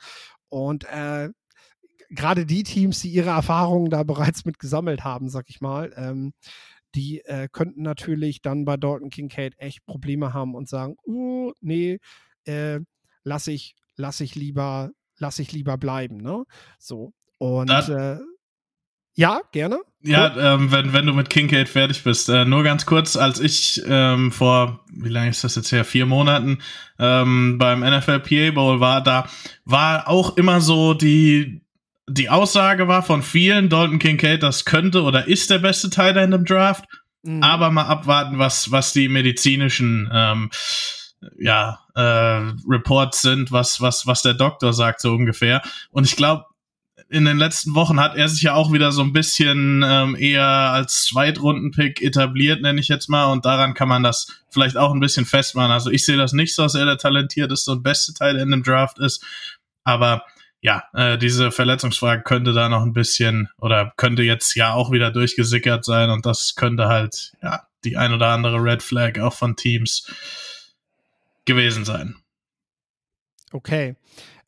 Und 0.48 0.84
äh, 0.84 1.30
gerade 2.10 2.46
die 2.46 2.62
Teams, 2.62 3.00
die 3.00 3.10
ihre 3.10 3.30
Erfahrungen 3.30 3.90
da 3.90 4.04
bereits 4.04 4.44
mit 4.44 4.60
gesammelt 4.60 5.02
haben, 5.02 5.28
sag 5.28 5.50
ich 5.50 5.60
mal, 5.60 5.92
ähm, 5.96 6.32
die 6.94 7.20
äh, 7.24 7.48
könnten 7.50 7.82
natürlich 7.82 8.42
dann 8.42 8.64
bei 8.64 8.76
Dalton 8.76 9.10
Kincaid 9.10 9.54
echt 9.58 9.84
Probleme 9.86 10.32
haben 10.32 10.54
und 10.54 10.68
sagen, 10.68 10.96
uh, 11.06 11.52
nee, 11.60 11.98
äh, 12.44 12.80
lass 13.24 13.46
ich, 13.46 13.74
lass 13.96 14.20
ich 14.20 14.34
lieber, 14.34 14.90
lass 15.18 15.38
ich 15.38 15.52
lieber 15.52 15.78
bleiben, 15.78 16.18
ne? 16.18 16.44
So. 16.78 17.12
Und 17.38 17.70
äh, 17.70 18.18
ja, 19.14 19.40
gerne. 19.52 19.80
Ja, 20.00 20.54
ähm, 20.54 20.72
wenn, 20.72 20.92
wenn 20.92 21.06
du 21.06 21.12
mit 21.12 21.28
Kincaid 21.28 21.68
fertig 21.68 22.02
bist. 22.02 22.28
Äh, 22.28 22.44
nur 22.44 22.62
ganz 22.64 22.86
kurz, 22.86 23.16
als 23.16 23.40
ich 23.40 23.82
ähm, 23.86 24.32
vor, 24.32 24.84
wie 24.90 25.10
lange 25.10 25.30
ist 25.30 25.44
das 25.44 25.54
jetzt 25.54 25.70
her, 25.70 25.84
vier 25.84 26.06
Monaten 26.06 26.58
ähm, 26.98 27.58
beim 27.58 27.80
NFL 27.80 28.20
PA 28.20 28.50
Bowl 28.52 28.80
war, 28.80 29.02
da 29.02 29.28
war 29.64 30.08
auch 30.08 30.36
immer 30.36 30.60
so 30.60 30.94
die, 30.94 31.61
die 32.12 32.28
Aussage 32.28 32.88
war 32.88 33.02
von 33.02 33.22
vielen, 33.22 33.68
Dalton 33.68 33.98
Kincaid, 33.98 34.42
das 34.42 34.64
könnte 34.64 35.02
oder 35.02 35.26
ist 35.28 35.50
der 35.50 35.58
beste 35.58 35.90
Teil 35.90 36.16
in 36.16 36.30
dem 36.30 36.44
Draft. 36.44 36.84
Mhm. 37.22 37.42
Aber 37.42 37.70
mal 37.70 37.86
abwarten, 37.86 38.38
was, 38.38 38.70
was 38.70 38.92
die 38.92 39.08
medizinischen 39.08 40.10
ähm, 40.12 40.50
ja, 41.38 41.80
äh, 41.94 42.52
Reports 42.68 43.22
sind, 43.22 43.52
was, 43.52 43.80
was, 43.80 44.06
was 44.06 44.22
der 44.22 44.34
Doktor 44.34 44.72
sagt, 44.72 45.00
so 45.00 45.12
ungefähr. 45.12 45.62
Und 45.90 46.04
ich 46.04 46.16
glaube, 46.16 46.46
in 47.08 47.24
den 47.24 47.36
letzten 47.36 47.74
Wochen 47.74 48.00
hat 48.00 48.16
er 48.16 48.28
sich 48.28 48.42
ja 48.42 48.54
auch 48.54 48.72
wieder 48.72 48.90
so 48.90 49.02
ein 49.02 49.12
bisschen 49.12 49.84
ähm, 49.86 50.16
eher 50.18 50.46
als 50.46 51.04
Zweitrunden-Pick 51.04 52.00
etabliert, 52.00 52.62
nenne 52.62 52.80
ich 52.80 52.88
jetzt 52.88 53.08
mal. 53.08 53.26
Und 53.26 53.44
daran 53.44 53.74
kann 53.74 53.88
man 53.88 54.02
das 54.02 54.28
vielleicht 54.50 54.76
auch 54.76 54.92
ein 54.92 55.00
bisschen 55.00 55.26
festmachen. 55.26 55.70
Also 55.70 55.90
ich 55.90 56.06
sehe 56.06 56.16
das 56.16 56.32
nicht 56.32 56.54
so, 56.54 56.62
dass 56.62 56.74
er 56.74 56.86
der 56.86 56.96
talentierteste 56.96 57.70
und 57.70 57.82
beste 57.82 58.14
Teil 58.14 58.36
in 58.36 58.50
dem 58.50 58.62
Draft 58.62 58.98
ist. 58.98 59.24
Aber 59.84 60.24
ja, 60.62 60.84
äh, 60.94 61.18
diese 61.18 61.50
Verletzungsfrage 61.50 62.22
könnte 62.22 62.52
da 62.52 62.68
noch 62.68 62.82
ein 62.82 62.92
bisschen 62.92 63.48
oder 63.58 63.92
könnte 63.96 64.22
jetzt 64.22 64.54
ja 64.54 64.72
auch 64.72 64.92
wieder 64.92 65.10
durchgesickert 65.10 65.84
sein 65.84 66.08
und 66.08 66.24
das 66.24 66.54
könnte 66.54 66.86
halt 66.86 67.32
ja 67.42 67.66
die 67.84 67.96
ein 67.96 68.14
oder 68.14 68.28
andere 68.28 68.62
Red 68.62 68.80
Flag 68.80 69.18
auch 69.18 69.34
von 69.34 69.56
Teams 69.56 70.06
gewesen 71.44 71.84
sein. 71.84 72.14
Okay. 73.50 73.96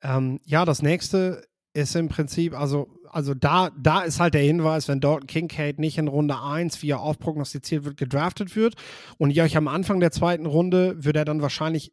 Ähm, 0.03 0.41
ja, 0.45 0.65
das 0.65 0.83
nächste 0.83 1.45
ist 1.73 1.97
im 1.97 2.09
Prinzip, 2.09 2.57
also, 2.57 2.89
also 3.11 3.35
da, 3.35 3.71
da 3.77 4.03
ist 4.03 4.21
halt 4.21 4.35
der 4.35 4.43
Hinweis, 4.43 4.87
wenn 4.87 5.01
Dalton 5.01 5.27
Kincaid 5.27 5.81
nicht 5.81 5.99
in 5.99 6.07
Runde 6.07 6.41
1, 6.41 6.81
wie 6.83 6.91
er 6.91 7.01
aufprognostiziert 7.01 7.85
wird, 7.85 7.97
gedraftet 7.97 8.55
wird 8.55 8.77
und 9.19 9.31
ihr 9.31 9.43
euch 9.43 9.57
am 9.57 9.67
Anfang 9.67 9.99
der 9.99 10.13
zweiten 10.13 10.47
Runde 10.47 11.05
wird 11.05 11.17
er 11.17 11.25
dann 11.25 11.43
wahrscheinlich 11.43 11.93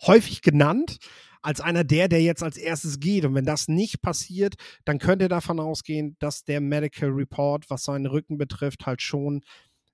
häufig 0.00 0.40
genannt 0.40 0.98
als 1.42 1.60
einer 1.60 1.84
der, 1.84 2.08
der 2.08 2.22
jetzt 2.22 2.42
als 2.42 2.56
erstes 2.56 3.00
geht. 3.00 3.24
Und 3.24 3.34
wenn 3.34 3.44
das 3.44 3.68
nicht 3.68 4.02
passiert, 4.02 4.54
dann 4.84 4.98
könnt 4.98 5.22
ihr 5.22 5.28
davon 5.28 5.60
ausgehen, 5.60 6.16
dass 6.18 6.44
der 6.44 6.60
Medical 6.60 7.10
Report, 7.10 7.68
was 7.70 7.84
seinen 7.84 8.06
Rücken 8.06 8.38
betrifft, 8.38 8.86
halt 8.86 9.02
schon 9.02 9.42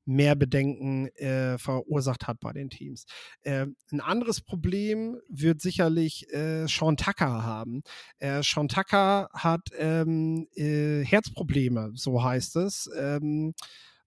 mehr 0.06 0.36
Bedenken 0.36 1.08
äh, 1.16 1.58
verursacht 1.58 2.26
hat 2.28 2.38
bei 2.40 2.52
den 2.52 2.70
Teams. 2.70 3.06
Äh, 3.42 3.66
ein 3.90 4.00
anderes 4.00 4.40
Problem 4.40 5.18
wird 5.28 5.60
sicherlich 5.60 6.32
äh, 6.32 6.66
Sean 6.68 6.96
Tucker 6.96 7.44
haben. 7.44 7.82
Äh, 8.18 8.42
Sean 8.42 8.68
Tucker 8.68 9.28
hat 9.32 9.62
ähm, 9.76 10.46
äh, 10.54 11.04
Herzprobleme, 11.04 11.90
so 11.94 12.22
heißt 12.22 12.56
es. 12.56 12.88
Ähm, 12.96 13.54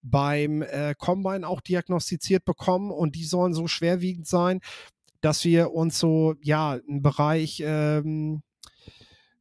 beim 0.01 0.61
äh, 0.61 0.95
Combine 0.97 1.45
auch 1.45 1.59
diagnostiziert 1.59 2.45
bekommen 2.45 2.91
und 2.91 3.15
die 3.15 3.25
sollen 3.25 3.53
so 3.53 3.67
schwerwiegend 3.67 4.27
sein, 4.27 4.61
dass 5.21 5.43
wir 5.43 5.71
uns 5.71 5.99
so, 5.99 6.35
ja, 6.41 6.75
im 6.75 7.01
Bereich, 7.01 7.61
ähm, 7.65 8.41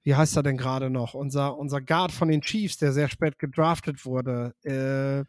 wie 0.02 0.14
heißt 0.14 0.36
er 0.36 0.42
denn 0.42 0.56
gerade 0.56 0.90
noch? 0.90 1.14
Unser, 1.14 1.56
unser 1.56 1.80
Guard 1.80 2.12
von 2.12 2.28
den 2.28 2.40
Chiefs, 2.40 2.78
der 2.78 2.92
sehr 2.92 3.08
spät 3.08 3.38
gedraftet 3.38 4.04
wurde. 4.04 4.54
Äh, 4.62 5.24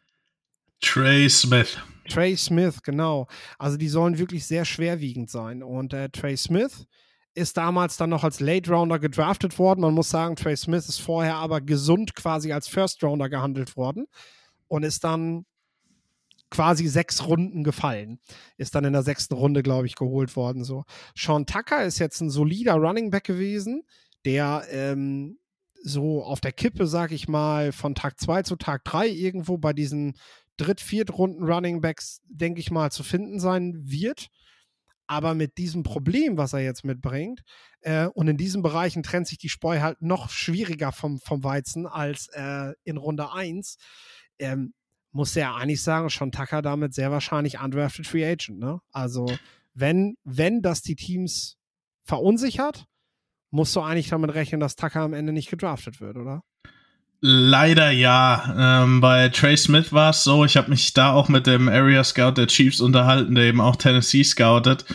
Trey 0.82 1.30
Smith. 1.30 1.78
Trey 2.08 2.36
Smith, 2.36 2.82
genau. 2.82 3.28
Also 3.58 3.78
die 3.78 3.89
sollen 3.89 4.18
wirklich 4.18 4.45
sehr 4.45 4.66
schwerwiegend 4.66 5.30
sein. 5.30 5.62
Und 5.62 5.93
äh, 5.93 6.10
Trey 6.10 6.38
Smith 6.38 6.88
ist 7.36 7.58
damals 7.58 7.97
dann 7.97 8.10
noch 8.10 8.24
als 8.24 8.39
Late 8.39 8.72
Rounder 8.72 9.00
gedraftet 9.00 9.60
worden. 9.60 9.82
Man 9.82 9.93
muss 9.93 10.10
sagen, 10.10 10.36
Trey 10.36 10.56
Smith 10.58 10.88
ist 10.89 11.02
vorher 11.02 11.36
aber 11.36 11.62
gesund 11.62 12.16
quasi 12.16 12.52
als 12.52 12.68
First 12.68 13.04
Rounder 13.04 13.30
gehandelt 13.30 13.76
worden 13.78 14.08
und 14.68 14.84
ist 14.84 15.04
dann 15.04 15.45
quasi 16.50 16.88
sechs 16.88 17.26
Runden 17.26 17.64
gefallen. 17.64 18.20
Ist 18.58 18.76
dann 18.76 18.86
in 18.86 18.93
der 18.93 19.04
sechsten 19.04 19.34
Runde, 19.34 19.64
glaube 19.64 19.88
ich, 19.88 19.95
geholt 19.95 20.36
worden. 20.36 20.64
So. 20.64 20.84
Sean 21.16 21.45
Tucker 21.45 21.84
ist 21.84 22.00
jetzt 22.00 22.22
ein 22.22 22.30
solider 22.30 22.76
Running 22.76 23.12
Back 23.12 23.26
gewesen, 23.26 23.84
der 24.26 24.66
ähm, 24.70 25.38
so 25.82 26.24
auf 26.24 26.41
der 26.41 26.52
Kippe, 26.52 26.88
sag 26.88 27.12
ich 27.12 27.28
mal, 27.28 27.72
von 27.72 27.95
Tag 27.95 28.20
2 28.20 28.43
zu 28.43 28.56
Tag 28.56 28.84
3 28.84 29.08
irgendwo 29.08 29.58
bei 29.58 29.74
diesen 29.74 30.18
Dritt-, 30.58 30.82
Viertrunden 30.82 31.45
Running 31.45 31.82
Backs, 31.82 32.22
denke 32.28 32.60
ich 32.60 32.72
mal, 32.72 32.91
zu 32.91 33.04
finden 33.04 33.39
sein 33.39 33.74
wird. 33.84 34.28
Aber 35.08 35.34
mit 35.34 35.58
diesem 35.58 35.82
Problem, 35.82 36.38
was 36.38 36.54
er 36.54 36.60
jetzt 36.60 36.86
mitbringt, 36.86 37.41
äh, 37.82 38.06
und 38.06 38.28
in 38.28 38.38
diesen 38.38 38.62
Bereichen 38.62 39.02
trennt 39.02 39.28
sich 39.28 39.39
die 39.39 39.50
Spreu 39.50 39.80
halt 39.80 40.02
noch 40.02 40.30
schwieriger 40.30 40.91
vom, 40.91 41.20
vom 41.20 41.43
Weizen 41.43 41.88
als 41.88 42.28
äh, 42.34 42.74
in 42.84 42.97
Runde 42.97 43.32
1, 43.34 43.78
ähm, 44.38 44.74
muss 45.12 45.36
er 45.36 45.55
eigentlich 45.55 45.82
sagen, 45.82 46.10
schon 46.10 46.32
Tucker 46.32 46.62
damit 46.62 46.93
sehr 46.93 47.12
wahrscheinlich 47.12 47.60
undrafted 47.60 48.07
Free 48.07 48.26
Agent. 48.26 48.60
Ne? 48.60 48.80
Also, 48.91 49.32
wenn, 49.74 50.16
wenn 50.24 50.62
das 50.62 50.82
die 50.82 50.95
Teams 50.95 51.57
verunsichert, 52.03 52.86
musst 53.51 53.76
du 53.76 53.82
eigentlich 53.82 54.10
damit 54.10 54.34
rechnen, 54.34 54.60
dass 54.60 54.76
Tucker 54.76 55.01
am 55.01 55.14
Ende 55.14 55.34
nicht 55.34 55.49
gedraftet 55.49 56.01
wird, 56.01 56.18
oder? 56.18 56.43
Leider 57.22 57.91
ja. 57.91 58.84
Ähm, 58.84 59.01
bei 59.01 59.30
Trey 59.30 59.57
Smith 59.57 59.91
war 59.91 60.12
es 60.12 60.24
so, 60.24 60.45
ich 60.45 60.55
habe 60.55 60.70
mich 60.70 60.93
da 60.93 61.12
auch 61.12 61.28
mit 61.28 61.47
dem 61.47 61.68
Area 61.68 62.03
Scout 62.03 62.34
der 62.34 62.47
Chiefs 62.47 62.80
unterhalten, 62.80 63.36
der 63.36 63.45
eben 63.45 63.62
auch 63.62 63.76
Tennessee 63.76 64.24
scoutet. 64.24 64.86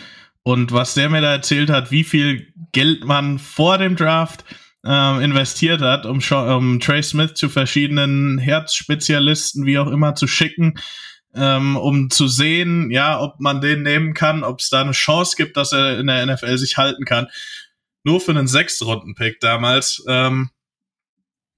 Und 0.41 0.71
was 0.71 0.93
der 0.93 1.09
mir 1.09 1.21
da 1.21 1.31
erzählt 1.33 1.69
hat, 1.69 1.91
wie 1.91 2.03
viel 2.03 2.47
Geld 2.71 3.03
man 3.03 3.39
vor 3.39 3.77
dem 3.77 3.95
Draft 3.95 4.43
ähm, 4.85 5.21
investiert 5.21 5.81
hat, 5.81 6.05
um, 6.05 6.19
um 6.31 6.79
Trey 6.79 7.01
Smith 7.01 7.33
zu 7.33 7.49
verschiedenen 7.49 8.37
Herzspezialisten, 8.37 9.65
wie 9.65 9.79
auch 9.79 9.87
immer, 9.87 10.15
zu 10.15 10.27
schicken, 10.27 10.75
ähm, 11.33 11.75
um 11.75 12.09
zu 12.09 12.27
sehen, 12.27 12.91
ja, 12.91 13.19
ob 13.19 13.39
man 13.39 13.61
den 13.61 13.81
nehmen 13.81 14.13
kann, 14.13 14.43
ob 14.43 14.59
es 14.59 14.69
da 14.69 14.81
eine 14.81 14.91
Chance 14.91 15.35
gibt, 15.35 15.57
dass 15.57 15.73
er 15.73 15.99
in 15.99 16.07
der 16.07 16.25
NFL 16.25 16.57
sich 16.57 16.77
halten 16.77 17.05
kann. 17.05 17.27
Nur 18.03 18.21
für 18.21 18.31
einen 18.31 18.47
Sechstrunden-Pick 18.47 19.39
damals. 19.39 20.03
Ähm, 20.07 20.51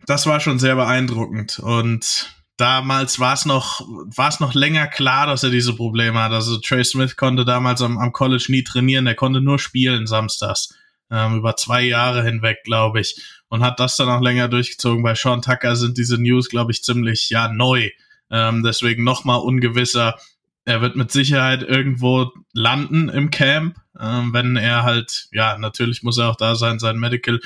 das 0.05 0.25
war 0.25 0.39
schon 0.39 0.57
sehr 0.57 0.75
beeindruckend. 0.75 1.59
Und 1.59 2.34
damals 2.55 3.19
war 3.19 3.34
es 3.34 3.45
noch, 3.45 3.82
war 3.82 4.30
es 4.30 4.39
noch 4.39 4.53
länger 4.53 4.88
klar, 4.88 5.28
dass 5.28 5.43
er 5.43 5.49
diese 5.49 5.75
Probleme 5.75 6.19
hat. 6.23 6.32
Also 6.32 6.57
Trey 6.57 6.86
Smith 6.86 7.17
konnte 7.17 7.43
damals 7.43 7.82
am, 7.82 7.97
am 7.97 8.13
College 8.13 8.45
nie 8.47 8.63
trainieren, 8.63 9.05
er 9.05 9.15
konnte 9.15 9.41
nur 9.41 9.59
spielen 9.59 10.07
samstags. 10.07 10.73
Ähm, 11.10 11.38
über 11.38 11.55
zwei 11.55 11.84
Jahre 11.84 12.24
hinweg, 12.24 12.64
glaube 12.64 12.99
ich. 12.99 13.22
Und 13.49 13.64
hat 13.64 13.80
das 13.80 13.95
dann 13.95 14.10
auch 14.10 14.22
länger 14.22 14.49
durchgezogen. 14.49 15.03
Bei 15.03 15.16
Sean 15.16 15.41
Tucker 15.41 15.76
sind 15.76 15.97
diese 15.97 16.22
News, 16.22 16.49
glaube 16.49 16.72
ich, 16.72 16.84
ziemlich 16.84 17.30
ja 17.30 17.47
neu. 17.47 17.89
Ähm, 18.30 18.64
deswegen 18.64 19.03
nochmal 19.03 19.39
ungewisser. 19.39 20.18
Er 20.66 20.82
wird 20.82 20.97
mit 20.97 21.12
Sicherheit 21.12 21.64
irgendwo 21.64 22.32
landen 22.51 23.08
im 23.08 23.32
Camp, 23.32 23.78
ähm, 23.97 24.34
wenn 24.34 24.58
er 24.58 24.84
halt, 24.84 25.30
ja, 25.32 25.58
natürlich 25.58 26.03
muss 26.03 26.18
er 26.18 26.30
auch 26.30 26.36
da 26.36 26.55
sein, 26.55 26.80
sein 26.80 26.97
Medical 26.97 27.39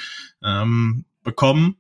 ähm, 0.44 1.06
bekommen. 1.24 1.78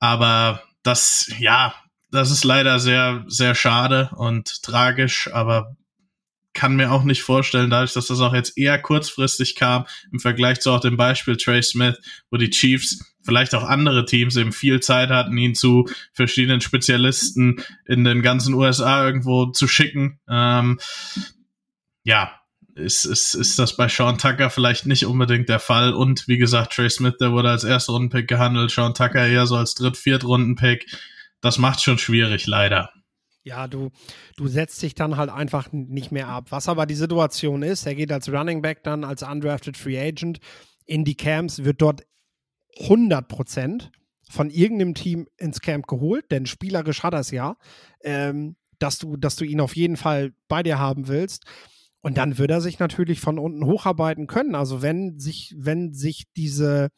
Aber 0.00 0.60
das, 0.82 1.32
ja, 1.38 1.72
das 2.10 2.32
ist 2.32 2.42
leider 2.42 2.80
sehr, 2.80 3.24
sehr 3.28 3.54
schade 3.54 4.10
und 4.16 4.62
tragisch, 4.62 5.30
aber 5.32 5.76
kann 6.54 6.76
mir 6.76 6.92
auch 6.92 7.04
nicht 7.04 7.22
vorstellen, 7.22 7.70
dadurch, 7.70 7.92
dass 7.92 8.06
das 8.06 8.20
auch 8.20 8.34
jetzt 8.34 8.58
eher 8.58 8.80
kurzfristig 8.80 9.54
kam, 9.54 9.86
im 10.12 10.18
Vergleich 10.18 10.60
zu 10.60 10.70
auch 10.70 10.80
dem 10.80 10.96
Beispiel 10.96 11.36
Trey 11.36 11.62
Smith, 11.62 11.98
wo 12.30 12.36
die 12.36 12.50
Chiefs 12.50 13.00
vielleicht 13.24 13.54
auch 13.54 13.64
andere 13.64 14.04
Teams 14.04 14.36
eben 14.36 14.52
viel 14.52 14.80
Zeit 14.80 15.10
hatten, 15.10 15.36
ihn 15.38 15.54
zu 15.54 15.88
verschiedenen 16.12 16.60
Spezialisten 16.60 17.62
in 17.86 18.04
den 18.04 18.22
ganzen 18.22 18.54
USA 18.54 19.04
irgendwo 19.04 19.46
zu 19.46 19.68
schicken. 19.68 20.20
Ähm, 20.28 20.78
ja, 22.04 22.32
ist, 22.74 23.04
ist, 23.04 23.34
ist 23.34 23.58
das 23.58 23.76
bei 23.76 23.88
Sean 23.88 24.18
Tucker 24.18 24.50
vielleicht 24.50 24.86
nicht 24.86 25.06
unbedingt 25.06 25.48
der 25.48 25.60
Fall. 25.60 25.92
Und 25.92 26.26
wie 26.26 26.38
gesagt, 26.38 26.74
Trey 26.74 26.90
Smith, 26.90 27.14
der 27.20 27.32
wurde 27.32 27.50
als 27.50 27.64
Erstrundenpick 27.64 28.28
gehandelt, 28.28 28.70
Sean 28.70 28.94
Tucker 28.94 29.26
eher 29.26 29.46
so 29.46 29.56
als 29.56 29.74
Dritt-, 29.74 29.96
Viertrundenpick. 29.96 30.86
Das 31.40 31.58
macht 31.58 31.82
schon 31.82 31.98
schwierig, 31.98 32.46
leider. 32.46 32.90
Ja, 33.44 33.66
du, 33.66 33.90
du 34.36 34.46
setzt 34.46 34.82
dich 34.82 34.94
dann 34.94 35.16
halt 35.16 35.30
einfach 35.30 35.72
nicht 35.72 36.12
mehr 36.12 36.28
ab. 36.28 36.46
Was 36.50 36.68
aber 36.68 36.86
die 36.86 36.94
Situation 36.94 37.62
ist, 37.62 37.86
er 37.86 37.94
geht 37.94 38.12
als 38.12 38.32
Running 38.32 38.62
Back 38.62 38.84
dann 38.84 39.04
als 39.04 39.22
undrafted 39.22 39.76
Free 39.76 39.98
Agent 39.98 40.38
in 40.86 41.04
die 41.04 41.16
Camps, 41.16 41.64
wird 41.64 41.82
dort 41.82 42.06
100 42.80 43.26
Prozent 43.26 43.90
von 44.28 44.48
irgendeinem 44.48 44.94
Team 44.94 45.28
ins 45.36 45.60
Camp 45.60 45.86
geholt, 45.86 46.30
denn 46.30 46.46
spielerisch 46.46 47.02
hat 47.02 47.14
er 47.14 47.20
es 47.20 47.30
ja, 47.30 47.56
ähm, 48.02 48.56
dass, 48.78 48.98
du, 48.98 49.16
dass 49.16 49.36
du 49.36 49.44
ihn 49.44 49.60
auf 49.60 49.76
jeden 49.76 49.96
Fall 49.96 50.32
bei 50.48 50.62
dir 50.62 50.78
haben 50.78 51.08
willst. 51.08 51.44
Und 52.00 52.18
dann 52.18 52.38
wird 52.38 52.50
er 52.50 52.60
sich 52.60 52.78
natürlich 52.78 53.20
von 53.20 53.38
unten 53.38 53.64
hocharbeiten 53.64 54.26
können. 54.26 54.54
Also 54.54 54.82
wenn 54.82 55.20
sich, 55.20 55.54
wenn 55.56 55.92
sich 55.92 56.24
diese, 56.36 56.88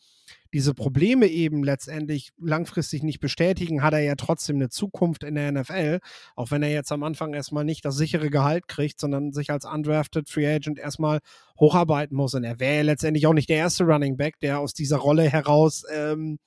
diese 0.55 0.73
Probleme 0.73 1.27
eben 1.27 1.65
letztendlich 1.65 2.31
langfristig 2.39 3.03
nicht 3.03 3.19
bestätigen, 3.19 3.83
hat 3.83 3.93
er 3.93 4.01
ja 4.01 4.15
trotzdem 4.15 4.57
eine 4.57 4.69
Zukunft 4.69 5.25
in 5.25 5.35
der 5.35 5.51
NFL, 5.51 5.99
auch 6.37 6.53
wenn 6.53 6.63
er 6.63 6.71
jetzt 6.71 6.93
am 6.93 7.03
Anfang 7.03 7.35
erstmal 7.35 7.65
nicht 7.65 7.85
das 7.85 7.97
sichere 7.97 8.31
Gehalt 8.31 8.69
kriegt, 8.69 9.01
sondern 9.01 9.33
sich 9.33 9.51
als 9.51 9.65
undrafted 9.65 10.31
Free 10.31 10.47
Agent 10.47 10.79
erstmal 10.79 11.19
hocharbeiten 11.59 12.17
muss. 12.17 12.35
Und 12.35 12.45
er 12.45 12.61
wäre 12.61 12.77
ja 12.77 12.83
letztendlich 12.83 13.27
auch 13.27 13.33
nicht 13.33 13.49
der 13.49 13.57
erste 13.57 13.83
Running 13.83 14.17
Back, 14.17 14.39
der 14.39 14.61
aus 14.61 14.75
dieser 14.75 14.99
Rolle 14.99 15.29
heraus 15.29 15.83
ähm, 15.93 16.39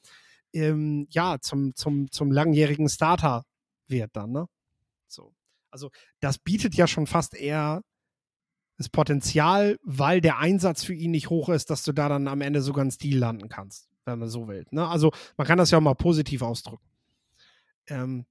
ähm, 0.54 1.08
ja, 1.10 1.38
zum, 1.42 1.76
zum, 1.76 2.10
zum 2.10 2.32
langjährigen 2.32 2.88
Starter 2.88 3.44
wird 3.88 4.12
dann, 4.16 4.32
ne? 4.32 4.48
So. 5.08 5.34
Also 5.70 5.92
das 6.22 6.40
bietet 6.40 6.76
ja 6.76 6.88
schon 6.88 7.08
fast 7.08 7.36
eher 7.36 7.82
das 8.78 8.88
Potenzial, 8.90 9.78
weil 9.84 10.22
der 10.22 10.38
Einsatz 10.38 10.84
für 10.84 10.94
ihn 10.94 11.12
nicht 11.12 11.30
hoch 11.30 11.50
ist, 11.50 11.70
dass 11.70 11.84
du 11.84 11.92
da 11.92 12.08
dann 12.08 12.28
am 12.28 12.42
Ende 12.42 12.62
sogar 12.62 12.84
einen 12.84 12.92
Stil 12.92 13.18
landen 13.18 13.50
kannst, 13.50 13.87
wenn 14.08 14.20
man 14.20 14.30
so 14.30 14.48
will. 14.48 14.66
Ne? 14.72 14.88
Also 14.88 15.12
man 15.38 15.46
kann 15.46 15.58
das 15.58 15.72
ja 15.72 15.78
auch 15.78 15.84
mal 15.84 15.94
positiv 15.94 16.42
ausdrücken. 16.42 16.84
Ähm, 17.88 18.26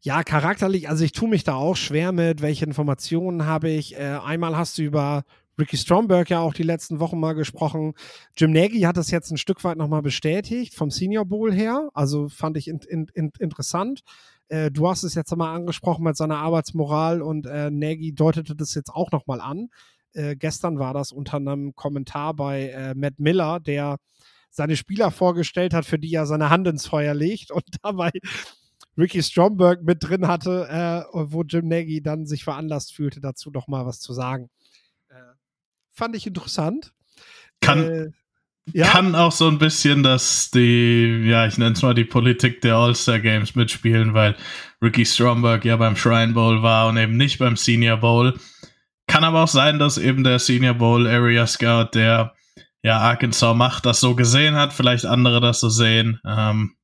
ja, 0.00 0.22
charakterlich, 0.24 0.88
also 0.88 1.04
ich 1.04 1.12
tue 1.12 1.28
mich 1.28 1.44
da 1.44 1.54
auch 1.54 1.76
schwer 1.76 2.12
mit, 2.12 2.42
welche 2.42 2.64
Informationen 2.64 3.46
habe 3.46 3.70
ich. 3.70 3.96
Äh, 3.96 4.18
einmal 4.22 4.56
hast 4.56 4.78
du 4.78 4.82
über 4.82 5.24
Ricky 5.58 5.76
Stromberg 5.76 6.30
ja 6.30 6.40
auch 6.40 6.54
die 6.54 6.62
letzten 6.62 6.98
Wochen 6.98 7.20
mal 7.20 7.34
gesprochen. 7.34 7.94
Jim 8.36 8.52
Nagy 8.52 8.80
hat 8.80 8.96
das 8.96 9.10
jetzt 9.10 9.30
ein 9.30 9.36
Stück 9.36 9.62
weit 9.64 9.76
nochmal 9.76 10.02
bestätigt, 10.02 10.74
vom 10.74 10.90
Senior 10.90 11.24
Bowl 11.24 11.52
her. 11.52 11.88
Also 11.94 12.28
fand 12.28 12.56
ich 12.56 12.68
in, 12.68 12.80
in, 12.88 13.06
in, 13.14 13.30
interessant. 13.38 14.02
Äh, 14.48 14.70
du 14.70 14.88
hast 14.88 15.02
es 15.02 15.14
jetzt 15.14 15.30
einmal 15.30 15.54
angesprochen 15.54 16.04
mit 16.04 16.16
seiner 16.16 16.38
Arbeitsmoral 16.38 17.22
und 17.22 17.46
äh, 17.46 17.70
Nagy 17.70 18.12
deutete 18.12 18.56
das 18.56 18.74
jetzt 18.74 18.90
auch 18.90 19.12
nochmal 19.12 19.40
an. 19.40 19.68
Äh, 20.14 20.36
gestern 20.36 20.78
war 20.78 20.94
das 20.94 21.12
unter 21.12 21.36
einem 21.36 21.74
Kommentar 21.74 22.34
bei 22.34 22.70
äh, 22.70 22.94
Matt 22.94 23.18
Miller, 23.18 23.60
der 23.60 23.98
seine 24.52 24.76
Spieler 24.76 25.10
vorgestellt 25.10 25.74
hat, 25.74 25.86
für 25.86 25.98
die 25.98 26.12
er 26.12 26.26
seine 26.26 26.50
Hand 26.50 26.68
ins 26.68 26.86
Feuer 26.86 27.14
legt 27.14 27.50
und 27.50 27.64
dabei 27.82 28.10
Ricky 28.96 29.22
Stromberg 29.22 29.82
mit 29.82 30.04
drin 30.04 30.28
hatte, 30.28 30.68
äh, 30.68 31.04
wo 31.12 31.42
Jim 31.42 31.66
Nagy 31.66 32.02
dann 32.02 32.26
sich 32.26 32.44
veranlasst 32.44 32.94
fühlte, 32.94 33.20
dazu 33.20 33.50
doch 33.50 33.66
mal 33.66 33.86
was 33.86 34.00
zu 34.00 34.12
sagen. 34.12 34.50
Äh, 35.08 35.14
fand 35.90 36.14
ich 36.14 36.26
interessant. 36.26 36.92
Kann, 37.60 37.90
äh, 37.90 38.10
ja. 38.72 38.86
Kann 38.88 39.14
auch 39.14 39.32
so 39.32 39.48
ein 39.48 39.58
bisschen 39.58 40.02
dass 40.02 40.50
die, 40.50 41.24
ja, 41.26 41.46
ich 41.46 41.56
nenne 41.56 41.72
es 41.72 41.82
mal 41.82 41.94
die 41.94 42.04
Politik 42.04 42.60
der 42.60 42.76
All-Star 42.76 43.20
Games 43.20 43.54
mitspielen, 43.54 44.12
weil 44.12 44.36
Ricky 44.82 45.06
Stromberg 45.06 45.64
ja 45.64 45.76
beim 45.76 45.96
Shrine 45.96 46.34
Bowl 46.34 46.62
war 46.62 46.88
und 46.88 46.98
eben 46.98 47.16
nicht 47.16 47.38
beim 47.38 47.56
Senior 47.56 47.96
Bowl. 47.96 48.38
Kann 49.06 49.24
aber 49.24 49.42
auch 49.42 49.48
sein, 49.48 49.78
dass 49.78 49.96
eben 49.96 50.22
der 50.22 50.38
Senior 50.38 50.74
Bowl 50.74 51.06
Area 51.06 51.46
Scout, 51.46 51.90
der 51.94 52.34
ja 52.82 52.98
Arkansas 52.98 53.56
macht, 53.56 53.86
das 53.86 54.00
so 54.00 54.14
gesehen 54.14 54.54
hat, 54.54 54.72
vielleicht 54.72 55.06
andere 55.06 55.40
das 55.40 55.60
so 55.60 55.68
sehen. 55.68 56.20
Ähm, 56.26 56.76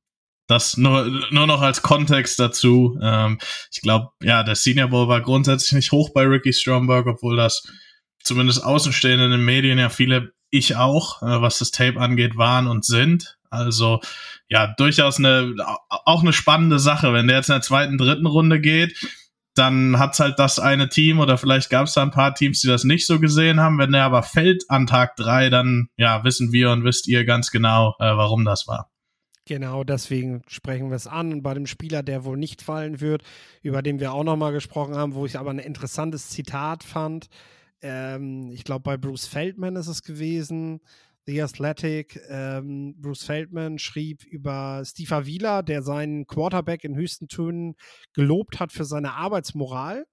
das 0.47 0.77
nur, 0.77 1.05
nur 1.29 1.45
noch 1.45 1.61
als 1.61 1.83
Kontext 1.83 2.39
dazu. 2.39 2.97
Ähm, 3.01 3.37
ich 3.71 3.81
glaube, 3.81 4.09
ja, 4.23 4.43
der 4.43 4.55
Senior 4.55 4.87
Bowl 4.87 5.07
war 5.07 5.21
grundsätzlich 5.21 5.73
nicht 5.73 5.91
hoch 5.91 6.09
bei 6.11 6.23
Ricky 6.23 6.53
Stromberg, 6.53 7.05
obwohl 7.05 7.37
das 7.37 7.63
zumindest 8.23 8.63
Außenstehende 8.63 9.25
in 9.25 9.31
den 9.31 9.45
Medien 9.45 9.77
ja 9.77 9.89
viele 9.89 10.31
ich 10.51 10.75
auch, 10.75 11.21
äh, 11.21 11.41
was 11.41 11.59
das 11.59 11.71
Tape 11.71 11.99
angeht, 11.99 12.35
waren 12.37 12.67
und 12.67 12.83
sind. 12.85 13.37
Also 13.51 13.99
ja, 14.47 14.73
durchaus 14.77 15.17
eine 15.17 15.55
auch 15.87 16.21
eine 16.21 16.33
spannende 16.33 16.79
Sache. 16.79 17.13
Wenn 17.13 17.27
der 17.27 17.37
jetzt 17.37 17.49
in 17.49 17.53
der 17.53 17.61
zweiten, 17.61 17.97
dritten 17.97 18.25
Runde 18.25 18.59
geht, 18.59 18.97
dann 19.59 19.99
hat's 19.99 20.19
halt 20.19 20.39
das 20.39 20.57
eine 20.57 20.89
Team 20.89 21.19
oder 21.19 21.37
vielleicht 21.37 21.69
gab 21.69 21.87
es 21.87 21.93
da 21.93 22.01
ein 22.01 22.11
paar 22.11 22.33
Teams, 22.33 22.61
die 22.61 22.67
das 22.67 22.83
nicht 22.83 23.05
so 23.05 23.19
gesehen 23.19 23.59
haben. 23.59 23.77
Wenn 23.77 23.91
der 23.91 24.05
aber 24.05 24.23
fällt 24.23 24.69
an 24.69 24.87
Tag 24.87 25.15
drei, 25.15 25.49
dann 25.49 25.89
ja, 25.97 26.23
wissen 26.23 26.51
wir 26.51 26.71
und 26.71 26.83
wisst 26.83 27.07
ihr 27.07 27.25
ganz 27.25 27.51
genau, 27.51 27.95
äh, 27.99 28.05
warum 28.05 28.45
das 28.45 28.67
war. 28.67 28.89
Genau, 29.45 29.83
deswegen 29.83 30.43
sprechen 30.47 30.89
wir 30.89 30.95
es 30.95 31.07
an. 31.07 31.33
Und 31.33 31.41
bei 31.43 31.53
dem 31.53 31.65
Spieler, 31.65 32.03
der 32.03 32.23
wohl 32.23 32.37
nicht 32.37 32.61
fallen 32.61 33.01
wird, 33.01 33.23
über 33.61 33.81
den 33.81 33.99
wir 33.99 34.13
auch 34.13 34.23
nochmal 34.23 34.53
gesprochen 34.53 34.95
haben, 34.95 35.15
wo 35.15 35.25
ich 35.25 35.37
aber 35.37 35.49
ein 35.49 35.59
interessantes 35.59 36.29
Zitat 36.29 36.83
fand, 36.83 37.27
ähm, 37.81 38.51
ich 38.51 38.63
glaube, 38.63 38.83
bei 38.83 38.97
Bruce 38.97 39.25
Feldman 39.27 39.75
ist 39.75 39.87
es 39.87 40.03
gewesen. 40.03 40.81
The 41.29 41.43
Athletic, 41.43 42.19
ähm, 42.27 42.95
Bruce 42.97 43.23
Feldman 43.23 43.77
schrieb 43.77 44.23
über 44.23 44.81
Steve 44.83 45.15
Avila, 45.15 45.61
der 45.61 45.83
seinen 45.83 46.25
Quarterback 46.25 46.83
in 46.83 46.95
höchsten 46.95 47.27
Tönen 47.27 47.75
gelobt 48.13 48.59
hat 48.59 48.71
für 48.71 48.83
seine 48.83 49.13
Arbeitsmoral. 49.13 50.05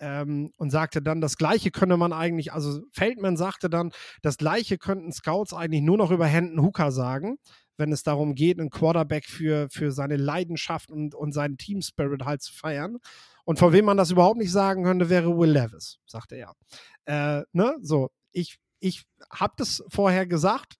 Ähm, 0.00 0.50
und 0.56 0.70
sagte 0.70 1.02
dann, 1.02 1.20
das 1.20 1.36
Gleiche 1.36 1.70
könne 1.70 1.96
man 1.96 2.12
eigentlich, 2.12 2.52
also 2.52 2.82
Feldman 2.90 3.36
sagte 3.36 3.70
dann, 3.70 3.92
das 4.22 4.38
Gleiche 4.38 4.76
könnten 4.76 5.12
Scouts 5.12 5.52
eigentlich 5.52 5.82
nur 5.82 5.96
noch 5.96 6.10
über 6.10 6.26
Hendon 6.26 6.64
Hooker 6.64 6.90
sagen, 6.90 7.36
wenn 7.76 7.92
es 7.92 8.02
darum 8.02 8.34
geht, 8.34 8.58
einen 8.58 8.70
Quarterback 8.70 9.24
für, 9.24 9.68
für 9.70 9.92
seine 9.92 10.16
Leidenschaft 10.16 10.90
und, 10.90 11.14
und 11.14 11.32
seinen 11.32 11.58
Team 11.58 11.80
Spirit 11.80 12.24
halt 12.24 12.42
zu 12.42 12.52
feiern. 12.52 12.98
Und 13.44 13.58
von 13.58 13.72
wem 13.72 13.84
man 13.84 13.96
das 13.96 14.10
überhaupt 14.10 14.38
nicht 14.38 14.52
sagen 14.52 14.84
könnte, 14.84 15.10
wäre 15.10 15.36
Will 15.36 15.50
Levis, 15.50 15.98
sagte 16.06 16.36
er. 16.36 16.54
Äh, 17.06 17.44
ne? 17.52 17.76
So, 17.80 18.10
ich, 18.32 18.58
ich 18.80 19.04
habe 19.30 19.54
das 19.56 19.84
vorher 19.88 20.26
gesagt. 20.26 20.78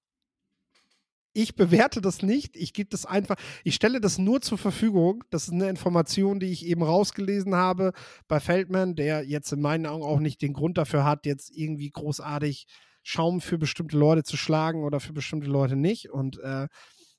Ich 1.36 1.56
bewerte 1.56 2.00
das 2.00 2.22
nicht. 2.22 2.56
Ich 2.56 2.72
gebe 2.72 2.88
das 2.90 3.06
einfach, 3.06 3.34
ich 3.64 3.74
stelle 3.74 4.00
das 4.00 4.18
nur 4.18 4.40
zur 4.40 4.56
Verfügung. 4.56 5.24
Das 5.30 5.48
ist 5.48 5.52
eine 5.52 5.68
Information, 5.68 6.38
die 6.38 6.46
ich 6.46 6.64
eben 6.64 6.84
rausgelesen 6.84 7.56
habe 7.56 7.92
bei 8.28 8.38
Feldman, 8.38 8.94
der 8.94 9.24
jetzt 9.24 9.52
in 9.52 9.60
meinen 9.60 9.86
Augen 9.86 10.04
auch 10.04 10.20
nicht 10.20 10.42
den 10.42 10.52
Grund 10.52 10.78
dafür 10.78 11.04
hat, 11.04 11.26
jetzt 11.26 11.50
irgendwie 11.50 11.90
großartig 11.90 12.66
Schaum 13.02 13.40
für 13.40 13.58
bestimmte 13.58 13.98
Leute 13.98 14.22
zu 14.22 14.36
schlagen 14.36 14.84
oder 14.84 15.00
für 15.00 15.12
bestimmte 15.12 15.48
Leute 15.48 15.74
nicht. 15.74 16.08
Und 16.10 16.38
äh, 16.38 16.68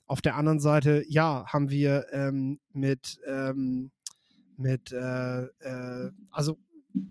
auf 0.06 0.22
der 0.22 0.36
anderen 0.36 0.60
Seite, 0.60 1.04
ja, 1.08 1.44
haben 1.46 1.68
wir 1.68 2.06
ähm, 2.12 2.58
mit, 2.72 3.20
ähm, 3.26 3.90
mit 4.56 4.92
äh, 4.92 5.42
äh, 5.42 6.10
also 6.30 6.58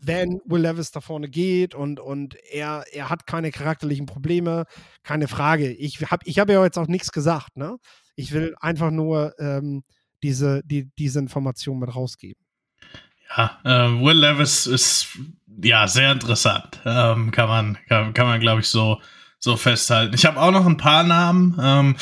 wenn 0.02 0.42
Will 0.46 0.62
Levis 0.62 0.92
da 0.92 1.02
vorne 1.02 1.30
geht 1.30 1.76
und, 1.76 2.00
und 2.00 2.36
er, 2.52 2.86
er 2.92 3.10
hat 3.10 3.28
keine 3.28 3.52
charakterlichen 3.52 4.06
Probleme, 4.06 4.66
keine 5.04 5.28
Frage. 5.28 5.72
Ich 5.72 6.00
habe 6.12 6.24
ich 6.26 6.40
hab 6.40 6.50
ja 6.50 6.64
jetzt 6.64 6.78
auch 6.78 6.88
nichts 6.88 7.12
gesagt, 7.12 7.58
ne? 7.58 7.78
Ich 8.16 8.32
will 8.32 8.56
einfach 8.60 8.92
nur 8.92 9.34
ähm, 9.40 9.84
diese, 10.24 10.62
die, 10.64 10.90
diese 10.98 11.20
Information 11.20 11.80
mit 11.80 11.94
rausgeben. 11.96 12.42
Ja, 13.36 13.60
äh, 13.64 14.02
Will 14.02 14.18
Levis 14.18 14.66
ist 14.66 15.20
ja 15.62 15.88
sehr 15.88 16.12
interessant. 16.12 16.80
Ähm, 16.86 17.32
kann 17.32 17.50
man, 17.50 17.78
kann, 17.88 18.14
kann 18.14 18.28
man, 18.28 18.40
glaube 18.40 18.62
ich, 18.62 18.68
so, 18.68 19.02
so 19.40 19.58
festhalten. 19.58 20.16
Ich 20.16 20.26
habe 20.26 20.40
auch 20.40 20.52
noch 20.52 20.66
ein 20.66 20.78
paar 20.78 21.04
Namen. 21.04 21.58
Ähm, 21.62 21.96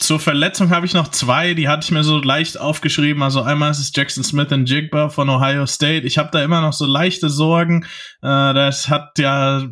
zur 0.00 0.18
Verletzung 0.18 0.70
habe 0.70 0.86
ich 0.86 0.94
noch 0.94 1.08
zwei, 1.08 1.54
die 1.54 1.68
hatte 1.68 1.84
ich 1.84 1.90
mir 1.90 2.02
so 2.02 2.18
leicht 2.18 2.58
aufgeschrieben. 2.58 3.22
Also 3.22 3.42
einmal 3.42 3.70
ist 3.70 3.78
es 3.78 3.92
Jackson 3.94 4.24
Smith 4.24 4.50
und 4.50 4.68
Jigba 4.68 5.10
von 5.10 5.28
Ohio 5.28 5.66
State. 5.66 6.06
Ich 6.06 6.18
habe 6.18 6.30
da 6.32 6.42
immer 6.42 6.60
noch 6.62 6.72
so 6.72 6.86
leichte 6.86 7.28
Sorgen. 7.28 7.84
Äh, 8.22 8.54
das 8.54 8.88
hat 8.88 9.18
ja 9.18 9.68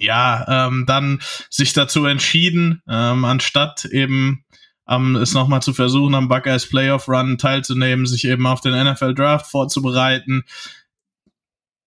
ja 0.00 0.66
ähm, 0.66 0.84
dann 0.86 1.20
sich 1.50 1.72
dazu 1.72 2.06
entschieden, 2.06 2.82
ähm, 2.88 3.24
anstatt 3.24 3.84
eben 3.84 4.44
ähm, 4.88 5.16
es 5.16 5.34
nochmal 5.34 5.62
zu 5.62 5.72
versuchen, 5.72 6.14
am 6.14 6.28
Buckeyes 6.28 6.68
Playoff 6.68 7.06
Run 7.08 7.38
teilzunehmen, 7.38 8.06
sich 8.06 8.24
eben 8.24 8.46
auf 8.46 8.60
den 8.60 8.72
NFL 8.72 9.14
Draft 9.14 9.46
vorzubereiten. 9.46 10.44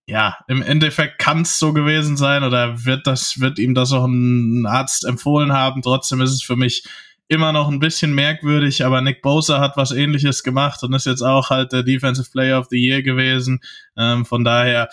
Ja, 0.06 0.38
im 0.48 0.62
Endeffekt 0.62 1.18
kann 1.18 1.42
es 1.42 1.58
so 1.58 1.72
gewesen 1.72 2.16
sein 2.16 2.44
oder 2.44 2.84
wird 2.84 3.06
das, 3.06 3.40
wird 3.40 3.58
ihm 3.58 3.74
das 3.74 3.92
auch 3.92 4.04
ein 4.04 4.66
Arzt 4.66 5.04
empfohlen 5.04 5.52
haben. 5.52 5.82
Trotzdem 5.82 6.20
ist 6.20 6.32
es 6.32 6.42
für 6.42 6.56
mich 6.56 6.84
immer 7.28 7.52
noch 7.52 7.68
ein 7.68 7.80
bisschen 7.80 8.14
merkwürdig, 8.14 8.84
aber 8.84 9.00
Nick 9.00 9.22
Bosa 9.22 9.60
hat 9.60 9.76
was 9.76 9.92
ähnliches 9.92 10.42
gemacht 10.42 10.82
und 10.82 10.92
ist 10.92 11.06
jetzt 11.06 11.22
auch 11.22 11.50
halt 11.50 11.72
der 11.72 11.82
Defensive 11.82 12.30
Player 12.30 12.58
of 12.58 12.66
the 12.70 12.78
Year 12.78 13.02
gewesen. 13.02 13.60
Ähm, 13.96 14.24
von 14.24 14.44
daher 14.44 14.88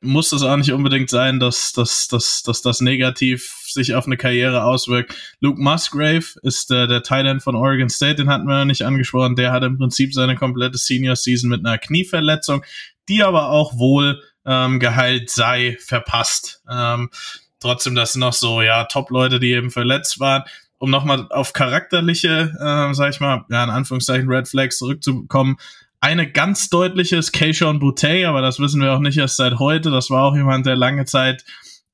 muss 0.00 0.32
es 0.32 0.42
auch 0.42 0.56
nicht 0.56 0.72
unbedingt 0.72 1.10
sein, 1.10 1.40
dass, 1.40 1.72
dass, 1.72 2.06
dass, 2.06 2.42
dass 2.42 2.62
das 2.62 2.80
negativ 2.80 3.64
sich 3.66 3.94
auf 3.94 4.06
eine 4.06 4.16
Karriere 4.16 4.62
auswirkt. 4.62 5.14
Luke 5.40 5.60
Musgrave 5.60 6.26
ist 6.42 6.70
der, 6.70 6.86
der 6.86 7.02
Thailand 7.02 7.42
von 7.42 7.56
Oregon 7.56 7.88
State, 7.88 8.16
den 8.16 8.28
hatten 8.28 8.46
wir 8.46 8.58
noch 8.58 8.64
nicht 8.66 8.82
angesprochen. 8.82 9.36
Der 9.36 9.52
hat 9.52 9.64
im 9.64 9.78
Prinzip 9.78 10.14
seine 10.14 10.36
komplette 10.36 10.78
Senior 10.78 11.16
Season 11.16 11.50
mit 11.50 11.66
einer 11.66 11.78
Knieverletzung, 11.78 12.64
die 13.08 13.22
aber 13.22 13.50
auch 13.50 13.78
wohl 13.78 14.22
ähm, 14.44 14.78
geheilt 14.78 15.30
sei, 15.30 15.76
verpasst. 15.80 16.62
Ähm, 16.70 17.10
trotzdem, 17.58 17.96
das 17.96 18.12
sind 18.12 18.20
noch 18.20 18.34
so, 18.34 18.62
ja, 18.62 18.84
Top-Leute, 18.84 19.40
die 19.40 19.52
eben 19.52 19.70
verletzt 19.70 20.20
waren 20.20 20.44
um 20.78 20.90
nochmal 20.90 21.26
auf 21.30 21.52
charakterliche, 21.52 22.52
äh, 22.60 22.94
sag 22.94 23.10
ich 23.10 23.20
mal, 23.20 23.44
ja, 23.50 23.64
in 23.64 23.70
Anführungszeichen 23.70 24.28
Red 24.28 24.48
Flags 24.48 24.78
zurückzukommen, 24.78 25.56
eine 26.00 26.30
ganz 26.30 26.68
deutliche 26.68 27.16
ist 27.16 27.32
Keishon 27.32 27.78
Boutte, 27.78 28.28
aber 28.28 28.42
das 28.42 28.60
wissen 28.60 28.80
wir 28.80 28.92
auch 28.92 29.00
nicht 29.00 29.18
erst 29.18 29.36
seit 29.36 29.58
heute. 29.58 29.90
Das 29.90 30.10
war 30.10 30.24
auch 30.24 30.36
jemand, 30.36 30.66
der 30.66 30.76
lange 30.76 31.04
Zeit 31.04 31.44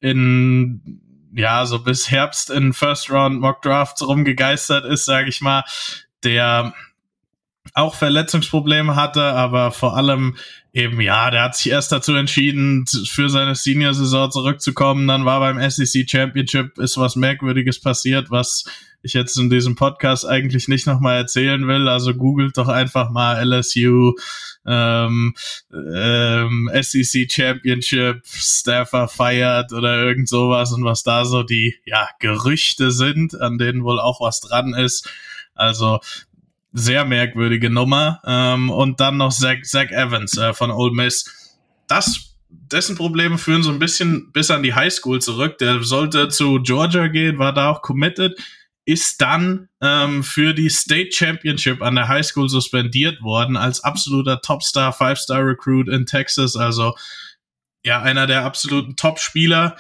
in, 0.01 1.01
ja, 1.35 1.65
so 1.67 1.79
bis 1.79 2.11
Herbst 2.11 2.51
in 2.51 2.73
First 2.73 3.11
Round 3.11 3.41
Mock 3.41 3.63
Drafts 3.63 4.07
rumgegeistert 4.07 4.85
ist, 4.85 5.05
sage 5.05 5.29
ich 5.29 5.41
mal, 5.41 5.65
der 6.25 6.75
auch 7.75 7.95
Verletzungsprobleme 7.95 8.97
hatte, 8.97 9.23
aber 9.23 9.71
vor 9.71 9.97
allem 9.97 10.37
eben, 10.73 11.01
ja, 11.01 11.31
der 11.31 11.43
hat 11.43 11.57
sich 11.57 11.71
erst 11.71 11.93
dazu 11.93 12.15
entschieden, 12.15 12.85
für 13.07 13.29
seine 13.29 13.55
Senior-Saison 13.55 14.31
zurückzukommen. 14.31 15.07
Dann 15.09 15.25
war 15.25 15.41
beim 15.41 15.71
SEC 15.71 16.09
Championship 16.09 16.79
ist 16.79 16.99
was 16.99 17.17
Merkwürdiges 17.17 17.81
passiert, 17.81 18.31
was 18.31 18.65
ich 19.03 19.15
jetzt 19.15 19.37
in 19.37 19.51
diesem 19.51 19.75
Podcast 19.75 20.27
eigentlich 20.27 20.69
nicht 20.69 20.87
nochmal 20.87 21.17
erzählen 21.17 21.67
will. 21.67 21.89
Also 21.89 22.15
googelt 22.15 22.57
doch 22.57 22.69
einfach 22.69 23.11
mal 23.11 23.43
LSU, 23.43 24.15
ähm, 24.67 25.35
ähm, 25.73 26.71
SEC 26.81 27.31
Championship, 27.31 28.23
Staffer 28.25 29.09
feiert 29.09 29.73
oder 29.73 30.03
irgend 30.03 30.29
sowas 30.29 30.73
und 30.73 30.85
was 30.85 31.03
da 31.03 31.25
so 31.25 31.43
die, 31.43 31.77
ja, 31.85 32.09
Gerüchte 32.21 32.91
sind, 32.93 33.39
an 33.41 33.59
denen 33.59 33.83
wohl 33.83 33.99
auch 33.99 34.21
was 34.21 34.41
dran 34.41 34.75
ist. 34.75 35.09
Also 35.55 36.01
sehr 36.73 37.05
merkwürdige 37.05 37.71
Nummer. 37.71 38.21
Ähm, 38.25 38.71
und 38.71 39.01
dann 39.01 39.17
noch 39.17 39.33
Zach, 39.33 39.63
Zach 39.63 39.91
Evans 39.91 40.37
äh, 40.37 40.55
von 40.55 40.71
Ole 40.71 40.93
Miss. 40.93 41.59
Das, 41.87 42.37
dessen 42.49 42.97
Probleme 42.97 43.39
führen 43.39 43.63
so 43.63 43.71
ein 43.71 43.79
bisschen 43.79 44.33
bis 44.33 44.51
an 44.51 44.63
die 44.63 44.75
Highschool 44.75 45.21
zurück. 45.21 45.59
Der 45.59 45.83
sollte 45.83 46.29
zu 46.29 46.61
Georgia 46.63 47.09
gehen, 47.09 47.39
war 47.39 47.53
da 47.53 47.71
auch 47.71 47.83
committed, 47.83 48.39
ist 48.85 49.21
dann 49.21 49.69
ähm, 49.81 50.25
für 50.25 50.55
die 50.55 50.71
State 50.71 51.13
Championship 51.13 51.83
an 51.83 51.95
der 51.95 52.09
Highschool 52.09 52.49
suspendiert 52.49 53.23
worden 53.23 53.57
als 53.57 53.85
absoluter 53.85 54.41
Topstar, 54.41 54.93
Five-Star 54.93 55.45
Recruit 55.47 55.89
in 55.89 56.07
Texas. 56.07 56.57
Also 56.57 56.95
ja, 57.85 58.01
einer 58.01 58.27
der 58.27 58.45
absoluten 58.45 58.97
Top-Spieler 58.97 59.77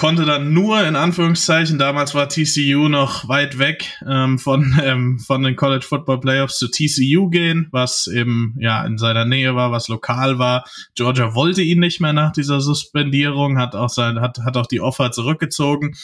konnte 0.00 0.24
dann 0.24 0.54
nur 0.54 0.82
in 0.86 0.96
Anführungszeichen, 0.96 1.78
damals 1.78 2.14
war 2.14 2.26
TCU 2.26 2.88
noch 2.88 3.28
weit 3.28 3.58
weg 3.58 3.98
ähm, 4.08 4.38
von, 4.38 4.80
ähm, 4.82 5.18
von 5.18 5.42
den 5.42 5.56
College 5.56 5.84
Football 5.86 6.20
Playoffs 6.20 6.56
zu 6.56 6.68
TCU 6.68 7.28
gehen, 7.28 7.68
was 7.70 8.06
eben 8.06 8.56
ja 8.58 8.82
in 8.86 8.96
seiner 8.96 9.26
Nähe 9.26 9.54
war, 9.56 9.72
was 9.72 9.88
lokal 9.88 10.38
war. 10.38 10.64
Georgia 10.94 11.34
wollte 11.34 11.60
ihn 11.60 11.80
nicht 11.80 12.00
mehr 12.00 12.14
nach 12.14 12.32
dieser 12.32 12.62
Suspendierung, 12.62 13.58
hat 13.58 13.74
auch 13.74 13.90
sein, 13.90 14.22
hat, 14.22 14.38
hat 14.38 14.56
auch 14.56 14.66
die 14.66 14.80
Offer 14.80 15.12
zurückgezogen. 15.12 15.94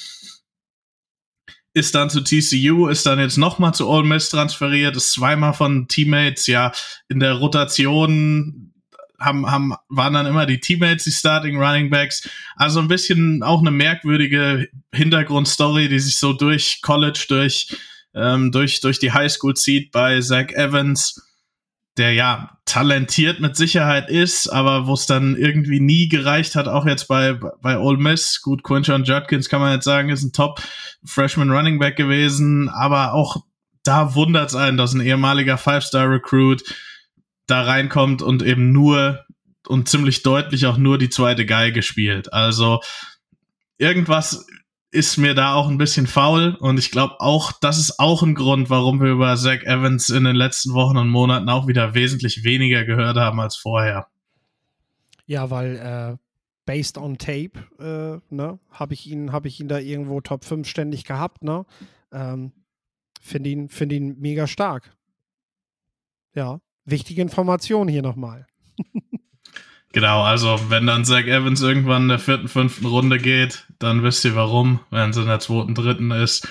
Ist 1.72 1.94
dann 1.94 2.11
zu 2.11 2.20
TCU, 2.20 2.88
ist 2.88 3.07
dann 3.07 3.18
jetzt 3.18 3.38
nochmal 3.38 3.72
zu 3.72 3.88
Ole 3.88 4.07
Miss 4.07 4.28
transferiert, 4.28 4.94
ist 4.97 5.12
zweimal 5.12 5.55
von 5.55 5.88
Teammates 5.88 6.47
ja 6.47 6.70
in 7.09 7.18
der 7.18 7.32
Rotation 7.32 8.74
haben, 9.19 9.51
haben, 9.51 9.75
waren 9.89 10.14
dann 10.14 10.27
immer 10.27 10.47
die 10.47 10.61
Teammates, 10.61 11.05
die 11.05 11.11
Starting 11.11 11.57
Running 11.59 11.91
Backs. 11.91 12.29
Also 12.57 12.81
ein 12.81 12.89
bisschen 12.89 13.43
auch 13.43 13.61
eine 13.61 13.71
merkwürdige 13.71 14.69
Hintergrundstory, 14.93 15.89
die 15.89 15.99
sich 15.99 16.19
so 16.19 16.33
durch 16.33 16.81
College, 16.83 17.27
durch, 17.29 17.77
ähm, 18.14 18.53
durch, 18.53 18.81
durch 18.81 18.99
die 18.99 19.12
Highschool 19.12 19.55
zieht 19.55 19.93
bei 19.93 20.21
Zach 20.21 20.49
Evans, 20.51 21.23
der 21.97 22.12
ja 22.12 22.59
talentiert 22.67 23.41
mit 23.41 23.57
Sicherheit 23.57 24.11
ist, 24.11 24.49
aber 24.49 24.87
wo 24.87 24.95
es 24.95 25.07
dann 25.07 25.37
irgendwie 25.37 25.81
nie 25.81 26.09
gereicht 26.09 26.55
hat, 26.55 26.69
auch 26.69 26.85
jetzt 26.85 27.09
bei, 27.09 27.35
bei 27.62 27.79
Ole 27.79 27.99
Miss. 27.99 28.43
Gut, 28.43 28.62
Quinton 28.62 29.05
Judkins 29.05 29.49
kann 29.49 29.61
man 29.61 29.73
jetzt 29.73 29.85
sagen, 29.85 30.11
ist 30.11 30.23
ein 30.23 30.33
Top 30.33 30.61
Freshman 31.05 31.51
Running 31.51 31.79
Back 31.79 31.97
gewesen, 31.97 32.69
aber 32.69 33.14
auch 33.14 33.45
da 33.83 34.14
wundert 34.14 34.51
es 34.51 34.55
einen, 34.55 34.77
dass 34.77 34.95
ein 34.95 35.01
ehemaliger 35.01 35.59
Five-Star-Recruit 35.59 36.64
da 37.47 37.62
reinkommt 37.62 38.22
und 38.22 38.42
eben 38.42 38.72
nur 38.72 39.24
und 39.66 39.88
ziemlich 39.88 40.22
deutlich 40.22 40.66
auch 40.66 40.76
nur 40.76 40.99
die 40.99 41.11
zweite 41.11 41.47
Geige 41.47 41.82
spielt. 41.82 42.32
Also 42.32 42.80
irgendwas 43.78 44.47
ist 44.90 45.16
mir 45.16 45.34
da 45.34 45.55
auch 45.55 45.68
ein 45.68 45.78
bisschen 45.78 46.07
faul 46.07 46.57
und 46.59 46.78
ich 46.78 46.90
glaube 46.90 47.20
auch, 47.20 47.53
das 47.53 47.78
ist 47.78 47.99
auch 47.99 48.22
ein 48.22 48.34
Grund, 48.34 48.70
warum 48.70 49.01
wir 49.01 49.11
über 49.11 49.36
Zach 49.36 49.62
Evans 49.62 50.09
in 50.09 50.24
den 50.24 50.36
letzten 50.36 50.72
Wochen 50.72 50.97
und 50.97 51.09
Monaten 51.09 51.49
auch 51.49 51.66
wieder 51.66 51.94
wesentlich 51.94 52.44
weniger 52.44 52.84
gehört 52.84 53.16
haben 53.16 53.40
als 53.40 53.57
vorher. 53.57 54.07
Ja, 55.26 55.51
weil 55.51 55.76
äh, 55.76 56.16
based 56.64 56.99
on 56.99 57.18
tape, 57.18 57.59
äh, 57.78 58.34
ne, 58.34 58.59
habe 58.70 58.94
ich 58.94 59.11
ihn, 59.11 59.32
habe 59.32 59.49
ich 59.49 59.61
ihn 59.61 59.68
da 59.68 59.78
irgendwo 59.78 60.20
Top 60.20 60.44
5 60.44 60.66
ständig 60.66 61.05
gehabt, 61.05 61.42
ne? 61.42 61.66
Ähm, 62.12 62.53
Finde 63.20 63.51
ihn, 63.51 63.68
finde 63.68 63.97
ihn 63.97 64.20
mega 64.20 64.47
stark. 64.47 64.97
Ja 66.32 66.61
wichtige 66.87 67.20
Information 67.20 67.89
hier 67.89 68.03
nochmal. 68.03 68.47
genau, 69.93 70.22
also 70.22 70.59
wenn 70.68 70.87
dann 70.87 71.05
Zach 71.05 71.24
Evans 71.24 71.61
irgendwann 71.61 72.03
in 72.03 72.09
der 72.09 72.18
vierten, 72.18 72.49
fünften 72.49 72.87
Runde 72.87 73.18
geht, 73.18 73.66
dann 73.78 74.03
wisst 74.03 74.24
ihr 74.24 74.34
warum, 74.34 74.80
wenn 74.91 75.11
es 75.11 75.16
in 75.16 75.26
der 75.26 75.41
zweiten, 75.41 75.74
dritten 75.74 76.11
ist. 76.12 76.49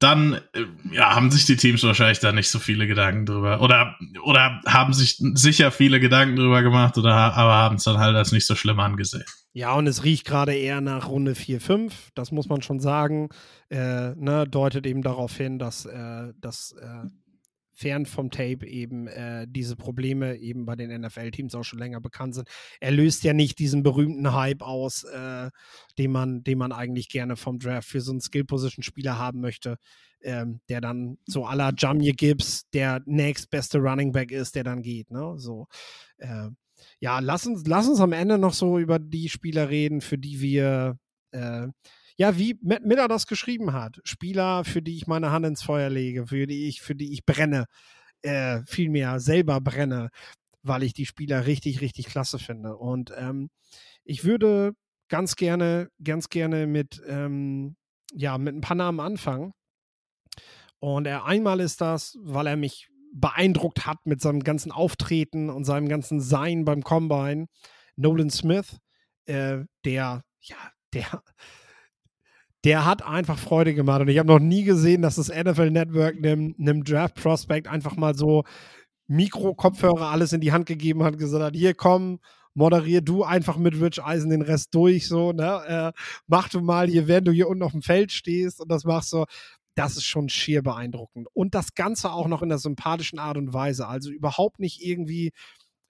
Dann 0.00 0.34
äh, 0.52 0.66
ja, 0.92 1.14
haben 1.14 1.30
sich 1.30 1.46
die 1.46 1.56
Teams 1.56 1.82
wahrscheinlich 1.82 2.18
da 2.18 2.32
nicht 2.32 2.50
so 2.50 2.58
viele 2.58 2.86
Gedanken 2.86 3.26
drüber. 3.26 3.60
Oder, 3.60 3.96
oder 4.22 4.60
haben 4.66 4.92
sich 4.92 5.16
sicher 5.34 5.70
viele 5.70 5.98
Gedanken 5.98 6.36
drüber 6.36 6.62
gemacht, 6.62 6.98
oder, 6.98 7.14
aber 7.14 7.54
haben 7.54 7.76
es 7.76 7.84
dann 7.84 7.98
halt 7.98 8.14
als 8.14 8.32
nicht 8.32 8.46
so 8.46 8.54
schlimm 8.54 8.80
angesehen. 8.80 9.24
Ja, 9.56 9.72
und 9.74 9.86
es 9.86 10.02
riecht 10.02 10.26
gerade 10.26 10.52
eher 10.52 10.80
nach 10.80 11.08
Runde 11.08 11.36
4, 11.36 11.60
5, 11.60 12.10
das 12.16 12.32
muss 12.32 12.48
man 12.48 12.60
schon 12.60 12.80
sagen. 12.80 13.28
Äh, 13.70 14.10
ne, 14.16 14.46
deutet 14.48 14.84
eben 14.84 15.02
darauf 15.02 15.36
hin, 15.36 15.60
dass, 15.60 15.86
äh, 15.86 16.32
dass 16.40 16.72
äh, 16.72 17.08
fern 17.74 18.06
vom 18.06 18.30
Tape 18.30 18.66
eben 18.66 19.08
äh, 19.08 19.46
diese 19.48 19.76
Probleme 19.76 20.36
eben 20.36 20.64
bei 20.64 20.76
den 20.76 21.00
NFL-Teams 21.00 21.54
auch 21.54 21.64
schon 21.64 21.78
länger 21.78 22.00
bekannt 22.00 22.34
sind. 22.34 22.48
Er 22.80 22.92
löst 22.92 23.24
ja 23.24 23.32
nicht 23.32 23.58
diesen 23.58 23.82
berühmten 23.82 24.32
Hype 24.32 24.62
aus, 24.62 25.04
äh, 25.04 25.50
den, 25.98 26.12
man, 26.12 26.44
den 26.44 26.58
man 26.58 26.72
eigentlich 26.72 27.08
gerne 27.08 27.36
vom 27.36 27.58
Draft 27.58 27.88
für 27.88 28.00
so 28.00 28.12
einen 28.12 28.20
Skill-Position-Spieler 28.20 29.18
haben 29.18 29.40
möchte, 29.40 29.76
ähm, 30.22 30.60
der 30.68 30.80
dann 30.80 31.18
so 31.26 31.46
à 31.46 31.54
la 31.54 31.72
Jamie 31.76 32.12
Gibbs 32.12 32.68
der 32.70 33.02
nächstbeste 33.06 33.78
Running 33.78 34.12
Back 34.12 34.30
ist, 34.30 34.54
der 34.54 34.64
dann 34.64 34.82
geht. 34.82 35.10
Ne? 35.10 35.34
So, 35.36 35.66
äh, 36.18 36.48
ja, 37.00 37.18
lass 37.18 37.46
uns, 37.46 37.66
lass 37.66 37.88
uns 37.88 38.00
am 38.00 38.12
Ende 38.12 38.38
noch 38.38 38.54
so 38.54 38.78
über 38.78 38.98
die 38.98 39.28
Spieler 39.28 39.68
reden, 39.68 40.00
für 40.00 40.18
die 40.18 40.40
wir, 40.40 40.98
äh, 41.32 41.66
ja, 42.16 42.38
wie 42.38 42.58
Matt 42.62 42.84
Miller 42.84 43.08
das 43.08 43.26
geschrieben 43.26 43.72
hat. 43.72 44.00
Spieler, 44.04 44.64
für 44.64 44.82
die 44.82 44.96
ich 44.96 45.06
meine 45.06 45.30
Hand 45.30 45.46
ins 45.46 45.62
Feuer 45.62 45.90
lege, 45.90 46.26
für 46.26 46.46
die 46.46 46.68
ich, 46.68 46.80
für 46.80 46.94
die 46.94 47.12
ich 47.12 47.24
brenne, 47.24 47.66
äh, 48.22 48.62
vielmehr 48.66 49.20
selber 49.20 49.60
brenne, 49.60 50.10
weil 50.62 50.82
ich 50.82 50.94
die 50.94 51.06
Spieler 51.06 51.46
richtig, 51.46 51.80
richtig 51.80 52.06
klasse 52.06 52.38
finde. 52.38 52.76
Und 52.76 53.12
ähm, 53.16 53.50
ich 54.04 54.24
würde 54.24 54.72
ganz 55.08 55.36
gerne, 55.36 55.88
ganz 56.02 56.28
gerne 56.28 56.66
mit, 56.66 57.02
ähm, 57.06 57.76
ja, 58.12 58.38
mit 58.38 58.54
ein 58.54 58.60
paar 58.60 58.76
Namen 58.76 59.00
anfangen. 59.00 59.52
Und 60.78 61.06
er 61.06 61.24
einmal 61.24 61.60
ist 61.60 61.80
das, 61.80 62.16
weil 62.20 62.46
er 62.46 62.56
mich 62.56 62.88
beeindruckt 63.12 63.86
hat 63.86 63.98
mit 64.04 64.20
seinem 64.20 64.40
ganzen 64.40 64.72
Auftreten 64.72 65.48
und 65.50 65.64
seinem 65.64 65.88
ganzen 65.88 66.20
Sein 66.20 66.64
beim 66.64 66.82
Combine. 66.82 67.46
Nolan 67.96 68.30
Smith, 68.30 68.78
äh, 69.26 69.64
der, 69.84 70.22
ja, 70.40 70.56
der, 70.92 71.22
der 72.64 72.86
hat 72.86 73.02
einfach 73.02 73.38
Freude 73.38 73.74
gemacht. 73.74 74.00
Und 74.00 74.08
ich 74.08 74.18
habe 74.18 74.28
noch 74.28 74.38
nie 74.38 74.64
gesehen, 74.64 75.02
dass 75.02 75.16
das 75.16 75.28
NFL 75.28 75.70
Network 75.70 76.16
einem, 76.16 76.54
einem 76.58 76.82
Draft 76.82 77.14
Prospect 77.16 77.68
einfach 77.68 77.96
mal 77.96 78.14
so 78.14 78.44
Mikro-Kopfhörer 79.06 80.08
alles 80.08 80.32
in 80.32 80.40
die 80.40 80.52
Hand 80.52 80.66
gegeben 80.66 81.04
hat, 81.04 81.18
gesagt 81.18 81.44
hat, 81.44 81.54
hier 81.54 81.74
komm, 81.74 82.20
moderier 82.54 83.02
du 83.02 83.22
einfach 83.22 83.58
mit 83.58 83.78
Rich 83.80 84.02
Eisen 84.02 84.30
den 84.30 84.42
Rest 84.42 84.74
durch, 84.74 85.08
so, 85.08 85.32
ne? 85.32 85.92
Äh, 85.94 86.00
mach 86.26 86.48
du 86.48 86.60
mal 86.60 86.88
hier, 86.88 87.06
während 87.06 87.28
du 87.28 87.32
hier 87.32 87.48
unten 87.48 87.64
auf 87.64 87.72
dem 87.72 87.82
Feld 87.82 88.12
stehst 88.12 88.60
und 88.60 88.70
das 88.70 88.84
machst 88.84 89.10
so 89.10 89.26
das 89.74 89.96
ist 89.96 90.04
schon 90.04 90.28
schier 90.28 90.62
beeindruckend. 90.62 91.28
Und 91.32 91.54
das 91.54 91.74
Ganze 91.74 92.12
auch 92.12 92.28
noch 92.28 92.42
in 92.42 92.48
der 92.48 92.58
sympathischen 92.58 93.18
Art 93.18 93.36
und 93.36 93.52
Weise. 93.52 93.88
Also 93.88 94.10
überhaupt 94.10 94.60
nicht 94.60 94.80
irgendwie, 94.84 95.32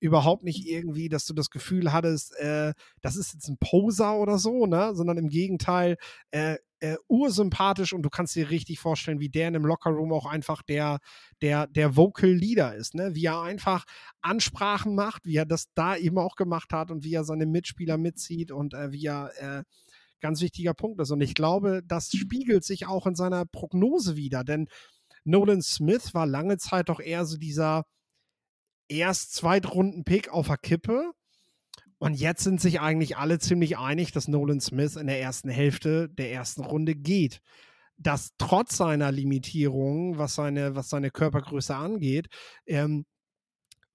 überhaupt 0.01 0.45
nicht 0.45 0.67
irgendwie, 0.67 1.09
dass 1.09 1.25
du 1.25 1.35
das 1.35 1.51
Gefühl 1.51 1.93
hattest, 1.93 2.37
äh, 2.39 2.75
das 3.01 3.17
ist 3.17 3.33
jetzt 3.33 3.49
ein 3.49 3.59
Poser 3.59 4.19
oder 4.19 4.39
so, 4.39 4.67
ne? 4.67 4.95
Sondern 4.95 5.19
im 5.19 5.29
Gegenteil, 5.29 5.97
äh, 6.31 6.57
äh, 6.81 6.97
ursympathisch 7.09 7.95
und 7.95 8.03
du 8.03 8.11
kannst 8.11 8.37
dir 8.37 8.51
richtig 8.51 8.79
vorstellen, 8.79 9.19
wie 9.19 9.31
der 9.31 9.49
in 9.49 9.57
einem 9.57 9.65
Lockerroom 9.65 10.13
auch 10.13 10.27
einfach 10.27 10.61
der, 10.63 10.99
der, 11.41 11.67
der 11.67 11.97
Vocal 11.97 12.31
Leader 12.31 12.75
ist, 12.75 12.95
ne? 12.95 13.15
Wie 13.15 13.25
er 13.25 13.41
einfach 13.41 13.85
Ansprachen 14.21 14.95
macht, 14.95 15.25
wie 15.25 15.37
er 15.37 15.47
das 15.47 15.73
da 15.75 15.97
eben 15.97 16.19
auch 16.19 16.37
gemacht 16.37 16.73
hat 16.73 16.91
und 16.91 17.03
wie 17.03 17.15
er 17.15 17.25
seine 17.25 17.47
Mitspieler 17.47 17.97
mitzieht 17.97 18.53
und 18.53 18.75
äh, 18.75 18.93
wie 18.93 19.07
er 19.07 19.31
äh, 19.39 19.63
ganz 20.21 20.43
wichtiger 20.43 20.75
Punkt 20.75 21.01
ist. 21.01 21.11
Und 21.11 21.21
ich 21.23 21.35
glaube, 21.35 21.83
das 21.87 22.11
spiegelt 22.11 22.65
sich 22.65 22.87
auch 22.87 23.07
in 23.07 23.15
seiner 23.15 23.47
Prognose 23.47 24.17
wieder, 24.17 24.45
denn 24.45 24.69
Nolan 25.25 25.63
Smith 25.63 26.13
war 26.13 26.27
lange 26.27 26.59
Zeit 26.59 26.91
doch 26.91 27.01
eher 27.01 27.25
so 27.25 27.39
dieser 27.39 27.85
erst 28.89 29.35
Zweitrunden-Pick 29.35 30.31
auf 30.31 30.49
der 30.49 30.59
Kippe. 30.59 31.13
Und 31.99 32.15
jetzt 32.15 32.45
sind 32.45 32.61
sich 32.61 32.81
eigentlich 32.81 33.17
alle 33.17 33.39
ziemlich 33.39 33.79
einig, 33.79 34.13
dass 34.13 34.29
Nolan 34.29 34.61
Smith 34.61 34.97
in 34.97 35.07
der 35.07 35.21
ersten 35.21 35.49
Hälfte 35.49 36.09
der 36.09 36.33
ersten 36.33 36.63
Runde 36.63 36.95
geht. 36.95 37.41
Dass 37.97 38.33
trotz 38.39 38.77
seiner 38.77 39.13
Limitierungen, 39.13 40.19
was 40.19 40.35
seine, 40.35 40.75
was 40.75 40.89
seine 40.89 41.11
Körpergröße 41.11 41.75
angeht, 41.75 42.29
ähm, 42.67 43.07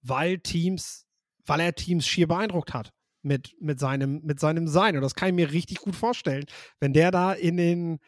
weil 0.02 0.38
Teams, 0.38 1.06
weil 1.44 1.60
er 1.60 1.74
Teams 1.74 2.06
schier 2.06 2.26
beeindruckt 2.26 2.72
hat 2.72 2.92
mit, 3.22 3.54
mit, 3.60 3.78
seinem, 3.78 4.22
mit 4.22 4.40
seinem 4.40 4.66
Sein. 4.66 4.96
Und 4.96 5.02
das 5.02 5.14
kann 5.14 5.28
ich 5.28 5.34
mir 5.34 5.52
richtig 5.52 5.78
gut 5.78 5.94
vorstellen. 5.94 6.46
Wenn 6.80 6.92
der 6.92 7.10
da 7.10 7.32
in 7.32 7.56
den 7.56 7.98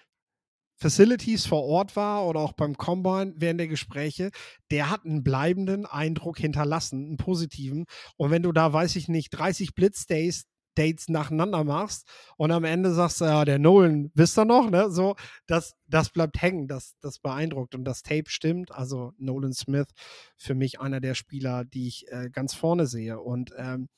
Facilities 0.82 1.46
vor 1.46 1.62
Ort 1.62 1.94
war 1.94 2.26
oder 2.26 2.40
auch 2.40 2.54
beim 2.54 2.76
Combine 2.76 3.34
während 3.36 3.60
der 3.60 3.68
Gespräche, 3.68 4.32
der 4.72 4.90
hat 4.90 5.04
einen 5.04 5.22
bleibenden 5.22 5.86
Eindruck 5.86 6.38
hinterlassen, 6.38 7.06
einen 7.06 7.16
positiven. 7.18 7.84
Und 8.16 8.32
wenn 8.32 8.42
du 8.42 8.50
da, 8.50 8.72
weiß 8.72 8.96
ich 8.96 9.06
nicht, 9.06 9.30
30 9.30 9.76
Blitzdays 9.76 10.46
Dates 10.74 11.08
nacheinander 11.08 11.64
machst 11.64 12.08
und 12.36 12.50
am 12.50 12.64
Ende 12.64 12.92
sagst 12.94 13.20
ja, 13.20 13.44
der 13.44 13.58
Nolan, 13.58 14.10
wisst 14.14 14.38
ihr 14.38 14.44
noch, 14.44 14.70
ne? 14.70 14.90
So, 14.90 15.16
das, 15.46 15.74
das 15.86 16.10
bleibt 16.10 16.40
hängen, 16.40 16.66
das, 16.66 16.96
das 17.00 17.18
beeindruckt 17.18 17.74
und 17.74 17.84
das 17.84 18.02
Tape 18.02 18.28
stimmt. 18.28 18.72
Also 18.72 19.12
Nolan 19.18 19.52
Smith 19.52 19.88
für 20.36 20.54
mich 20.54 20.80
einer 20.80 21.00
der 21.00 21.14
Spieler, 21.14 21.64
die 21.64 21.88
ich 21.88 22.10
äh, 22.10 22.30
ganz 22.30 22.54
vorne 22.54 22.86
sehe. 22.86 23.20
Und 23.20 23.52
ähm, 23.56 23.88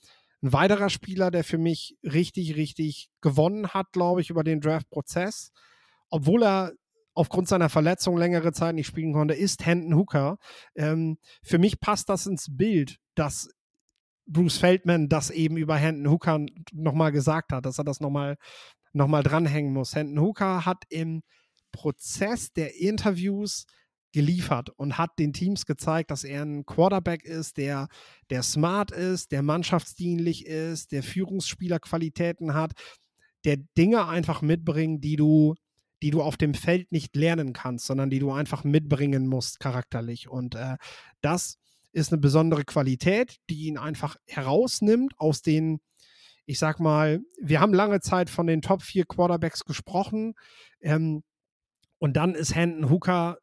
ein 0.42 0.52
weiterer 0.52 0.90
Spieler, 0.90 1.30
der 1.30 1.44
für 1.44 1.58
mich 1.58 1.96
richtig, 2.02 2.56
richtig 2.56 3.08
gewonnen 3.22 3.68
hat, 3.68 3.92
glaube 3.92 4.20
ich, 4.20 4.28
über 4.28 4.44
den 4.44 4.60
Draft-Prozess, 4.60 5.52
obwohl 6.14 6.44
er 6.44 6.72
aufgrund 7.14 7.48
seiner 7.48 7.68
Verletzung 7.68 8.16
längere 8.16 8.52
Zeit 8.52 8.76
nicht 8.76 8.86
spielen 8.86 9.12
konnte, 9.12 9.34
ist 9.34 9.66
Hendon 9.66 9.98
Hooker. 9.98 10.38
Ähm, 10.76 11.18
für 11.42 11.58
mich 11.58 11.80
passt 11.80 12.08
das 12.08 12.26
ins 12.26 12.56
Bild, 12.56 13.00
dass 13.16 13.48
Bruce 14.24 14.58
Feldman 14.58 15.08
das 15.08 15.30
eben 15.30 15.56
über 15.56 15.74
Hendon 15.74 16.12
Hooker 16.12 16.46
nochmal 16.72 17.10
gesagt 17.10 17.50
hat, 17.52 17.66
dass 17.66 17.78
er 17.78 17.84
das 17.84 17.98
nochmal 17.98 18.36
noch 18.92 19.08
mal 19.08 19.24
dranhängen 19.24 19.72
muss. 19.72 19.96
Hendon 19.96 20.24
Hooker 20.24 20.64
hat 20.64 20.84
im 20.88 21.24
Prozess 21.72 22.52
der 22.52 22.76
Interviews 22.76 23.66
geliefert 24.12 24.70
und 24.70 24.98
hat 24.98 25.18
den 25.18 25.32
Teams 25.32 25.66
gezeigt, 25.66 26.12
dass 26.12 26.22
er 26.22 26.42
ein 26.42 26.64
Quarterback 26.64 27.24
ist, 27.24 27.56
der, 27.56 27.88
der 28.30 28.44
smart 28.44 28.92
ist, 28.92 29.32
der 29.32 29.42
mannschaftsdienlich 29.42 30.46
ist, 30.46 30.92
der 30.92 31.02
Führungsspielerqualitäten 31.02 32.54
hat, 32.54 32.74
der 33.44 33.56
Dinge 33.56 34.06
einfach 34.06 34.42
mitbringt, 34.42 35.02
die 35.02 35.16
du, 35.16 35.56
die 36.02 36.10
du 36.10 36.22
auf 36.22 36.36
dem 36.36 36.54
Feld 36.54 36.92
nicht 36.92 37.16
lernen 37.16 37.52
kannst, 37.52 37.86
sondern 37.86 38.10
die 38.10 38.18
du 38.18 38.32
einfach 38.32 38.64
mitbringen 38.64 39.26
musst, 39.26 39.60
charakterlich. 39.60 40.28
Und 40.28 40.54
äh, 40.54 40.76
das 41.20 41.58
ist 41.92 42.12
eine 42.12 42.20
besondere 42.20 42.64
Qualität, 42.64 43.36
die 43.48 43.66
ihn 43.66 43.78
einfach 43.78 44.16
herausnimmt 44.26 45.14
aus 45.16 45.42
den, 45.42 45.80
ich 46.44 46.58
sag 46.58 46.80
mal, 46.80 47.20
wir 47.40 47.60
haben 47.60 47.72
lange 47.72 48.00
Zeit 48.00 48.28
von 48.30 48.46
den 48.46 48.62
Top 48.62 48.82
4 48.82 49.06
Quarterbacks 49.06 49.64
gesprochen. 49.64 50.34
Ähm, 50.80 51.22
und 51.98 52.16
dann 52.16 52.34
ist 52.34 52.54
Hendon 52.54 52.90
Hooker 52.90 53.38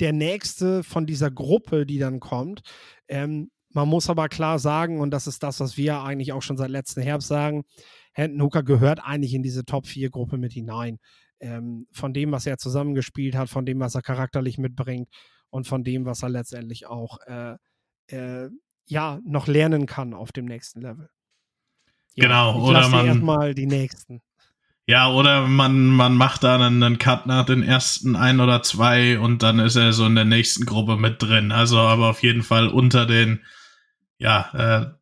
der 0.00 0.12
nächste 0.12 0.84
von 0.84 1.06
dieser 1.06 1.30
Gruppe, 1.30 1.84
die 1.84 1.98
dann 1.98 2.20
kommt. 2.20 2.62
Ähm, 3.08 3.50
man 3.70 3.88
muss 3.88 4.08
aber 4.08 4.28
klar 4.28 4.58
sagen, 4.58 5.00
und 5.00 5.10
das 5.10 5.26
ist 5.26 5.42
das, 5.42 5.60
was 5.60 5.76
wir 5.76 6.00
eigentlich 6.00 6.32
auch 6.32 6.42
schon 6.42 6.56
seit 6.56 6.70
letzten 6.70 7.02
Herbst 7.02 7.28
sagen, 7.28 7.64
Hendon 8.12 8.42
Hooker 8.42 8.62
gehört 8.62 9.00
eigentlich 9.04 9.34
in 9.34 9.42
diese 9.42 9.64
Top-4-Gruppe 9.64 10.38
mit 10.38 10.52
hinein. 10.52 10.98
Ähm, 11.40 11.86
von 11.92 12.12
dem, 12.12 12.32
was 12.32 12.46
er 12.46 12.58
zusammengespielt 12.58 13.36
hat, 13.36 13.48
von 13.48 13.64
dem, 13.64 13.80
was 13.80 13.94
er 13.94 14.02
charakterlich 14.02 14.58
mitbringt 14.58 15.08
und 15.50 15.66
von 15.66 15.84
dem, 15.84 16.04
was 16.04 16.22
er 16.22 16.28
letztendlich 16.28 16.86
auch 16.86 17.18
äh, 17.26 17.56
äh, 18.08 18.48
ja, 18.86 19.20
noch 19.24 19.46
lernen 19.46 19.86
kann 19.86 20.14
auf 20.14 20.32
dem 20.32 20.46
nächsten 20.46 20.80
Level. 20.80 21.08
Ja, 22.14 22.24
genau, 22.24 22.68
oder 22.68 22.88
man. 22.88 23.06
erstmal 23.06 23.54
die 23.54 23.66
nächsten. 23.66 24.20
Ja, 24.86 25.12
oder 25.12 25.46
man, 25.46 25.88
man 25.88 26.14
macht 26.14 26.42
da 26.44 26.54
einen, 26.54 26.82
einen 26.82 26.98
Cut 26.98 27.26
nach 27.26 27.44
den 27.44 27.62
ersten 27.62 28.16
ein 28.16 28.40
oder 28.40 28.62
zwei 28.62 29.18
und 29.18 29.42
dann 29.42 29.58
ist 29.58 29.76
er 29.76 29.92
so 29.92 30.06
in 30.06 30.14
der 30.14 30.24
nächsten 30.24 30.64
Gruppe 30.64 30.96
mit 30.96 31.22
drin. 31.22 31.52
Also 31.52 31.78
aber 31.78 32.08
auf 32.08 32.22
jeden 32.22 32.42
Fall 32.42 32.68
unter 32.68 33.04
den 33.04 33.40
ja, 34.18 34.50
äh, 34.54 34.97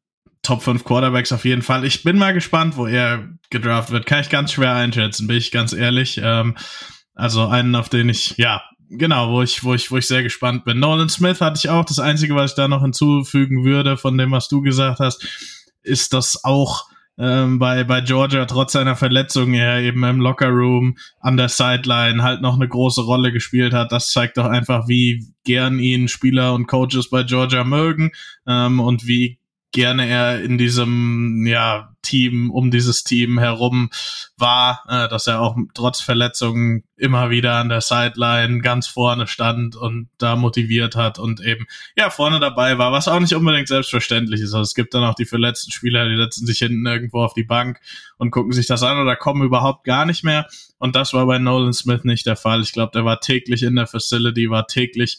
Top 0.46 0.62
5 0.62 0.84
Quarterbacks 0.84 1.32
auf 1.32 1.44
jeden 1.44 1.62
Fall. 1.62 1.84
Ich 1.84 2.04
bin 2.04 2.18
mal 2.18 2.32
gespannt, 2.32 2.76
wo 2.76 2.86
er 2.86 3.28
gedraft 3.50 3.90
wird. 3.90 4.06
Kann 4.06 4.20
ich 4.20 4.30
ganz 4.30 4.52
schwer 4.52 4.74
einschätzen, 4.74 5.26
bin 5.26 5.36
ich 5.38 5.50
ganz 5.50 5.72
ehrlich. 5.72 6.20
Ähm, 6.22 6.54
also 7.16 7.48
einen, 7.48 7.74
auf 7.74 7.88
den 7.88 8.08
ich, 8.08 8.36
ja, 8.36 8.62
genau, 8.88 9.32
wo 9.32 9.42
ich, 9.42 9.64
wo 9.64 9.74
ich, 9.74 9.90
wo 9.90 9.96
ich 9.96 10.06
sehr 10.06 10.22
gespannt 10.22 10.64
bin. 10.64 10.78
Nolan 10.78 11.08
Smith 11.08 11.40
hatte 11.40 11.58
ich 11.58 11.68
auch. 11.68 11.84
Das 11.84 11.98
Einzige, 11.98 12.36
was 12.36 12.52
ich 12.52 12.56
da 12.56 12.68
noch 12.68 12.82
hinzufügen 12.82 13.64
würde, 13.64 13.96
von 13.96 14.16
dem, 14.16 14.30
was 14.30 14.46
du 14.46 14.60
gesagt 14.60 15.00
hast, 15.00 15.26
ist, 15.82 16.12
dass 16.12 16.44
auch 16.44 16.84
ähm, 17.18 17.58
bei, 17.58 17.82
bei 17.82 18.00
Georgia 18.00 18.44
trotz 18.44 18.72
seiner 18.72 18.94
Verletzung 18.94 19.52
er 19.54 19.80
eben 19.80 20.04
im 20.04 20.20
Lockerroom 20.20 20.96
an 21.18 21.36
der 21.36 21.48
Sideline 21.48 22.22
halt 22.22 22.40
noch 22.40 22.54
eine 22.54 22.68
große 22.68 23.00
Rolle 23.02 23.32
gespielt 23.32 23.72
hat. 23.72 23.90
Das 23.90 24.10
zeigt 24.10 24.36
doch 24.36 24.44
einfach, 24.44 24.86
wie 24.86 25.26
gern 25.44 25.80
ihn 25.80 26.06
Spieler 26.06 26.54
und 26.54 26.68
Coaches 26.68 27.10
bei 27.10 27.24
Georgia 27.24 27.64
mögen 27.64 28.12
ähm, 28.46 28.78
und 28.78 29.08
wie 29.08 29.38
gerne 29.76 30.08
er 30.08 30.40
in 30.40 30.56
diesem 30.56 31.44
ja, 31.46 31.94
Team, 32.00 32.50
um 32.50 32.70
dieses 32.70 33.04
Team 33.04 33.38
herum 33.38 33.90
war, 34.38 34.82
äh, 34.88 35.06
dass 35.10 35.26
er 35.26 35.42
auch 35.42 35.54
trotz 35.74 36.00
Verletzungen 36.00 36.84
immer 36.96 37.28
wieder 37.28 37.56
an 37.56 37.68
der 37.68 37.82
Sideline 37.82 38.60
ganz 38.62 38.86
vorne 38.86 39.26
stand 39.26 39.76
und 39.76 40.08
da 40.16 40.34
motiviert 40.34 40.96
hat 40.96 41.18
und 41.18 41.42
eben 41.42 41.66
ja 41.94 42.08
vorne 42.08 42.40
dabei 42.40 42.78
war, 42.78 42.90
was 42.90 43.06
auch 43.06 43.20
nicht 43.20 43.34
unbedingt 43.34 43.68
selbstverständlich 43.68 44.40
ist. 44.40 44.54
Also 44.54 44.62
es 44.62 44.74
gibt 44.74 44.94
dann 44.94 45.04
auch 45.04 45.14
die 45.14 45.26
verletzten 45.26 45.72
Spieler, 45.72 46.08
die 46.08 46.16
setzen 46.16 46.46
sich 46.46 46.58
hinten 46.58 46.86
irgendwo 46.86 47.20
auf 47.22 47.34
die 47.34 47.44
Bank 47.44 47.78
und 48.16 48.30
gucken 48.30 48.52
sich 48.52 48.66
das 48.66 48.82
an 48.82 48.98
oder 48.98 49.14
kommen 49.14 49.44
überhaupt 49.44 49.84
gar 49.84 50.06
nicht 50.06 50.24
mehr. 50.24 50.46
Und 50.78 50.96
das 50.96 51.12
war 51.12 51.26
bei 51.26 51.38
Nolan 51.38 51.74
Smith 51.74 52.04
nicht 52.04 52.24
der 52.24 52.36
Fall. 52.36 52.62
Ich 52.62 52.72
glaube, 52.72 52.92
der 52.94 53.04
war 53.04 53.20
täglich 53.20 53.62
in 53.62 53.76
der 53.76 53.86
Facility, 53.86 54.48
war 54.48 54.66
täglich 54.66 55.18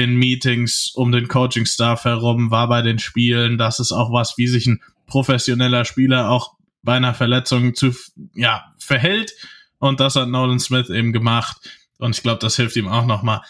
in 0.00 0.16
Meetings 0.16 0.92
um 0.94 1.12
den 1.12 1.28
Coaching-Staff 1.28 2.04
herum, 2.04 2.50
war 2.50 2.68
bei 2.68 2.82
den 2.82 2.98
Spielen. 2.98 3.58
Das 3.58 3.78
ist 3.78 3.92
auch 3.92 4.12
was, 4.12 4.38
wie 4.38 4.46
sich 4.46 4.66
ein 4.66 4.82
professioneller 5.06 5.84
Spieler 5.84 6.30
auch 6.30 6.54
bei 6.82 6.94
einer 6.94 7.14
Verletzung 7.14 7.74
zu, 7.74 7.94
ja, 8.34 8.64
verhält. 8.78 9.32
Und 9.78 10.00
das 10.00 10.16
hat 10.16 10.28
Nolan 10.28 10.58
Smith 10.58 10.88
eben 10.88 11.12
gemacht. 11.12 11.56
Und 11.98 12.16
ich 12.16 12.22
glaube, 12.22 12.38
das 12.40 12.56
hilft 12.56 12.76
ihm 12.76 12.88
auch 12.88 13.04
nochmal. 13.04 13.42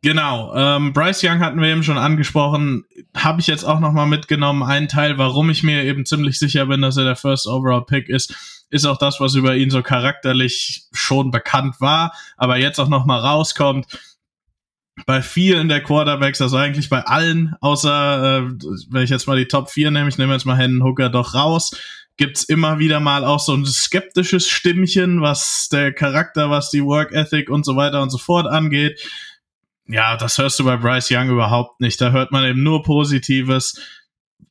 Genau, 0.00 0.54
ähm, 0.54 0.92
Bryce 0.92 1.24
Young 1.24 1.40
hatten 1.40 1.60
wir 1.60 1.68
eben 1.68 1.82
schon 1.82 1.98
angesprochen, 1.98 2.84
habe 3.16 3.40
ich 3.40 3.48
jetzt 3.48 3.64
auch 3.64 3.80
nochmal 3.80 4.06
mitgenommen. 4.06 4.62
Ein 4.62 4.86
Teil, 4.86 5.18
warum 5.18 5.50
ich 5.50 5.64
mir 5.64 5.82
eben 5.82 6.06
ziemlich 6.06 6.38
sicher 6.38 6.66
bin, 6.66 6.82
dass 6.82 6.96
er 6.96 7.04
der 7.04 7.16
First 7.16 7.48
Overall 7.48 7.84
Pick 7.84 8.08
ist, 8.08 8.62
ist 8.70 8.86
auch 8.86 8.98
das, 8.98 9.18
was 9.18 9.34
über 9.34 9.56
ihn 9.56 9.70
so 9.70 9.82
charakterlich 9.82 10.84
schon 10.92 11.32
bekannt 11.32 11.80
war, 11.80 12.14
aber 12.36 12.58
jetzt 12.58 12.78
auch 12.78 12.88
nochmal 12.88 13.18
rauskommt 13.18 13.86
bei 15.06 15.22
vielen 15.22 15.68
der 15.68 15.82
Quarterbacks, 15.82 16.40
also 16.40 16.56
eigentlich 16.56 16.88
bei 16.88 17.02
allen, 17.02 17.54
außer 17.60 18.38
äh, 18.38 18.50
wenn 18.90 19.02
ich 19.02 19.10
jetzt 19.10 19.26
mal 19.26 19.36
die 19.36 19.48
Top 19.48 19.70
4 19.70 19.90
nehme, 19.90 20.08
ich 20.08 20.18
nehme 20.18 20.32
jetzt 20.32 20.46
mal 20.46 20.56
Hendon 20.56 20.86
Hooker 20.86 21.08
doch 21.08 21.34
raus, 21.34 21.70
gibt's 22.16 22.44
immer 22.44 22.78
wieder 22.78 23.00
mal 23.00 23.24
auch 23.24 23.40
so 23.40 23.54
ein 23.54 23.64
skeptisches 23.64 24.48
Stimmchen, 24.48 25.22
was 25.22 25.68
der 25.70 25.92
Charakter, 25.92 26.50
was 26.50 26.70
die 26.70 26.84
Work 26.84 27.12
Ethic 27.12 27.48
und 27.48 27.64
so 27.64 27.76
weiter 27.76 28.02
und 28.02 28.10
so 28.10 28.18
fort 28.18 28.46
angeht. 28.46 29.00
Ja, 29.86 30.16
das 30.16 30.36
hörst 30.36 30.58
du 30.58 30.64
bei 30.64 30.76
Bryce 30.76 31.10
Young 31.12 31.30
überhaupt 31.30 31.80
nicht. 31.80 32.00
Da 32.00 32.10
hört 32.10 32.30
man 32.30 32.44
eben 32.44 32.62
nur 32.62 32.82
Positives. 32.82 33.80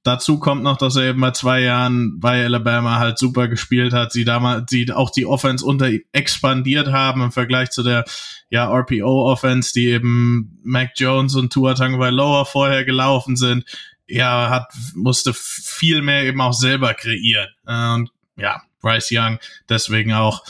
Dazu 0.03 0.39
kommt 0.39 0.63
noch, 0.63 0.77
dass 0.77 0.95
er 0.95 1.03
eben 1.03 1.19
bei 1.19 1.31
zwei 1.31 1.61
Jahren 1.61 2.19
bei 2.19 2.45
Alabama 2.45 2.97
halt 2.97 3.17
super 3.17 3.47
gespielt 3.47 3.93
hat, 3.93 4.13
sie 4.13 4.23
damals, 4.23 4.69
sie 4.69 4.91
auch 4.91 5.09
die 5.09 5.25
Offense 5.25 5.65
unter 5.65 5.89
expandiert 6.13 6.91
haben 6.91 7.21
im 7.21 7.31
Vergleich 7.31 7.71
zu 7.71 7.83
der 7.83 8.05
ja, 8.49 8.71
RPO-Offense, 8.71 9.73
die 9.73 9.87
eben 9.87 10.59
Mac 10.63 10.91
Jones 10.95 11.35
und 11.35 11.51
Tua 11.51 11.73
Tagovailoa 11.73 12.45
vorher 12.45 12.85
gelaufen 12.85 13.35
sind. 13.35 13.65
Ja, 14.07 14.49
hat, 14.49 14.73
musste 14.95 15.33
viel 15.33 16.01
mehr 16.01 16.23
eben 16.23 16.39
auch 16.39 16.53
selber 16.53 16.93
kreieren. 16.93 17.49
Und 17.65 18.09
ja, 18.37 18.61
Bryce 18.81 19.09
Young 19.11 19.39
deswegen 19.67 20.13
auch 20.13 20.43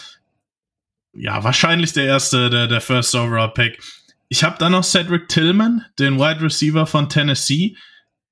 ja, 1.13 1.43
wahrscheinlich 1.43 1.93
der 1.93 2.05
erste, 2.05 2.49
der, 2.49 2.67
der 2.67 2.81
First 2.81 3.15
Overall 3.15 3.53
Pick. 3.53 3.81
Ich 4.29 4.43
habe 4.43 4.57
dann 4.59 4.73
noch 4.73 4.83
Cedric 4.83 5.29
Tillman, 5.29 5.83
den 5.97 6.19
Wide 6.19 6.41
Receiver 6.41 6.85
von 6.85 7.09
Tennessee 7.09 7.75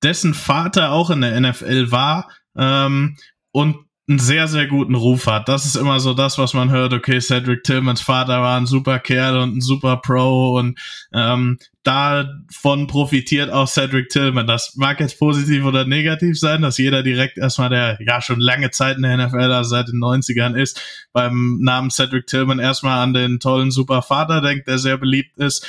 dessen 0.06 0.34
Vater 0.34 0.92
auch 0.92 1.10
in 1.10 1.22
der 1.22 1.40
NFL 1.40 1.92
war 1.92 2.30
ähm, 2.56 3.18
und 3.52 3.78
einen 4.08 4.20
sehr, 4.20 4.48
sehr 4.48 4.68
guten 4.68 4.94
Ruf 4.94 5.26
hat. 5.26 5.50
Das 5.50 5.66
ist 5.66 5.76
immer 5.76 6.00
so 6.00 6.14
das, 6.14 6.38
was 6.38 6.54
man 6.54 6.70
hört. 6.70 6.94
Okay, 6.94 7.20
Cedric 7.20 7.64
Tillmans 7.64 8.02
Vater 8.02 8.40
war 8.40 8.56
ein 8.56 8.68
super 8.68 9.00
Kerl 9.00 9.38
und 9.38 9.58
ein 9.58 9.62
super 9.62 9.98
Pro 9.98 10.60
und 10.60 10.80
ähm, 11.12 11.58
davon 11.82 12.86
profitiert 12.86 13.50
auch 13.50 13.68
Cedric 13.68 14.10
Tillman. 14.10 14.46
Das 14.46 14.76
mag 14.76 15.00
jetzt 15.00 15.18
positiv 15.18 15.66
oder 15.66 15.86
negativ 15.86 16.40
sein, 16.40 16.62
dass 16.62 16.78
jeder 16.78 17.02
direkt 17.02 17.40
erstmal, 17.40 17.70
der 17.70 17.98
ja 18.00 18.22
schon 18.22 18.40
lange 18.40 18.70
Zeit 18.70 18.98
in 18.98 19.04
der 19.04 19.18
NFL, 19.18 19.52
also 19.52 19.72
seit 19.72 19.88
den 19.88 20.00
90ern 20.00 20.56
ist, 20.56 21.08
beim 21.12 21.58
Namen 21.62 21.90
Cedric 21.90 22.28
Tillman 22.28 22.60
erstmal 22.60 23.00
an 23.00 23.16
den 23.16 23.40
tollen 23.40 23.72
super 23.72 24.04
Vater 24.04 24.42
denkt, 24.42 24.68
der 24.68 24.78
sehr 24.78 24.98
beliebt 24.98 25.38
ist. 25.38 25.66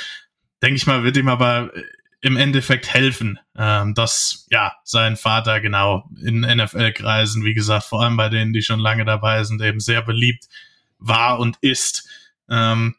Denke 0.61 0.75
ich 0.75 0.85
mal, 0.85 1.03
wird 1.03 1.17
ihm 1.17 1.27
aber 1.27 1.71
im 2.21 2.37
Endeffekt 2.37 2.91
helfen, 2.93 3.39
ähm, 3.55 3.93
dass 3.93 4.47
ja 4.49 4.73
sein 4.83 5.15
Vater 5.17 5.61
genau 5.61 6.09
in 6.23 6.41
NFL-Kreisen, 6.41 7.43
wie 7.43 7.53
gesagt, 7.53 7.85
vor 7.85 8.03
allem 8.03 8.17
bei 8.17 8.29
denen, 8.29 8.53
die 8.53 8.63
schon 8.63 8.79
lange 8.79 9.05
dabei 9.05 9.43
sind, 9.43 9.61
eben 9.61 9.79
sehr 9.79 10.01
beliebt 10.01 10.45
war 10.97 11.39
und 11.39 11.57
ist. 11.61 12.09
Ähm, 12.49 12.95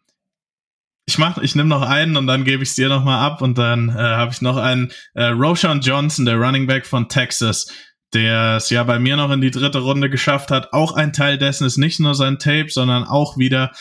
ich 1.04 1.18
mach, 1.18 1.38
ich 1.38 1.54
nehme 1.54 1.70
noch 1.70 1.82
einen 1.82 2.16
und 2.16 2.26
dann 2.26 2.44
gebe 2.44 2.62
ich 2.62 2.68
es 2.68 2.74
dir 2.74 2.88
noch 2.88 3.02
mal 3.02 3.24
ab 3.24 3.40
und 3.40 3.56
dann 3.56 3.88
äh, 3.88 3.92
habe 3.94 4.30
ich 4.30 4.42
noch 4.42 4.58
einen 4.58 4.92
äh, 5.14 5.24
Roshan 5.24 5.80
Johnson, 5.80 6.26
der 6.26 6.36
Running 6.36 6.66
Back 6.66 6.86
von 6.86 7.08
Texas, 7.08 7.72
der 8.12 8.56
es 8.56 8.70
ja 8.70 8.84
bei 8.84 8.98
mir 8.98 9.16
noch 9.16 9.30
in 9.30 9.40
die 9.40 9.50
dritte 9.50 9.78
Runde 9.78 10.10
geschafft 10.10 10.50
hat. 10.50 10.72
Auch 10.72 10.92
ein 10.92 11.12
Teil 11.12 11.38
dessen 11.38 11.66
ist 11.66 11.78
nicht 11.78 11.98
nur 11.98 12.14
sein 12.14 12.38
Tape, 12.38 12.68
sondern 12.68 13.04
auch 13.04 13.38
wieder, 13.38 13.72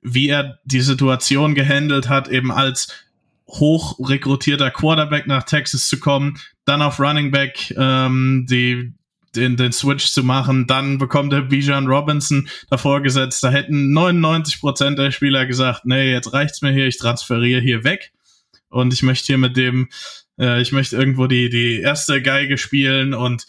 wie 0.00 0.28
er 0.28 0.58
die 0.64 0.80
Situation 0.80 1.54
gehandelt 1.54 2.08
hat, 2.08 2.28
eben 2.28 2.50
als 2.50 2.88
hoch 3.52 3.98
rekrutierter 4.08 4.70
Quarterback 4.70 5.26
nach 5.26 5.44
Texas 5.44 5.86
zu 5.88 5.98
kommen, 5.98 6.38
dann 6.64 6.82
auf 6.82 6.98
Running 6.98 7.30
Back 7.30 7.74
ähm, 7.76 8.46
die, 8.48 8.92
den, 9.34 9.56
den 9.56 9.72
Switch 9.72 10.06
zu 10.06 10.24
machen, 10.24 10.66
dann 10.66 10.98
bekommt 10.98 11.32
er 11.32 11.42
Bijan 11.42 11.86
Robinson 11.86 12.48
davor 12.70 13.02
gesetzt. 13.02 13.42
Da 13.42 13.50
hätten 13.50 13.92
99 13.92 14.60
Prozent 14.60 14.98
der 14.98 15.10
Spieler 15.10 15.46
gesagt, 15.46 15.84
nee, 15.84 16.10
jetzt 16.10 16.32
reicht's 16.32 16.62
mir 16.62 16.72
hier, 16.72 16.86
ich 16.86 16.98
transferiere 16.98 17.60
hier 17.60 17.84
weg 17.84 18.12
und 18.68 18.92
ich 18.92 19.02
möchte 19.02 19.26
hier 19.26 19.38
mit 19.38 19.56
dem, 19.56 19.88
äh, 20.38 20.60
ich 20.60 20.72
möchte 20.72 20.96
irgendwo 20.96 21.26
die 21.26 21.48
die 21.50 21.80
erste 21.80 22.22
Geige 22.22 22.58
spielen 22.58 23.14
und 23.14 23.46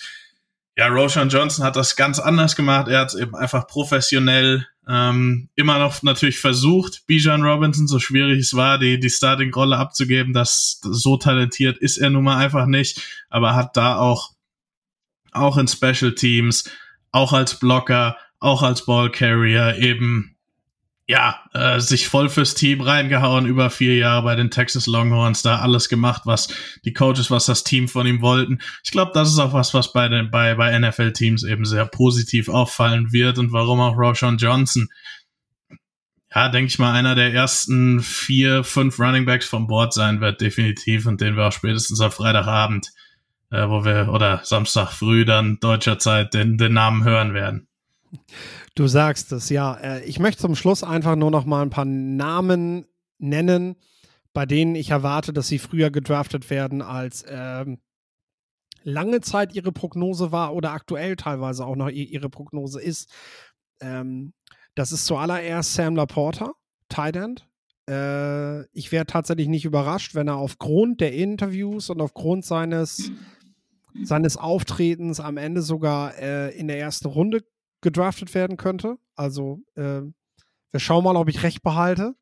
ja, 0.76 0.88
Roshan 0.88 1.30
Johnson 1.30 1.64
hat 1.64 1.76
das 1.76 1.96
ganz 1.96 2.20
anders 2.20 2.56
gemacht. 2.56 2.88
Er 2.88 3.02
hat 3.02 3.14
eben 3.14 3.36
einfach 3.36 3.68
professionell 3.68 4.68
ähm, 4.88 5.50
immer 5.56 5.80
noch 5.80 6.02
natürlich 6.04 6.40
versucht, 6.40 7.06
Bijan 7.08 7.44
Robinson, 7.44 7.88
so 7.88 8.00
schwierig 8.00 8.40
es 8.40 8.54
war, 8.54 8.80
die, 8.80 9.00
die 9.00 9.10
Starting-Rolle 9.10 9.78
abzugeben. 9.78 10.34
Das, 10.34 10.80
so 10.82 11.18
talentiert 11.18 11.78
ist 11.78 11.98
er 11.98 12.10
nun 12.10 12.24
mal 12.24 12.38
einfach 12.38 12.66
nicht, 12.66 13.02
aber 13.30 13.56
hat 13.56 13.78
da 13.78 13.98
auch, 13.98 14.34
auch 15.32 15.58
in 15.58 15.68
Special 15.68 16.16
Teams, 16.16 16.70
auch 17.12 17.34
als 17.34 17.60
Blocker, 17.60 18.18
auch 18.40 18.64
als 18.64 18.86
Ballcarrier 18.86 19.78
eben 19.78 20.33
ja, 21.08 21.42
äh, 21.54 21.80
sich 21.80 22.08
voll 22.08 22.30
fürs 22.30 22.56
Team 22.56 22.80
reingehauen, 22.80 23.46
über 23.46 23.70
vier 23.70 23.98
Jahre 23.98 24.24
bei 24.24 24.36
den 24.36 24.52
Texas 24.52 24.88
Longhorns, 24.88 25.42
da 25.42 25.60
alles 25.60 25.90
gemacht, 25.90 26.22
was 26.26 26.48
die 26.86 26.94
Coaches, 26.94 27.30
was 27.30 27.46
das 27.46 27.64
Team 27.66 27.90
von 27.90 28.08
ihm 28.08 28.22
wollten. 28.22 28.60
Ich 28.84 28.92
glaube, 28.92 29.12
das 29.14 29.30
ist 29.30 29.40
auch 29.40 29.54
was, 29.54 29.74
was 29.74 29.92
bei 29.92 30.08
den, 30.08 30.32
bei, 30.32 30.56
bei 30.56 30.78
NFL-Teams 30.78 31.44
eben 31.44 31.66
sehr 31.66 31.86
positiv 31.86 32.48
auffallen 32.48 33.12
wird 33.12 33.38
und 33.38 33.52
warum 33.52 33.82
auch 33.82 33.98
Roshan 33.98 34.38
Johnson, 34.38 34.88
ja, 36.34 36.48
denke 36.50 36.68
ich 36.68 36.80
mal, 36.80 36.94
einer 36.94 37.16
der 37.16 37.34
ersten 37.34 38.00
vier, 38.02 38.64
fünf 38.64 38.98
Running 38.98 39.26
Backs 39.26 39.46
vom 39.46 39.68
Board 39.68 39.94
sein 39.94 40.22
wird, 40.22 40.40
definitiv, 40.40 41.06
und 41.06 41.20
den 41.20 41.36
wir 41.36 41.48
auch 41.48 41.52
spätestens 41.52 42.00
auf 42.00 42.16
Freitagabend, 42.16 42.92
äh, 43.52 43.68
wo 43.68 43.84
wir, 43.84 44.10
oder 44.10 44.40
Samstag 44.44 44.92
früh 44.92 45.26
dann 45.26 45.60
deutscher 45.60 46.00
Zeit 46.00 46.34
den, 46.34 46.58
den 46.58 46.74
Namen 46.74 47.04
hören 47.04 47.34
werden. 47.34 47.68
Du 48.76 48.88
sagst 48.88 49.32
es, 49.32 49.50
ja. 49.50 49.76
Äh, 49.76 50.04
ich 50.06 50.20
möchte 50.20 50.42
zum 50.42 50.56
Schluss 50.56 50.84
einfach 50.84 51.16
nur 51.16 51.32
noch 51.32 51.46
mal 51.46 51.62
ein 51.62 51.70
paar 51.70 51.86
Namen 51.86 52.86
nennen, 53.20 53.76
bei 54.34 54.46
denen 54.46 54.76
ich 54.76 54.90
erwarte, 54.90 55.32
dass 55.32 55.48
sie 55.48 55.60
früher 55.60 55.92
gedraftet 55.92 56.50
werden, 56.50 56.82
als 56.82 57.24
ähm, 57.28 57.80
lange 58.84 59.22
Zeit 59.22 59.54
ihre 59.54 59.72
Prognose 59.72 60.32
war 60.32 60.56
oder 60.56 60.72
aktuell 60.72 61.16
teilweise 61.16 61.66
auch 61.66 61.76
noch 61.76 61.90
ihre 61.90 62.30
Prognose 62.30 62.82
ist. 62.82 63.12
Ähm, 63.80 64.34
das 64.76 64.92
ist 64.92 65.06
zuallererst 65.06 65.76
Sam 65.76 65.96
Laporta, 65.96 66.54
Tight 66.90 67.16
End. 67.16 67.48
Äh, 67.88 68.66
ich 68.72 68.92
wäre 68.92 69.06
tatsächlich 69.06 69.48
nicht 69.48 69.66
überrascht, 69.66 70.16
wenn 70.16 70.28
er 70.28 70.38
aufgrund 70.38 71.00
der 71.00 71.14
Interviews 71.14 71.92
und 71.92 72.02
aufgrund 72.02 72.44
seines, 72.44 73.12
seines 74.02 74.38
Auftretens 74.38 75.20
am 75.20 75.38
Ende 75.38 75.62
sogar 75.62 76.18
äh, 76.18 76.58
in 76.58 76.68
der 76.68 76.80
ersten 76.80 77.08
Runde 77.08 77.44
gedraftet 77.84 78.34
werden 78.34 78.58
könnte. 78.58 78.98
Also 79.16 79.60
äh, 79.76 80.02
wir 80.72 80.80
schauen 80.80 81.04
mal, 81.04 81.16
ob 81.16 81.30
ich 81.30 81.44
recht 81.44 81.62
behalte. 81.62 82.16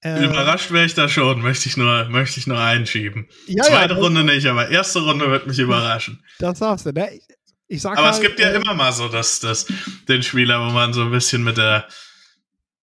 Äh, 0.00 0.24
Überrascht 0.24 0.70
wäre 0.70 0.84
ich 0.84 0.94
da 0.94 1.08
schon, 1.08 1.40
möchte 1.40 1.68
ich 1.68 1.76
nur, 1.76 2.04
möchte 2.10 2.38
ich 2.38 2.46
nur 2.46 2.60
einschieben. 2.60 3.26
Ja, 3.48 3.64
Zweite 3.64 3.94
ja, 3.94 4.00
Runde 4.00 4.22
nicht, 4.22 4.46
aber 4.46 4.68
erste 4.68 5.00
Runde 5.00 5.28
wird 5.30 5.46
mich 5.46 5.58
überraschen. 5.58 6.22
Das 6.38 6.58
sagst 6.58 6.86
du, 6.86 6.92
ne? 6.92 7.18
Ich 7.66 7.80
sag 7.80 7.96
aber 7.96 8.08
halt, 8.08 8.16
es 8.16 8.20
gibt 8.20 8.38
ja 8.38 8.50
äh, 8.50 8.56
immer 8.56 8.74
mal 8.74 8.92
so 8.92 9.08
dass, 9.08 9.40
dass 9.40 9.66
den 10.08 10.22
Spieler, 10.22 10.60
wo 10.60 10.70
man 10.72 10.92
so 10.92 11.02
ein 11.02 11.10
bisschen 11.10 11.42
mit 11.42 11.56
der 11.56 11.88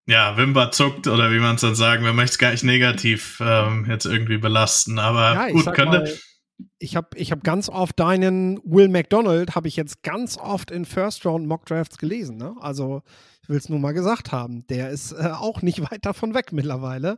ja, 0.08 0.36
Wimper 0.36 0.72
zuckt 0.72 1.08
oder 1.08 1.32
wie 1.32 1.39
man 1.39 1.56
es 1.56 1.62
dann 1.62 1.76
sagen, 1.76 2.04
man 2.04 2.16
möchte 2.16 2.34
es 2.34 2.38
gar 2.39 2.52
nicht 2.52 2.64
negativ 2.64 3.39
ähm, 3.39 3.86
jetzt 3.88 4.06
irgendwie 4.06 4.38
belasten, 4.38 4.97
aber 4.97 5.34
ja, 5.34 5.49
gut, 5.49 5.66
könnte. 5.74 5.99
Mal, 5.99 6.20
ich 6.80 6.95
habe 6.95 7.09
ich 7.18 7.32
hab 7.32 7.43
ganz 7.43 7.70
oft 7.70 7.99
deinen 7.99 8.59
Will 8.64 8.88
McDonald, 8.89 9.55
habe 9.55 9.68
ich 9.68 9.76
jetzt 9.76 10.03
ganz 10.03 10.38
oft 10.38 10.72
in 10.72 10.86
First 10.86 11.26
Round 11.26 11.47
Mock 11.47 11.66
Drafts 11.66 11.97
gelesen. 11.97 12.38
Ne? 12.38 12.55
Also, 12.59 13.01
ich 13.43 13.49
will 13.49 13.57
es 13.57 13.70
nur 13.70 13.80
mal 13.80 13.93
gesagt 13.93 14.32
haben. 14.32 14.66
Der 14.68 14.89
ist 14.89 15.12
äh, 15.14 15.32
auch 15.34 15.62
nicht 15.62 15.82
weit 15.91 16.05
davon 16.05 16.34
weg 16.34 16.51
mittlerweile. 16.53 17.18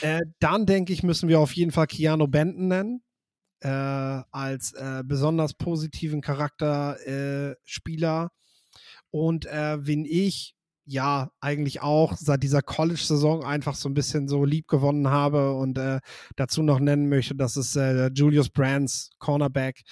Äh, 0.00 0.20
dann 0.40 0.66
denke 0.66 0.92
ich, 0.92 1.02
müssen 1.02 1.28
wir 1.28 1.40
auf 1.40 1.52
jeden 1.54 1.72
Fall 1.72 1.86
Keanu 1.86 2.26
Benton 2.28 2.68
nennen. 2.68 3.02
äh, 3.60 3.68
als 3.68 4.72
äh, 4.74 5.02
besonders 5.04 5.54
positiven 5.54 6.20
Charakterspieler. 6.20 8.30
Und 9.10 9.46
äh, 9.46 9.84
wen 9.86 10.04
ich 10.04 10.54
ja 10.88 11.30
eigentlich 11.40 11.82
auch 11.82 12.16
seit 12.16 12.42
dieser 12.42 12.62
College-Saison 12.62 13.44
einfach 13.44 13.74
so 13.74 13.88
ein 13.88 13.94
bisschen 13.94 14.28
so 14.28 14.44
lieb 14.44 14.68
gewonnen 14.68 15.08
habe 15.08 15.54
und 15.54 15.78
äh, 15.78 16.00
dazu 16.36 16.62
noch 16.62 16.80
nennen 16.80 17.08
möchte, 17.08 17.34
das 17.34 17.56
ist 17.56 17.76
äh, 17.76 18.08
Julius 18.08 18.48
Brands, 18.50 19.10
Cornerback, 19.18 19.82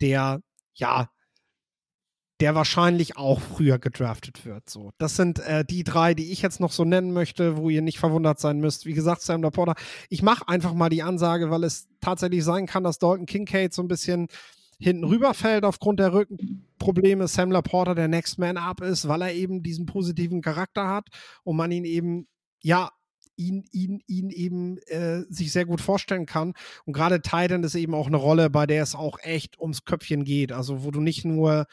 der 0.00 0.40
ja 0.74 1.08
der 2.40 2.54
wahrscheinlich 2.54 3.16
auch 3.16 3.40
früher 3.40 3.78
gedraftet 3.78 4.44
wird. 4.44 4.68
So, 4.68 4.90
das 4.98 5.16
sind 5.16 5.38
äh, 5.38 5.64
die 5.64 5.84
drei, 5.84 6.14
die 6.14 6.32
ich 6.32 6.42
jetzt 6.42 6.58
noch 6.58 6.72
so 6.72 6.84
nennen 6.84 7.12
möchte, 7.12 7.56
wo 7.56 7.70
ihr 7.70 7.80
nicht 7.80 7.98
verwundert 7.98 8.40
sein 8.40 8.58
müsst. 8.58 8.86
Wie 8.86 8.92
gesagt, 8.92 9.22
Sam 9.22 9.42
Laporta. 9.42 9.74
Ich 10.08 10.20
mache 10.22 10.48
einfach 10.48 10.74
mal 10.74 10.88
die 10.88 11.02
Ansage, 11.02 11.50
weil 11.50 11.62
es 11.62 11.86
tatsächlich 12.00 12.42
sein 12.42 12.66
kann, 12.66 12.82
dass 12.82 12.98
Dalton 12.98 13.26
Kincaid 13.26 13.72
so 13.72 13.82
ein 13.82 13.88
bisschen 13.88 14.26
hinten 14.78 15.04
rüberfällt 15.04 15.64
aufgrund 15.64 16.00
der 16.00 16.12
Rückenprobleme. 16.12 17.28
Sam 17.28 17.50
Laporta 17.50 17.94
der 17.94 18.08
Next 18.08 18.38
Man 18.38 18.56
Up 18.56 18.80
ist, 18.80 19.08
weil 19.08 19.22
er 19.22 19.32
eben 19.32 19.62
diesen 19.62 19.86
positiven 19.86 20.42
Charakter 20.42 20.88
hat 20.88 21.08
und 21.42 21.56
man 21.56 21.70
ihn 21.72 21.84
eben 21.84 22.26
ja 22.62 22.90
ihn, 23.36 23.64
ihn, 23.72 24.00
ihn 24.06 24.30
eben 24.30 24.78
äh, 24.86 25.22
sich 25.28 25.52
sehr 25.52 25.66
gut 25.66 25.80
vorstellen 25.80 26.26
kann. 26.26 26.54
Und 26.84 26.92
gerade 26.92 27.20
Titan 27.20 27.64
ist 27.64 27.74
eben 27.74 27.94
auch 27.94 28.06
eine 28.06 28.16
Rolle, 28.16 28.48
bei 28.50 28.66
der 28.66 28.82
es 28.82 28.94
auch 28.94 29.18
echt 29.22 29.60
ums 29.60 29.84
Köpfchen 29.84 30.24
geht. 30.24 30.52
Also 30.52 30.84
wo 30.84 30.90
du 30.90 31.00
nicht 31.00 31.24
nur 31.24 31.66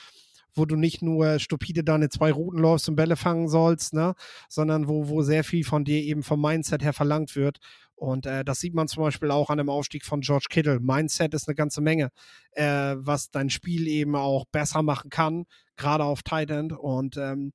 wo 0.54 0.66
du 0.66 0.76
nicht 0.76 1.02
nur 1.02 1.40
stupide 1.40 1.84
deine 1.84 2.10
zwei 2.10 2.32
Routen 2.32 2.60
läufst 2.60 2.90
und 2.90 2.96
Bälle 2.96 3.16
fangen 3.16 3.48
sollst, 3.48 3.94
ne, 3.94 4.16
sondern 4.50 4.88
wo, 4.88 5.08
wo 5.08 5.22
sehr 5.22 5.44
viel 5.44 5.64
von 5.64 5.86
dir 5.86 6.02
eben 6.02 6.24
vom 6.24 6.42
Mindset 6.42 6.84
her 6.84 6.94
verlangt 6.94 7.36
wird. 7.36 7.60
Und 8.02 8.26
äh, 8.26 8.44
das 8.44 8.60
sieht 8.60 8.74
man 8.74 8.88
zum 8.88 9.04
Beispiel 9.04 9.30
auch 9.30 9.52
an 9.52 9.60
dem 9.60 9.70
Aufstieg 9.70 10.04
von 10.06 10.22
George 10.22 10.48
Kittle. 10.50 10.80
Mindset 10.80 11.36
ist 11.36 11.48
eine 11.48 11.54
ganze 11.54 11.82
Menge, 11.82 12.10
äh, 12.54 12.96
was 12.98 13.30
dein 13.30 13.52
Spiel 13.52 13.88
eben 13.88 14.16
auch 14.16 14.46
besser 14.52 14.82
machen 14.82 15.12
kann, 15.12 15.46
gerade 15.76 16.04
auf 16.04 16.24
Tight 16.24 16.50
End. 16.50 16.74
Und 16.74 17.18
ähm, 17.18 17.54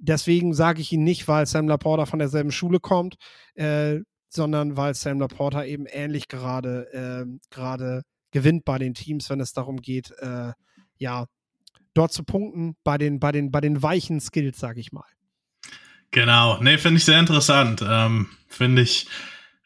deswegen 0.00 0.52
sage 0.52 0.80
ich 0.80 0.90
ihn 0.90 1.04
nicht, 1.04 1.28
weil 1.28 1.46
Sam 1.46 1.68
Laporta 1.68 2.06
von 2.06 2.18
derselben 2.18 2.50
Schule 2.50 2.80
kommt, 2.80 3.18
äh, 3.54 4.00
sondern 4.28 4.76
weil 4.76 4.94
Sam 4.94 5.20
Laporta 5.20 5.62
eben 5.62 5.86
ähnlich 5.86 6.26
gerade 6.26 6.92
äh, 6.92 7.38
gerade 7.50 8.02
gewinnt 8.32 8.64
bei 8.64 8.78
den 8.78 8.94
Teams, 8.94 9.30
wenn 9.30 9.38
es 9.38 9.52
darum 9.52 9.76
geht, 9.76 10.10
äh, 10.18 10.54
ja, 10.96 11.26
dort 11.94 12.12
zu 12.12 12.24
punkten 12.24 12.74
bei 12.82 12.98
den, 12.98 13.20
bei 13.20 13.30
den, 13.30 13.52
bei 13.52 13.60
den 13.60 13.80
weichen 13.80 14.18
Skills, 14.18 14.58
sag 14.58 14.76
ich 14.76 14.90
mal. 14.90 15.06
Genau, 16.10 16.60
nee, 16.60 16.78
finde 16.78 16.98
ich 16.98 17.04
sehr 17.04 17.20
interessant. 17.20 17.80
Ähm, 17.86 18.26
finde 18.48 18.82
ich, 18.82 19.06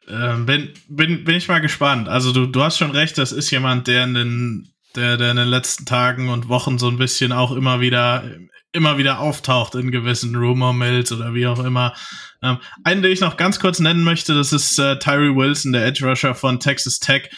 äh, 0.06 0.36
bin, 0.36 0.70
bin, 0.88 1.24
bin 1.24 1.36
ich 1.36 1.48
mal 1.48 1.60
gespannt. 1.60 2.08
Also 2.08 2.32
du, 2.32 2.46
du 2.46 2.62
hast 2.62 2.78
schon 2.78 2.90
recht, 2.90 3.18
das 3.18 3.32
ist 3.32 3.50
jemand, 3.50 3.86
der 3.86 4.04
in 4.04 4.14
den, 4.14 4.72
der, 4.96 5.16
der 5.16 5.30
in 5.30 5.36
den 5.36 5.48
letzten 5.48 5.86
Tagen 5.86 6.28
und 6.28 6.48
Wochen 6.48 6.78
so 6.78 6.88
ein 6.88 6.98
bisschen 6.98 7.32
auch 7.32 7.52
immer 7.52 7.80
wieder, 7.80 8.24
immer 8.72 8.98
wieder 8.98 9.20
auftaucht 9.20 9.74
in 9.74 9.90
gewissen 9.90 10.34
Rumor 10.34 10.72
Mills 10.72 11.12
oder 11.12 11.34
wie 11.34 11.46
auch 11.46 11.62
immer. 11.64 11.94
Ähm, 12.42 12.58
einen, 12.84 13.02
den 13.02 13.12
ich 13.12 13.20
noch 13.20 13.36
ganz 13.36 13.60
kurz 13.60 13.78
nennen 13.78 14.04
möchte, 14.04 14.34
das 14.34 14.52
ist 14.52 14.78
äh, 14.78 14.98
Tyree 14.98 15.34
Wilson, 15.34 15.72
der 15.72 15.86
Edge 15.86 16.06
Rusher 16.06 16.34
von 16.34 16.60
Texas 16.60 16.98
Tech 16.98 17.30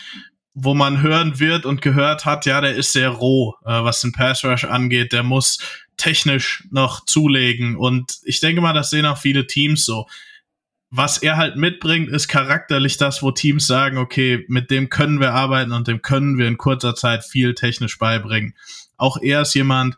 wo 0.55 0.73
man 0.73 1.03
hören 1.03 1.41
wird 1.41 1.67
und 1.67 1.83
gehört 1.83 2.25
hat, 2.25 2.47
ja, 2.47 2.61
der 2.61 2.77
ist 2.77 2.93
sehr 2.93 3.09
roh, 3.09 3.55
äh, 3.65 3.83
was 3.83 4.01
den 4.01 4.13
Pass 4.13 4.45
Rush 4.45 4.65
angeht. 4.65 5.13
Der 5.13 5.25
muss 5.25 5.59
technisch 5.97 6.65
noch 6.71 7.05
zulegen. 7.05 7.77
Und 7.77 8.19
ich 8.25 8.41
denke 8.41 8.61
mal, 8.61 8.73
das 8.73 8.91
sehen 8.91 9.05
auch 9.05 9.19
viele 9.19 9.47
Teams 9.47 9.85
so. 9.85 10.07
Was 10.97 11.19
er 11.19 11.37
halt 11.37 11.57
mitbringt, 11.57 12.09
ist 12.09 12.29
charakterlich 12.29 12.99
das, 12.99 13.23
wo 13.23 13.31
Teams 13.33 13.67
sagen, 13.67 13.99
okay, 13.99 14.45
mit 14.49 14.71
dem 14.71 14.91
können 14.91 15.21
wir 15.21 15.33
arbeiten 15.33 15.73
und 15.73 15.89
dem 15.89 16.03
können 16.03 16.39
wir 16.39 16.47
in 16.47 16.57
kurzer 16.57 16.95
Zeit 16.95 17.25
viel 17.25 17.55
technisch 17.55 17.99
beibringen. 17.99 18.55
Auch 18.97 19.17
er 19.21 19.43
ist 19.43 19.55
jemand, 19.55 19.97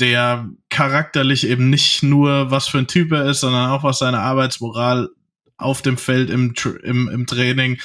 der 0.00 0.48
charakterlich 0.68 1.46
eben 1.46 1.70
nicht 1.70 2.02
nur 2.02 2.50
was 2.50 2.66
für 2.66 2.78
ein 2.78 2.88
Typ 2.88 3.12
er 3.12 3.26
ist, 3.26 3.40
sondern 3.40 3.70
auch 3.70 3.84
was 3.84 3.98
seine 3.98 4.18
Arbeitsmoral 4.18 5.10
auf 5.56 5.82
dem 5.82 5.98
Feld 5.98 6.30
im, 6.30 6.54
im, 6.82 7.08
im 7.08 7.26
Training 7.26 7.78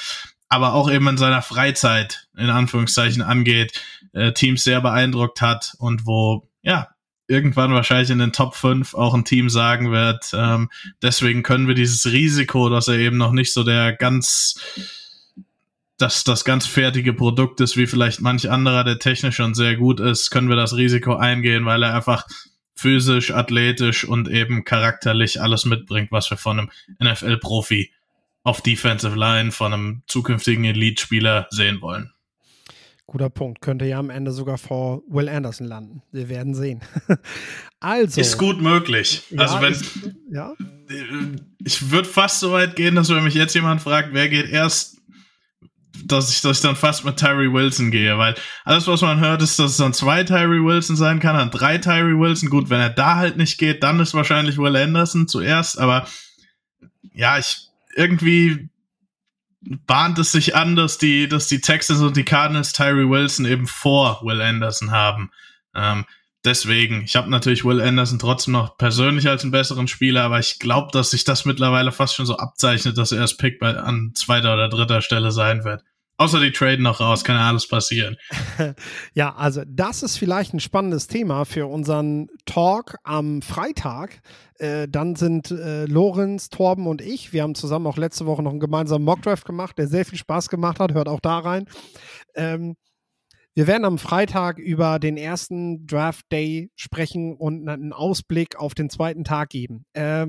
aber 0.48 0.74
auch 0.74 0.90
eben 0.90 1.08
in 1.08 1.18
seiner 1.18 1.42
Freizeit, 1.42 2.28
in 2.38 2.50
Anführungszeichen, 2.50 3.22
angeht, 3.22 3.82
äh, 4.14 4.32
Teams 4.32 4.64
sehr 4.64 4.82
beeindruckt 4.82 5.42
hat 5.42 5.76
und 5.80 6.06
wo, 6.06 6.50
ja, 6.62 6.90
irgendwann 7.28 7.74
wahrscheinlich 7.74 8.10
in 8.10 8.20
den 8.20 8.34
Top 8.34 8.56
5 8.56 8.94
auch 8.94 9.14
ein 9.14 9.26
Team 9.26 9.50
sagen 9.50 9.92
wird, 9.92 10.32
ähm, 10.34 10.70
deswegen 11.02 11.44
können 11.44 11.68
wir 11.68 11.76
dieses 11.76 12.06
Risiko, 12.12 12.70
dass 12.70 12.88
er 12.88 12.96
eben 12.96 13.18
noch 13.18 13.32
nicht 13.32 13.54
so 13.54 13.64
der 13.64 13.94
ganz, 13.94 14.60
dass 15.98 16.24
das 16.24 16.46
ganz 16.46 16.66
fertige 16.66 17.14
Produkt 17.14 17.62
ist, 17.62 17.78
wie 17.78 17.88
vielleicht 17.88 18.22
manch 18.22 18.50
anderer, 18.50 18.84
der 18.84 19.00
technisch 19.00 19.38
schon 19.38 19.56
sehr 19.56 19.76
gut 19.76 20.00
ist, 20.00 20.30
können 20.30 20.50
wir 20.50 20.56
das 20.56 20.76
Risiko 20.76 21.16
eingehen, 21.16 21.66
weil 21.66 21.84
er 21.84 21.96
einfach 21.96 22.26
physisch, 22.76 23.32
athletisch 23.32 24.06
und 24.06 24.28
eben 24.28 24.66
charakterlich 24.66 25.42
alles 25.42 25.66
mitbringt, 25.66 26.12
was 26.12 26.30
wir 26.30 26.38
von 26.38 26.60
einem 26.60 26.72
NFL-Profi 27.02 27.92
auf 28.44 28.62
Defensive 28.62 29.16
Line 29.16 29.52
von 29.52 29.74
einem 29.74 30.04
zukünftigen 30.08 30.66
Elite-Spieler 30.66 31.48
sehen 31.50 31.82
wollen. 31.82 32.12
Guter 33.08 33.30
Punkt. 33.30 33.62
Könnte 33.62 33.86
ja 33.86 34.00
am 34.00 34.10
Ende 34.10 34.32
sogar 34.32 34.58
vor 34.58 35.04
Will 35.08 35.30
Anderson 35.30 35.68
landen. 35.68 36.02
Wir 36.12 36.28
werden 36.30 36.56
sehen. 36.56 36.82
also. 37.80 38.20
Ist 38.20 38.38
gut 38.38 38.62
möglich. 38.62 39.24
Ja, 39.30 39.42
also, 39.42 39.62
wenn. 39.62 39.74
Ist, 39.74 40.00
ja? 40.32 40.54
Ich 41.64 41.92
würde 41.92 42.08
fast 42.08 42.40
so 42.40 42.52
weit 42.52 42.76
gehen, 42.76 42.96
dass 42.96 43.10
wenn 43.10 43.24
mich 43.24 43.36
jetzt 43.36 43.54
jemand 43.54 43.82
fragt, 43.82 44.10
wer 44.12 44.30
geht 44.30 44.50
erst, 44.50 44.98
dass 46.04 46.32
ich, 46.32 46.42
dass 46.42 46.58
ich 46.58 46.64
dann 46.64 46.76
fast 46.76 47.06
mit 47.06 47.18
Tyree 47.18 47.52
Wilson 47.52 47.92
gehe, 47.92 48.18
weil 48.18 48.36
alles, 48.64 48.88
was 48.88 49.02
man 49.02 49.20
hört, 49.20 49.42
ist, 49.42 49.58
dass 49.60 49.72
es 49.72 49.78
dann 49.78 49.94
zwei 49.94 50.24
Tyree 50.24 50.64
Wilson 50.64 50.96
sein 50.96 51.20
kann, 51.20 51.36
dann 51.36 51.52
drei 51.52 51.78
Tyree 51.78 52.20
Wilson. 52.20 52.50
Gut, 52.50 52.70
wenn 52.70 52.80
er 52.80 52.90
da 52.90 53.16
halt 53.16 53.38
nicht 53.38 53.58
geht, 53.58 53.84
dann 53.84 54.00
ist 54.00 54.14
wahrscheinlich 54.14 54.58
Will 54.58 54.76
Anderson 54.76 55.28
zuerst, 55.28 55.80
aber 55.80 56.08
ja, 57.14 57.38
ich 57.38 57.70
irgendwie 57.96 58.70
bahnt 59.88 60.20
es 60.20 60.32
sich 60.32 60.56
an, 60.56 60.76
dass 60.76 60.98
die, 60.98 61.28
dass 61.28 61.48
die 61.48 61.62
Texans 61.62 62.02
und 62.02 62.18
die 62.18 62.24
Cardinals 62.24 62.74
Tyree 62.74 63.10
Wilson 63.10 63.46
eben 63.46 63.68
vor 63.68 64.22
Will 64.24 64.42
Anderson 64.42 64.92
haben. 64.92 65.32
Ähm, 65.74 66.06
deswegen, 66.44 67.02
ich 67.02 67.16
habe 67.16 67.30
natürlich 67.30 67.66
Will 67.66 67.82
Anderson 67.82 68.20
trotzdem 68.20 68.54
noch 68.54 68.78
persönlich 68.78 69.28
als 69.28 69.44
einen 69.44 69.52
besseren 69.52 69.88
Spieler, 69.88 70.24
aber 70.24 70.40
ich 70.40 70.60
glaube, 70.60 70.90
dass 70.92 71.12
sich 71.12 71.24
das 71.24 71.46
mittlerweile 71.46 71.92
fast 71.92 72.16
schon 72.16 72.26
so 72.26 72.38
abzeichnet, 72.38 72.98
dass 72.98 73.12
er 73.12 73.20
erst 73.20 73.40
Pick 73.40 73.60
bei, 73.60 73.76
an 73.76 74.12
zweiter 74.16 74.54
oder 74.54 74.70
dritter 74.70 75.02
Stelle 75.02 75.32
sein 75.32 75.64
wird. 75.64 75.84
Außer 76.18 76.40
die 76.40 76.52
traden 76.52 76.84
noch 76.84 77.02
raus, 77.02 77.26
kann 77.26 77.36
ja 77.36 77.50
alles 77.50 77.68
passieren. 77.68 78.16
ja, 79.14 79.36
also 79.36 79.64
das 79.68 80.02
ist 80.02 80.18
vielleicht 80.18 80.54
ein 80.54 80.62
spannendes 80.62 81.08
Thema 81.08 81.44
für 81.44 81.68
unseren 81.68 82.28
Talk 82.46 82.96
am 83.04 83.42
Freitag. 83.42 84.22
Äh, 84.58 84.88
dann 84.88 85.16
sind 85.16 85.52
äh, 85.52 85.86
Lorenz, 85.86 86.50
Torben 86.50 86.88
und 86.88 87.02
ich, 87.02 87.34
wir 87.34 87.44
haben 87.44 87.56
zusammen 87.56 87.86
auch 87.88 87.98
letzte 87.98 88.26
Woche 88.26 88.44
noch 88.44 88.52
einen 88.52 88.62
gemeinsamen 88.62 89.04
Mockdraft 89.04 89.46
gemacht, 89.46 89.78
der 89.78 89.88
sehr 89.88 90.06
viel 90.06 90.18
Spaß 90.18 90.48
gemacht 90.50 90.80
hat. 90.80 90.94
Hört 90.94 91.10
auch 91.10 91.20
da 91.20 91.40
rein. 91.40 91.66
Ähm, 92.36 92.76
wir 93.54 93.68
werden 93.68 93.86
am 93.86 93.98
Freitag 93.98 94.58
über 94.60 95.00
den 95.00 95.18
ersten 95.18 95.86
Draft 95.86 96.26
Day 96.32 96.72
sprechen 96.76 97.36
und 97.36 97.68
einen 97.68 97.94
Ausblick 97.94 98.58
auf 98.58 98.74
den 98.74 98.90
zweiten 98.90 99.24
Tag 99.26 99.50
geben. 99.50 99.86
Äh, 99.94 100.28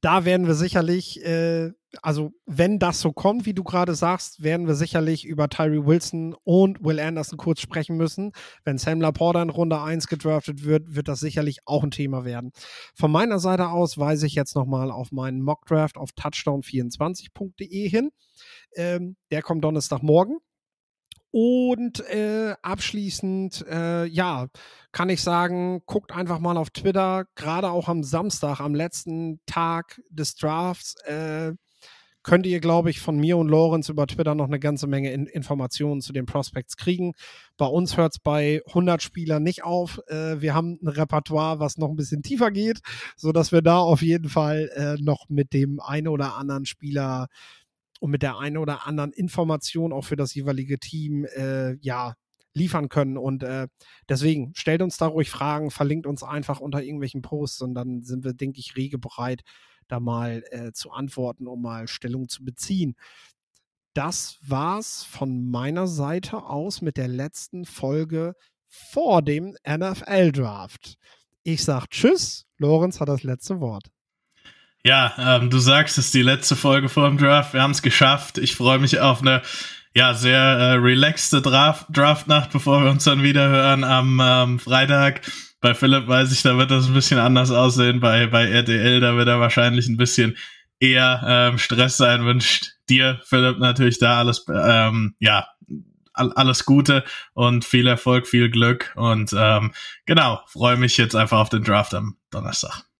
da 0.00 0.24
werden 0.24 0.46
wir 0.46 0.54
sicherlich, 0.54 1.24
äh, 1.24 1.72
also 2.02 2.30
wenn 2.46 2.78
das 2.78 3.00
so 3.00 3.12
kommt, 3.12 3.46
wie 3.46 3.54
du 3.54 3.64
gerade 3.64 3.94
sagst, 3.94 4.42
werden 4.42 4.66
wir 4.66 4.74
sicherlich 4.74 5.24
über 5.24 5.48
Tyree 5.48 5.84
Wilson 5.84 6.36
und 6.44 6.84
Will 6.84 7.00
Anderson 7.00 7.38
kurz 7.38 7.60
sprechen 7.60 7.96
müssen. 7.96 8.32
Wenn 8.64 8.78
Sam 8.78 9.00
Laporta 9.00 9.42
in 9.42 9.50
Runde 9.50 9.80
1 9.80 10.06
gedraftet 10.06 10.64
wird, 10.64 10.94
wird 10.94 11.08
das 11.08 11.20
sicherlich 11.20 11.58
auch 11.64 11.82
ein 11.82 11.90
Thema 11.90 12.24
werden. 12.24 12.52
Von 12.94 13.10
meiner 13.10 13.38
Seite 13.38 13.68
aus 13.68 13.98
weise 13.98 14.26
ich 14.26 14.34
jetzt 14.34 14.54
nochmal 14.54 14.90
auf 14.90 15.10
meinen 15.10 15.42
Mockdraft 15.42 15.96
auf 15.96 16.10
touchdown24.de 16.10 17.88
hin. 17.88 18.10
Ähm, 18.76 19.16
der 19.32 19.42
kommt 19.42 19.64
Donnerstagmorgen. 19.64 20.38
Und 21.30 22.00
äh, 22.08 22.54
abschließend, 22.62 23.66
äh, 23.68 24.06
ja, 24.06 24.46
kann 24.92 25.10
ich 25.10 25.22
sagen, 25.22 25.82
guckt 25.84 26.12
einfach 26.12 26.38
mal 26.38 26.56
auf 26.56 26.70
Twitter, 26.70 27.26
gerade 27.34 27.70
auch 27.70 27.88
am 27.88 28.02
Samstag, 28.02 28.60
am 28.60 28.74
letzten 28.74 29.40
Tag 29.44 30.00
des 30.10 30.36
Drafts, 30.36 30.94
äh, 31.04 31.52
könnt 32.22 32.46
ihr, 32.46 32.60
glaube 32.60 32.90
ich, 32.90 33.00
von 33.00 33.16
mir 33.16 33.38
und 33.38 33.48
Lorenz 33.48 33.88
über 33.88 34.06
Twitter 34.06 34.34
noch 34.34 34.46
eine 34.46 34.58
ganze 34.58 34.86
Menge 34.86 35.12
in 35.12 35.26
Informationen 35.26 36.00
zu 36.00 36.12
den 36.12 36.26
Prospects 36.26 36.76
kriegen. 36.76 37.14
Bei 37.56 37.66
uns 37.66 37.96
hört 37.96 38.12
es 38.12 38.18
bei 38.18 38.60
100 38.66 39.02
Spielern 39.02 39.42
nicht 39.42 39.64
auf. 39.64 40.00
Äh, 40.08 40.40
wir 40.40 40.54
haben 40.54 40.78
ein 40.82 40.88
Repertoire, 40.88 41.58
was 41.58 41.78
noch 41.78 41.88
ein 41.88 41.96
bisschen 41.96 42.22
tiefer 42.22 42.50
geht, 42.50 42.80
sodass 43.16 43.52
wir 43.52 43.62
da 43.62 43.78
auf 43.78 44.02
jeden 44.02 44.28
Fall 44.28 44.70
äh, 44.74 45.02
noch 45.02 45.28
mit 45.28 45.52
dem 45.52 45.80
einen 45.80 46.08
oder 46.08 46.36
anderen 46.36 46.66
Spieler 46.66 47.28
und 47.98 48.10
mit 48.10 48.22
der 48.22 48.38
einen 48.38 48.58
oder 48.58 48.86
anderen 48.86 49.12
Information 49.12 49.92
auch 49.92 50.04
für 50.04 50.16
das 50.16 50.34
jeweilige 50.34 50.78
Team 50.78 51.24
äh, 51.24 51.74
ja 51.80 52.14
liefern 52.54 52.88
können. 52.88 53.16
Und 53.16 53.42
äh, 53.42 53.68
deswegen 54.08 54.52
stellt 54.54 54.82
uns 54.82 54.96
da 54.96 55.06
ruhig 55.06 55.30
Fragen, 55.30 55.70
verlinkt 55.70 56.06
uns 56.06 56.22
einfach 56.22 56.60
unter 56.60 56.82
irgendwelchen 56.82 57.22
Posts 57.22 57.62
und 57.62 57.74
dann 57.74 58.02
sind 58.02 58.24
wir, 58.24 58.34
denke 58.34 58.60
ich, 58.60 58.76
rege 58.76 58.98
bereit, 58.98 59.42
da 59.88 60.00
mal 60.00 60.44
äh, 60.50 60.72
zu 60.72 60.90
antworten, 60.90 61.46
um 61.46 61.62
mal 61.62 61.88
Stellung 61.88 62.28
zu 62.28 62.44
beziehen. 62.44 62.96
das 63.94 64.38
war's 64.42 65.02
von 65.04 65.50
meiner 65.50 65.86
Seite 65.88 66.44
aus 66.44 66.82
mit 66.82 66.96
der 66.96 67.08
letzten 67.08 67.64
Folge 67.64 68.34
vor 68.68 69.22
dem 69.22 69.56
NFL 69.66 70.32
Draft. 70.32 70.96
Ich 71.42 71.64
sag 71.64 71.88
Tschüss. 71.88 72.44
Lorenz 72.58 73.00
hat 73.00 73.08
das 73.08 73.22
letzte 73.24 73.60
Wort. 73.60 73.88
Ja, 74.84 75.12
ähm, 75.18 75.50
du 75.50 75.58
sagst, 75.58 75.98
es 75.98 76.06
ist 76.06 76.14
die 76.14 76.22
letzte 76.22 76.56
Folge 76.56 76.88
vor 76.88 77.08
dem 77.08 77.18
Draft. 77.18 77.52
Wir 77.52 77.62
haben 77.62 77.72
es 77.72 77.82
geschafft. 77.82 78.38
Ich 78.38 78.54
freue 78.54 78.78
mich 78.78 79.00
auf 79.00 79.20
eine 79.20 79.42
ja, 79.94 80.14
sehr 80.14 80.38
äh, 80.38 80.72
relaxte 80.74 81.42
Draft 81.42 81.86
Draftnacht, 81.90 82.52
bevor 82.52 82.82
wir 82.84 82.90
uns 82.90 83.04
dann 83.04 83.22
wieder 83.22 83.48
hören 83.48 83.84
am 83.84 84.20
ähm, 84.22 84.58
Freitag. 84.58 85.22
Bei 85.60 85.74
Philipp 85.74 86.06
weiß 86.06 86.30
ich, 86.32 86.42
da 86.42 86.56
wird 86.56 86.70
das 86.70 86.86
ein 86.86 86.94
bisschen 86.94 87.18
anders 87.18 87.50
aussehen. 87.50 87.98
Bei, 87.98 88.26
bei 88.28 88.48
RTL, 88.48 89.00
da 89.00 89.16
wird 89.16 89.28
er 89.28 89.40
wahrscheinlich 89.40 89.88
ein 89.88 89.96
bisschen 89.96 90.36
eher 90.78 91.22
ähm, 91.26 91.58
Stress 91.58 91.96
sein. 91.96 92.24
Wünscht 92.24 92.74
dir, 92.88 93.20
Philipp, 93.24 93.58
natürlich 93.58 93.98
da 93.98 94.18
alles, 94.18 94.46
ähm, 94.48 95.16
ja, 95.18 95.48
alles 96.12 96.64
Gute 96.64 97.04
und 97.34 97.64
viel 97.64 97.86
Erfolg, 97.86 98.26
viel 98.26 98.50
Glück. 98.50 98.92
Und 98.94 99.34
ähm, 99.36 99.72
genau, 100.06 100.40
freue 100.46 100.76
mich 100.76 100.96
jetzt 100.96 101.16
einfach 101.16 101.38
auf 101.40 101.48
den 101.48 101.64
Draft 101.64 101.94
am 101.94 102.16
Donnerstag. 102.30 102.88